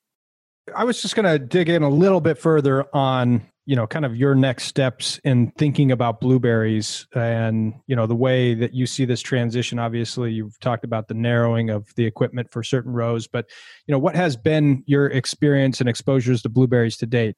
I 0.75 0.85
was 0.85 1.03
just 1.03 1.17
going 1.17 1.27
to 1.27 1.39
dig 1.39 1.69
in 1.69 1.83
a 1.83 1.89
little 1.89 2.21
bit 2.21 2.39
further 2.39 2.87
on 2.95 3.43
you 3.65 3.77
know 3.77 3.87
kind 3.87 4.05
of 4.05 4.17
your 4.17 4.35
next 4.35 4.65
steps 4.65 5.21
in 5.25 5.53
thinking 5.53 5.93
about 5.93 6.21
blueberries 6.21 7.07
and 7.15 7.75
you 7.87 7.95
know 7.95 8.07
the 8.07 8.15
way 8.15 8.55
that 8.55 8.75
you 8.75 8.87
see 8.87 9.05
this 9.05 9.21
transition. 9.21 9.79
Obviously 9.79 10.33
you've 10.33 10.59
talked 10.61 10.85
about 10.85 11.09
the 11.09 11.15
narrowing 11.15 11.71
of 11.71 11.95
the 11.95 12.05
equipment 12.05 12.51
for 12.51 12.63
certain 12.63 12.93
rows 12.93 13.27
but 13.27 13.49
you 13.87 13.93
know 13.93 13.99
what 13.99 14.17
has 14.17 14.37
been 14.37 14.83
your 14.87 15.07
experience 15.07 15.81
and 15.81 15.89
exposures 15.89 16.43
to 16.43 16.49
blueberries 16.49 16.97
to 16.99 17.07
date? 17.07 17.37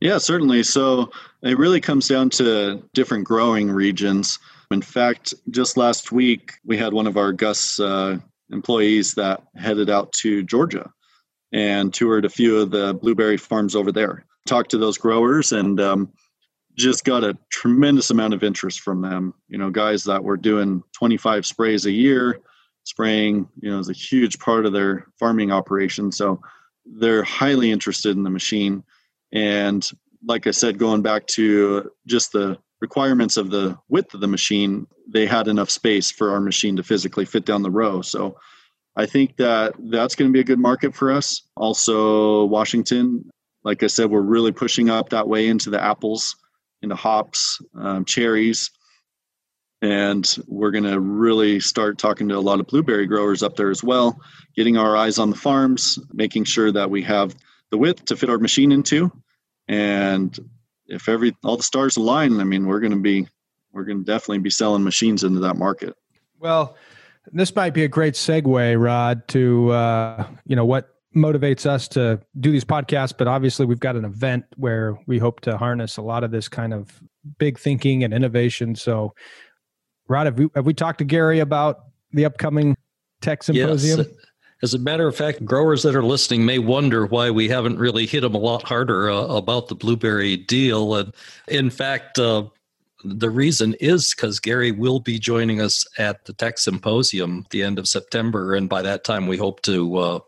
Yeah 0.00 0.18
certainly. 0.18 0.62
So 0.62 1.10
it 1.42 1.58
really 1.58 1.80
comes 1.80 2.08
down 2.08 2.30
to 2.30 2.82
different 2.94 3.24
growing 3.24 3.70
regions. 3.70 4.38
In 4.70 4.80
fact 4.80 5.34
just 5.50 5.76
last 5.76 6.12
week 6.12 6.52
we 6.64 6.78
had 6.78 6.94
one 6.94 7.06
of 7.06 7.16
our 7.18 7.32
GUSS 7.32 7.80
uh, 7.80 8.18
employees 8.50 9.14
that 9.14 9.42
headed 9.56 9.90
out 9.90 10.10
to 10.14 10.42
georgia 10.42 10.90
and 11.52 11.92
toured 11.92 12.24
a 12.24 12.30
few 12.30 12.58
of 12.58 12.70
the 12.70 12.94
blueberry 12.94 13.36
farms 13.36 13.74
over 13.74 13.92
there 13.92 14.24
talked 14.48 14.70
to 14.70 14.78
those 14.78 14.98
growers 14.98 15.52
and 15.52 15.80
um, 15.80 16.12
just 16.74 17.04
got 17.04 17.22
a 17.22 17.36
tremendous 17.50 18.10
amount 18.10 18.34
of 18.34 18.42
interest 18.42 18.80
from 18.80 19.02
them. 19.02 19.34
You 19.48 19.58
know, 19.58 19.70
guys 19.70 20.04
that 20.04 20.24
were 20.24 20.36
doing 20.36 20.82
25 20.92 21.46
sprays 21.46 21.86
a 21.86 21.92
year, 21.92 22.40
spraying, 22.84 23.48
you 23.60 23.70
know, 23.70 23.78
is 23.78 23.90
a 23.90 23.92
huge 23.92 24.38
part 24.38 24.66
of 24.66 24.72
their 24.72 25.06
farming 25.18 25.52
operation. 25.52 26.10
So 26.10 26.40
they're 26.84 27.24
highly 27.24 27.70
interested 27.70 28.16
in 28.16 28.22
the 28.22 28.30
machine. 28.30 28.82
And 29.32 29.88
like 30.24 30.46
I 30.46 30.52
said, 30.52 30.78
going 30.78 31.02
back 31.02 31.26
to 31.28 31.90
just 32.06 32.32
the 32.32 32.58
requirements 32.80 33.36
of 33.36 33.50
the 33.50 33.76
width 33.88 34.14
of 34.14 34.20
the 34.20 34.26
machine, 34.26 34.86
they 35.06 35.26
had 35.26 35.48
enough 35.48 35.70
space 35.70 36.10
for 36.10 36.30
our 36.30 36.40
machine 36.40 36.76
to 36.76 36.82
physically 36.82 37.24
fit 37.24 37.44
down 37.44 37.62
the 37.62 37.70
row. 37.70 38.00
So 38.00 38.38
I 38.98 39.06
think 39.06 39.36
that 39.36 39.74
that's 39.78 40.16
going 40.16 40.28
to 40.28 40.32
be 40.32 40.40
a 40.40 40.44
good 40.44 40.58
market 40.58 40.92
for 40.92 41.12
us. 41.12 41.42
Also, 41.56 42.44
Washington, 42.46 43.30
like 43.62 43.84
I 43.84 43.86
said, 43.86 44.10
we're 44.10 44.20
really 44.20 44.50
pushing 44.50 44.90
up 44.90 45.10
that 45.10 45.28
way 45.28 45.46
into 45.46 45.70
the 45.70 45.80
apples, 45.80 46.34
into 46.82 46.96
hops, 46.96 47.62
um, 47.76 48.04
cherries, 48.04 48.72
and 49.82 50.36
we're 50.48 50.72
going 50.72 50.82
to 50.82 50.98
really 50.98 51.60
start 51.60 51.96
talking 51.96 52.28
to 52.28 52.36
a 52.36 52.40
lot 52.40 52.58
of 52.58 52.66
blueberry 52.66 53.06
growers 53.06 53.44
up 53.44 53.54
there 53.54 53.70
as 53.70 53.84
well, 53.84 54.20
getting 54.56 54.76
our 54.76 54.96
eyes 54.96 55.20
on 55.20 55.30
the 55.30 55.36
farms, 55.36 56.00
making 56.12 56.42
sure 56.42 56.72
that 56.72 56.90
we 56.90 57.00
have 57.02 57.36
the 57.70 57.78
width 57.78 58.04
to 58.06 58.16
fit 58.16 58.28
our 58.28 58.38
machine 58.38 58.72
into, 58.72 59.12
and 59.68 60.36
if 60.88 61.08
every 61.08 61.36
all 61.44 61.56
the 61.56 61.62
stars 61.62 61.96
align, 61.96 62.40
I 62.40 62.44
mean, 62.44 62.66
we're 62.66 62.80
going 62.80 62.90
to 62.90 62.98
be 62.98 63.28
we're 63.70 63.84
going 63.84 63.98
to 63.98 64.04
definitely 64.04 64.38
be 64.38 64.50
selling 64.50 64.82
machines 64.82 65.22
into 65.22 65.38
that 65.40 65.56
market. 65.56 65.94
Well, 66.40 66.76
this 67.32 67.54
might 67.54 67.74
be 67.74 67.84
a 67.84 67.88
great 67.88 68.14
segue, 68.14 68.82
Rod, 68.82 69.26
to 69.28 69.70
uh, 69.70 70.26
you 70.46 70.56
know 70.56 70.64
what 70.64 70.94
motivates 71.16 71.66
us 71.66 71.88
to 71.88 72.20
do 72.38 72.52
these 72.52 72.66
podcasts 72.66 73.14
but 73.16 73.26
obviously 73.26 73.64
we've 73.64 73.80
got 73.80 73.96
an 73.96 74.04
event 74.04 74.44
where 74.56 74.96
we 75.06 75.18
hope 75.18 75.40
to 75.40 75.56
harness 75.56 75.96
a 75.96 76.02
lot 76.02 76.22
of 76.22 76.30
this 76.30 76.48
kind 76.48 76.74
of 76.74 77.00
big 77.38 77.58
thinking 77.58 78.04
and 78.04 78.12
innovation 78.12 78.74
so 78.74 79.14
rod 80.06 80.26
have 80.26 80.38
we, 80.38 80.48
have 80.54 80.66
we 80.66 80.74
talked 80.74 80.98
to 80.98 81.04
gary 81.04 81.38
about 81.38 81.86
the 82.12 82.26
upcoming 82.26 82.76
tech 83.22 83.42
symposium 83.42 84.00
yes. 84.00 84.08
As 84.60 84.74
a 84.74 84.78
matter 84.78 85.06
of 85.06 85.14
fact, 85.14 85.44
growers 85.44 85.84
that 85.84 85.94
are 85.94 86.02
listening 86.02 86.44
may 86.44 86.58
wonder 86.58 87.06
why 87.06 87.30
we 87.30 87.48
haven't 87.48 87.78
really 87.78 88.06
hit 88.06 88.22
them 88.22 88.34
a 88.34 88.38
lot 88.38 88.64
harder 88.64 89.08
uh, 89.08 89.26
about 89.26 89.68
the 89.68 89.76
blueberry 89.76 90.36
deal. 90.36 90.96
And 90.96 91.14
in 91.46 91.70
fact, 91.70 92.18
uh, 92.18 92.46
the 93.04 93.30
reason 93.30 93.74
is 93.74 94.14
because 94.14 94.40
Gary 94.40 94.72
will 94.72 95.00
be 95.00 95.18
joining 95.18 95.60
us 95.60 95.86
at 95.98 96.24
the 96.24 96.32
Tech 96.32 96.58
Symposium 96.58 97.46
the 97.50 97.62
end 97.62 97.78
of 97.78 97.88
September, 97.88 98.54
and 98.54 98.68
by 98.68 98.82
that 98.82 99.04
time 99.04 99.26
we 99.26 99.36
hope 99.36 99.62
to 99.62 99.96
uh, 99.96 100.18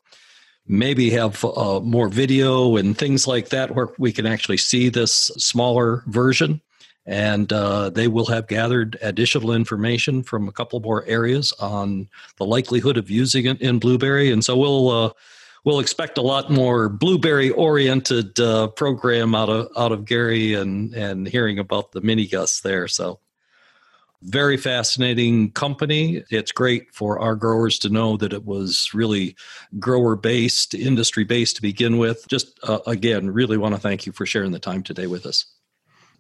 maybe 0.67 1.11
have 1.11 1.45
uh, 1.45 1.81
more 1.81 2.09
video 2.09 2.77
and 2.77 2.97
things 2.97 3.27
like 3.27 3.49
that 3.49 3.75
where 3.75 3.89
we 3.99 4.13
can 4.13 4.27
actually 4.27 4.57
see 4.57 4.89
this 4.89 5.13
smaller 5.37 6.05
version. 6.07 6.61
And 7.07 7.53
uh, 7.53 7.91
they 7.91 8.07
will 8.07 8.27
have 8.27 8.47
gathered 8.47 8.97
additional 9.03 9.53
information 9.53 10.23
from 10.23 10.47
a 10.47 10.53
couple 10.53 10.79
more 10.81 11.05
areas 11.07 11.53
on 11.59 12.09
the 12.37 12.45
likelihood 12.45 12.97
of 12.97 13.11
using 13.11 13.47
it 13.47 13.61
in 13.61 13.79
Blueberry, 13.79 14.31
and 14.31 14.45
so 14.45 14.57
we'll 14.57 14.89
uh, 14.91 15.11
we'll 15.65 15.81
expect 15.81 16.19
a 16.19 16.23
lot 16.23 16.51
more 16.51 16.89
blueberry 16.89 17.51
oriented 17.51 18.39
uh, 18.41 18.69
program 18.69 19.35
out 19.35 19.49
of 19.49 19.69
out 19.77 19.93
of 19.93 20.05
Gary 20.05 20.55
and 20.55 20.95
and 20.95 21.27
hearing 21.27 21.59
about 21.59 21.93
the 21.93 22.01
mini 22.01 22.27
GUSS 22.27 22.61
there. 22.61 22.89
So 22.89 23.21
very 24.23 24.57
fascinating 24.57 25.51
company. 25.53 26.23
It's 26.31 26.53
great 26.53 26.93
for 26.93 27.19
our 27.19 27.35
growers 27.35 27.79
to 27.81 27.89
know 27.89 28.17
that 28.19 28.33
it 28.33 28.45
was 28.45 28.91
really 28.93 29.35
grower 29.79 30.15
based, 30.15 30.75
industry 30.75 31.25
based 31.25 31.57
to 31.57 31.63
begin 31.63 31.97
with. 31.97 32.29
Just 32.29 32.59
uh, 32.65 32.81
again, 32.87 33.31
really 33.31 33.57
want 33.57 33.75
to 33.75 33.81
thank 33.81 34.05
you 34.07 34.13
for 34.13 34.27
sharing 34.27 34.53
the 34.53 34.59
time 34.59 34.83
today 34.83 35.07
with 35.07 35.25
us. 35.25 35.47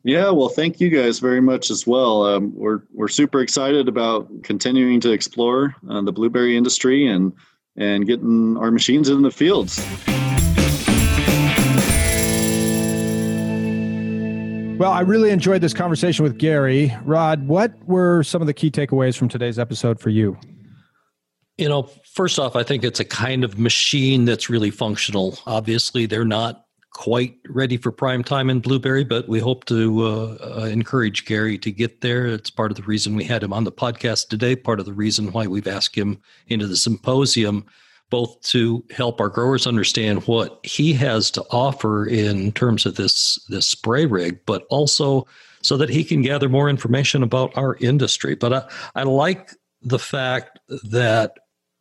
Yeah, 0.02 0.30
well, 0.30 0.48
thank 0.48 0.80
you 0.80 0.88
guys 0.88 1.18
very 1.18 1.42
much 1.42 1.70
as 1.70 1.86
well. 1.86 2.24
Um, 2.24 2.54
we're 2.54 2.80
we're 2.94 3.08
super 3.08 3.40
excited 3.40 3.86
about 3.86 4.30
continuing 4.42 4.98
to 5.00 5.10
explore 5.10 5.76
uh, 5.90 6.00
the 6.00 6.12
blueberry 6.12 6.56
industry 6.56 7.06
and 7.06 7.34
and 7.80 8.06
getting 8.06 8.56
our 8.58 8.70
machines 8.70 9.08
in 9.08 9.22
the 9.22 9.30
fields. 9.30 9.84
Well, 14.78 14.92
I 14.92 15.00
really 15.00 15.30
enjoyed 15.30 15.60
this 15.60 15.74
conversation 15.74 16.22
with 16.22 16.38
Gary. 16.38 16.94
Rod, 17.04 17.46
what 17.48 17.74
were 17.86 18.22
some 18.22 18.40
of 18.40 18.46
the 18.46 18.54
key 18.54 18.70
takeaways 18.70 19.16
from 19.16 19.28
today's 19.28 19.58
episode 19.58 20.00
for 20.00 20.08
you? 20.08 20.38
You 21.58 21.68
know, 21.68 21.82
first 22.14 22.38
off, 22.38 22.56
I 22.56 22.62
think 22.62 22.84
it's 22.84 23.00
a 23.00 23.04
kind 23.04 23.44
of 23.44 23.58
machine 23.58 24.24
that's 24.24 24.48
really 24.48 24.70
functional. 24.70 25.38
Obviously, 25.46 26.06
they're 26.06 26.24
not 26.24 26.64
quite 26.92 27.36
ready 27.48 27.76
for 27.76 27.92
prime 27.92 28.24
time 28.24 28.50
in 28.50 28.60
Blueberry, 28.60 29.04
but 29.04 29.28
we 29.28 29.38
hope 29.38 29.64
to 29.66 30.04
uh, 30.04 30.36
uh, 30.40 30.64
encourage 30.66 31.24
Gary 31.24 31.56
to 31.58 31.70
get 31.70 32.00
there. 32.00 32.26
It's 32.26 32.50
part 32.50 32.70
of 32.70 32.76
the 32.76 32.82
reason 32.82 33.14
we 33.14 33.24
had 33.24 33.42
him 33.42 33.52
on 33.52 33.64
the 33.64 33.72
podcast 33.72 34.28
today, 34.28 34.56
part 34.56 34.80
of 34.80 34.86
the 34.86 34.92
reason 34.92 35.32
why 35.32 35.46
we've 35.46 35.68
asked 35.68 35.96
him 35.96 36.20
into 36.48 36.66
the 36.66 36.76
symposium, 36.76 37.64
both 38.10 38.40
to 38.42 38.84
help 38.90 39.20
our 39.20 39.28
growers 39.28 39.66
understand 39.66 40.26
what 40.26 40.58
he 40.64 40.92
has 40.94 41.30
to 41.32 41.44
offer 41.50 42.06
in 42.06 42.52
terms 42.52 42.84
of 42.84 42.96
this, 42.96 43.38
this 43.48 43.68
spray 43.68 44.04
rig, 44.04 44.40
but 44.46 44.64
also 44.68 45.26
so 45.62 45.76
that 45.76 45.90
he 45.90 46.02
can 46.02 46.22
gather 46.22 46.48
more 46.48 46.68
information 46.68 47.22
about 47.22 47.56
our 47.56 47.76
industry. 47.76 48.34
But 48.34 48.52
I, 48.52 48.70
I 48.96 49.02
like 49.04 49.52
the 49.82 49.98
fact 49.98 50.58
that 50.84 51.34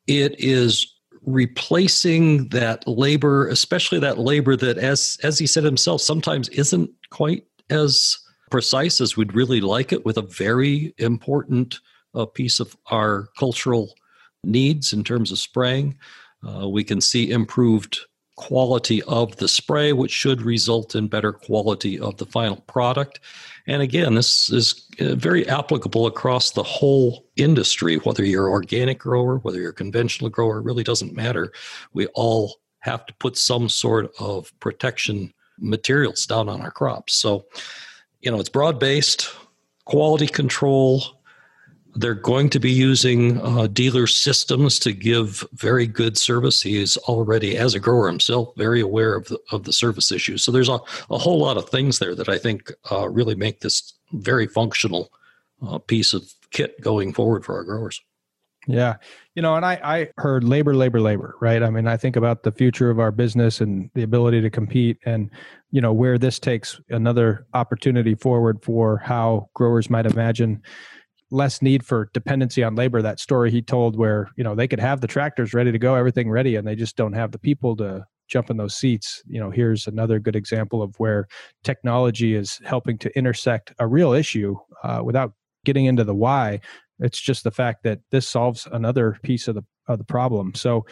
it 0.06 0.36
is 0.38 0.96
replacing 1.26 2.50
that 2.50 2.88
labor, 2.88 3.48
especially 3.48 4.00
that 4.00 4.20
labor 4.20 4.56
that, 4.56 4.78
as 4.78 5.18
as 5.24 5.40
he 5.40 5.48
said 5.48 5.64
himself, 5.64 6.02
sometimes 6.02 6.50
isn't 6.50 6.90
quite 7.10 7.44
as 7.70 8.18
precise 8.50 9.00
as 9.00 9.16
we'd 9.16 9.36
really 9.36 9.62
like 9.62 9.92
it, 9.92 10.06
with 10.06 10.18
a 10.18 10.24
very 10.24 10.94
important 10.98 11.80
uh, 12.16 12.26
piece 12.26 12.60
of 12.60 12.76
our 12.88 13.30
cultural 13.38 13.94
needs 14.44 14.94
in 14.94 15.04
terms 15.04 15.32
of 15.32 15.40
spraying. 15.40 15.98
Uh, 16.48 16.68
we 16.68 16.84
can 16.84 17.02
see 17.02 17.30
improved 17.30 18.00
quality 18.40 19.04
of 19.04 19.36
the 19.36 19.50
spray, 19.50 19.92
which 19.92 20.12
should 20.12 20.42
result 20.42 20.96
in 20.96 21.10
better 21.10 21.34
quality 21.34 22.00
of 22.00 22.16
the 22.16 22.26
final 22.26 22.56
product. 22.68 23.20
And 23.68 23.82
again, 23.82 24.16
this 24.16 24.50
is 24.50 24.88
uh, 25.02 25.16
very 25.16 25.46
applicable 25.46 26.08
across 26.08 26.52
the 26.52 26.64
whole 26.64 27.26
industry, 27.36 27.98
whether 27.98 28.24
you're 28.24 28.50
organic 28.50 28.98
grower, 28.98 29.40
whether 29.40 29.60
you're 29.60 29.74
conventional 29.74 30.30
grower, 30.30 30.62
really 30.62 30.84
doesn't 30.84 31.14
matter. 31.14 31.52
We 31.92 32.08
all 32.16 32.62
have 32.80 33.06
to 33.08 33.14
put 33.16 33.36
some 33.36 33.68
sort 33.68 34.10
of 34.20 34.58
protection 34.62 35.34
materials 35.60 36.26
down 36.26 36.48
on 36.48 36.62
our 36.62 36.72
crops. 36.72 37.16
So, 37.16 37.46
you 38.22 38.32
know, 38.32 38.40
it's 38.40 38.48
broad 38.48 38.80
based, 38.80 39.30
quality 39.84 40.28
control, 40.28 41.04
they're 41.96 42.14
going 42.14 42.50
to 42.50 42.60
be 42.60 42.72
using 42.72 43.42
uh, 43.42 43.68
dealer 43.68 44.08
systems 44.08 44.80
to 44.80 44.94
give 44.94 45.44
very 45.54 45.88
good 45.88 46.18
service. 46.18 46.62
He 46.62 46.82
is 46.82 46.98
already, 46.98 47.58
as 47.58 47.74
a 47.74 47.80
grower 47.80 48.08
himself, 48.08 48.54
very 48.56 48.82
aware 48.82 49.16
of 49.16 49.26
the, 49.26 49.40
of 49.52 49.64
the 49.64 49.74
service 49.74 50.12
issues. 50.12 50.44
So 50.44 50.52
there's 50.52 50.70
a, 50.70 50.80
a 51.10 51.18
whole 51.18 51.40
lot 51.40 51.58
of 51.58 51.70
things 51.70 52.00
there 52.00 52.16
that 52.16 52.30
I 52.30 52.38
think 52.38 52.72
uh, 52.92 53.10
really 53.10 53.36
make 53.36 53.62
this 53.62 53.94
very 54.14 54.48
functional 54.48 55.12
uh, 55.66 55.80
piece 55.80 56.14
of 56.14 56.32
kit 56.52 56.80
going 56.82 57.14
forward 57.14 57.44
for 57.44 57.56
our 57.56 57.64
growers. 57.64 58.02
Yeah. 58.68 58.98
You 59.36 59.42
know, 59.42 59.56
and 59.56 59.66
I, 59.66 59.80
I 59.84 60.10
heard 60.18 60.44
labor, 60.44 60.76
labor, 60.76 61.02
labor, 61.02 61.36
right? 61.42 61.64
I 61.64 61.70
mean, 61.70 61.88
I 61.88 61.98
think 61.98 62.16
about 62.16 62.44
the 62.44 62.52
future 62.52 62.90
of 62.90 63.00
our 63.00 63.12
business 63.12 63.62
and 63.62 63.90
the 63.96 64.04
ability 64.04 64.42
to 64.42 64.50
compete 64.50 64.98
and, 65.06 65.32
you 65.72 65.82
know, 65.82 65.94
where 65.94 66.18
this 66.18 66.40
takes 66.40 66.80
another 66.90 67.48
opportunity 67.54 68.16
forward 68.16 68.62
for 68.62 68.98
how 68.98 69.50
growers 69.54 69.90
might 69.90 70.06
imagine 70.06 70.62
less 71.32 71.62
need 71.62 71.86
for 71.86 72.10
dependency 72.14 72.64
on 72.64 72.76
labor. 72.76 73.02
That 73.02 73.20
story 73.20 73.52
he 73.52 73.62
told 73.62 73.98
where, 73.98 74.30
you 74.36 74.44
know, 74.44 74.56
they 74.56 74.68
could 74.68 74.80
have 74.80 75.02
the 75.02 75.08
tractors 75.08 75.54
ready 75.54 75.72
to 75.72 75.80
go, 75.80 75.96
everything 75.96 76.30
ready, 76.30 76.56
and 76.56 76.68
they 76.68 76.76
just 76.76 76.96
don't 76.96 77.14
have 77.14 77.32
the 77.32 77.40
people 77.40 77.76
to 77.78 78.06
jump 78.28 78.50
in 78.50 78.58
those 78.58 78.76
seats. 78.76 79.22
You 79.28 79.40
know, 79.40 79.50
here's 79.50 79.88
another 79.88 80.20
good 80.20 80.36
example 80.36 80.82
of 80.82 80.96
where 80.98 81.28
technology 81.64 82.36
is 82.36 82.60
helping 82.64 82.98
to 83.00 83.18
intersect 83.18 83.74
a 83.80 83.88
real 83.88 84.14
issue 84.14 84.56
uh, 84.84 85.02
without 85.04 85.34
getting 85.66 85.86
into 85.86 86.04
the 86.04 86.16
why. 86.16 86.62
It's 87.00 87.20
just 87.20 87.44
the 87.44 87.52
fact 87.52 87.84
that 87.84 88.00
this 88.12 88.28
solves 88.28 88.68
another 88.72 89.18
piece 89.24 89.48
of 89.48 89.56
the 89.56 89.64
of 89.88 89.98
the 89.98 90.04
problem. 90.04 90.54
So 90.54 90.86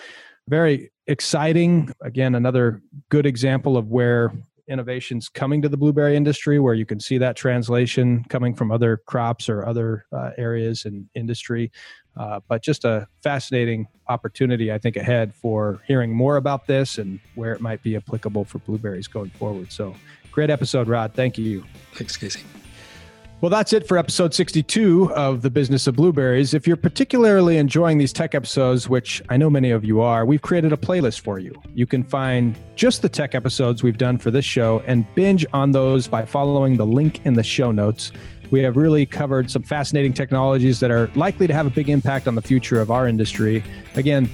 very 0.49 0.91
exciting. 1.05 1.91
Again, 2.01 2.35
another 2.35 2.81
good 3.09 3.25
example 3.25 3.77
of 3.77 3.88
where 3.88 4.31
innovations 4.68 5.30
coming 5.30 5.61
to 5.61 5.70
the 5.70 5.78
blueberry 5.78 6.15
industry 6.15 6.59
where 6.59 6.74
you 6.74 6.86
can 6.86 6.99
see 6.99 7.18
that 7.18 7.36
translation 7.36 8.24
coming 8.30 8.53
from 8.53 8.72
other 8.72 8.97
crops 8.97 9.49
or 9.49 9.65
other 9.65 10.05
uh, 10.11 10.32
areas 10.38 10.86
in 10.86 11.09
industry. 11.15 11.72
Uh, 12.15 12.39
but 12.47 12.63
just 12.63 12.84
a 12.84 13.07
fascinating 13.22 13.88
opportunity, 14.07 14.72
I 14.72 14.80
think, 14.80 14.95
ahead 14.95 15.36
for 15.36 15.82
hearing 15.86 16.15
more 16.15 16.38
about 16.38 16.65
this 16.65 16.97
and 16.97 17.20
where 17.36 17.53
it 17.53 17.61
might 17.61 17.84
be 17.84 17.95
applicable 17.95 18.45
for 18.45 18.59
blueberries 18.59 19.07
going 19.07 19.30
forward. 19.32 19.72
So, 19.72 19.95
great 20.32 20.49
episode, 20.49 20.88
Rod. 20.88 21.13
Thank 21.13 21.38
you. 21.38 21.63
Thanks, 21.93 22.18
Kasey. 22.18 22.43
Well, 23.39 23.51
that's 23.51 23.71
it 23.71 23.88
for 23.88 23.99
episode 23.99 24.33
62 24.33 25.13
of 25.13 25.43
The 25.43 25.51
Business 25.51 25.85
of 25.85 25.95
Blueberries. 25.95 26.55
If 26.55 26.65
you're 26.65 26.75
particularly 26.75 27.57
enjoying 27.57 27.99
these 27.99 28.11
tech 28.11 28.33
episodes, 28.33 28.89
which 28.89 29.21
I 29.29 29.38
know 29.38 29.47
many 29.47 29.69
of 29.69 29.85
you 29.85 30.01
are, 30.01 30.25
we've 30.25 30.41
created 30.41 30.73
a 30.73 30.77
playlist 30.77 31.19
for 31.19 31.38
you. 31.38 31.53
You 31.75 31.85
can 31.85 32.03
find 32.03 32.57
just 32.75 33.03
the 33.03 33.09
tech 33.09 33.35
episodes 33.35 33.83
we've 33.83 33.99
done 33.99 34.17
for 34.17 34.31
this 34.31 34.43
show 34.43 34.81
and 34.88 35.05
binge 35.13 35.45
on 35.53 35.71
those 35.71 36.07
by 36.07 36.25
following 36.25 36.77
the 36.77 36.85
link 36.88 37.23
in 37.27 37.35
the 37.35 37.43
show 37.43 37.71
notes. 37.71 38.11
We 38.49 38.61
have 38.61 38.77
really 38.77 39.05
covered 39.05 39.51
some 39.51 39.63
fascinating 39.63 40.13
technologies 40.13 40.79
that 40.79 40.91
are 40.91 41.09
likely 41.15 41.47
to 41.47 41.53
have 41.53 41.67
a 41.67 41.69
big 41.69 41.89
impact 41.89 42.27
on 42.27 42.35
the 42.35 42.41
future 42.41 42.79
of 42.79 42.91
our 42.91 43.07
industry. 43.07 43.63
Again, 43.95 44.29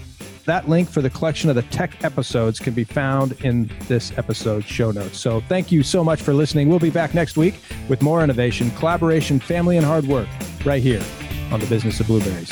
that 0.46 0.68
link 0.68 0.90
for 0.90 1.02
the 1.02 1.10
collection 1.10 1.50
of 1.50 1.56
the 1.56 1.62
tech 1.64 2.04
episodes 2.04 2.60
can 2.60 2.74
be 2.74 2.84
found 2.84 3.32
in 3.44 3.72
this 3.88 4.16
episode 4.18 4.66
show 4.66 4.92
notes. 4.92 5.18
So 5.18 5.42
thank 5.42 5.72
you 5.72 5.84
so 5.84 6.04
much 6.04 6.22
for 6.22 6.34
listening. 6.34 6.70
We'll 6.70 6.80
be 6.80 6.90
back 6.90 7.14
next 7.14 7.38
week 7.38 7.56
with 7.88 8.02
more 8.02 8.24
innovation, 8.24 8.70
collaboration, 8.72 9.40
family, 9.40 9.78
and 9.78 9.86
hard 9.86 10.06
work 10.06 10.28
right 10.66 10.84
here 10.84 11.04
on 11.52 11.60
the 11.60 11.68
business 11.68 12.00
of 12.00 12.08
blueberries. 12.08 12.52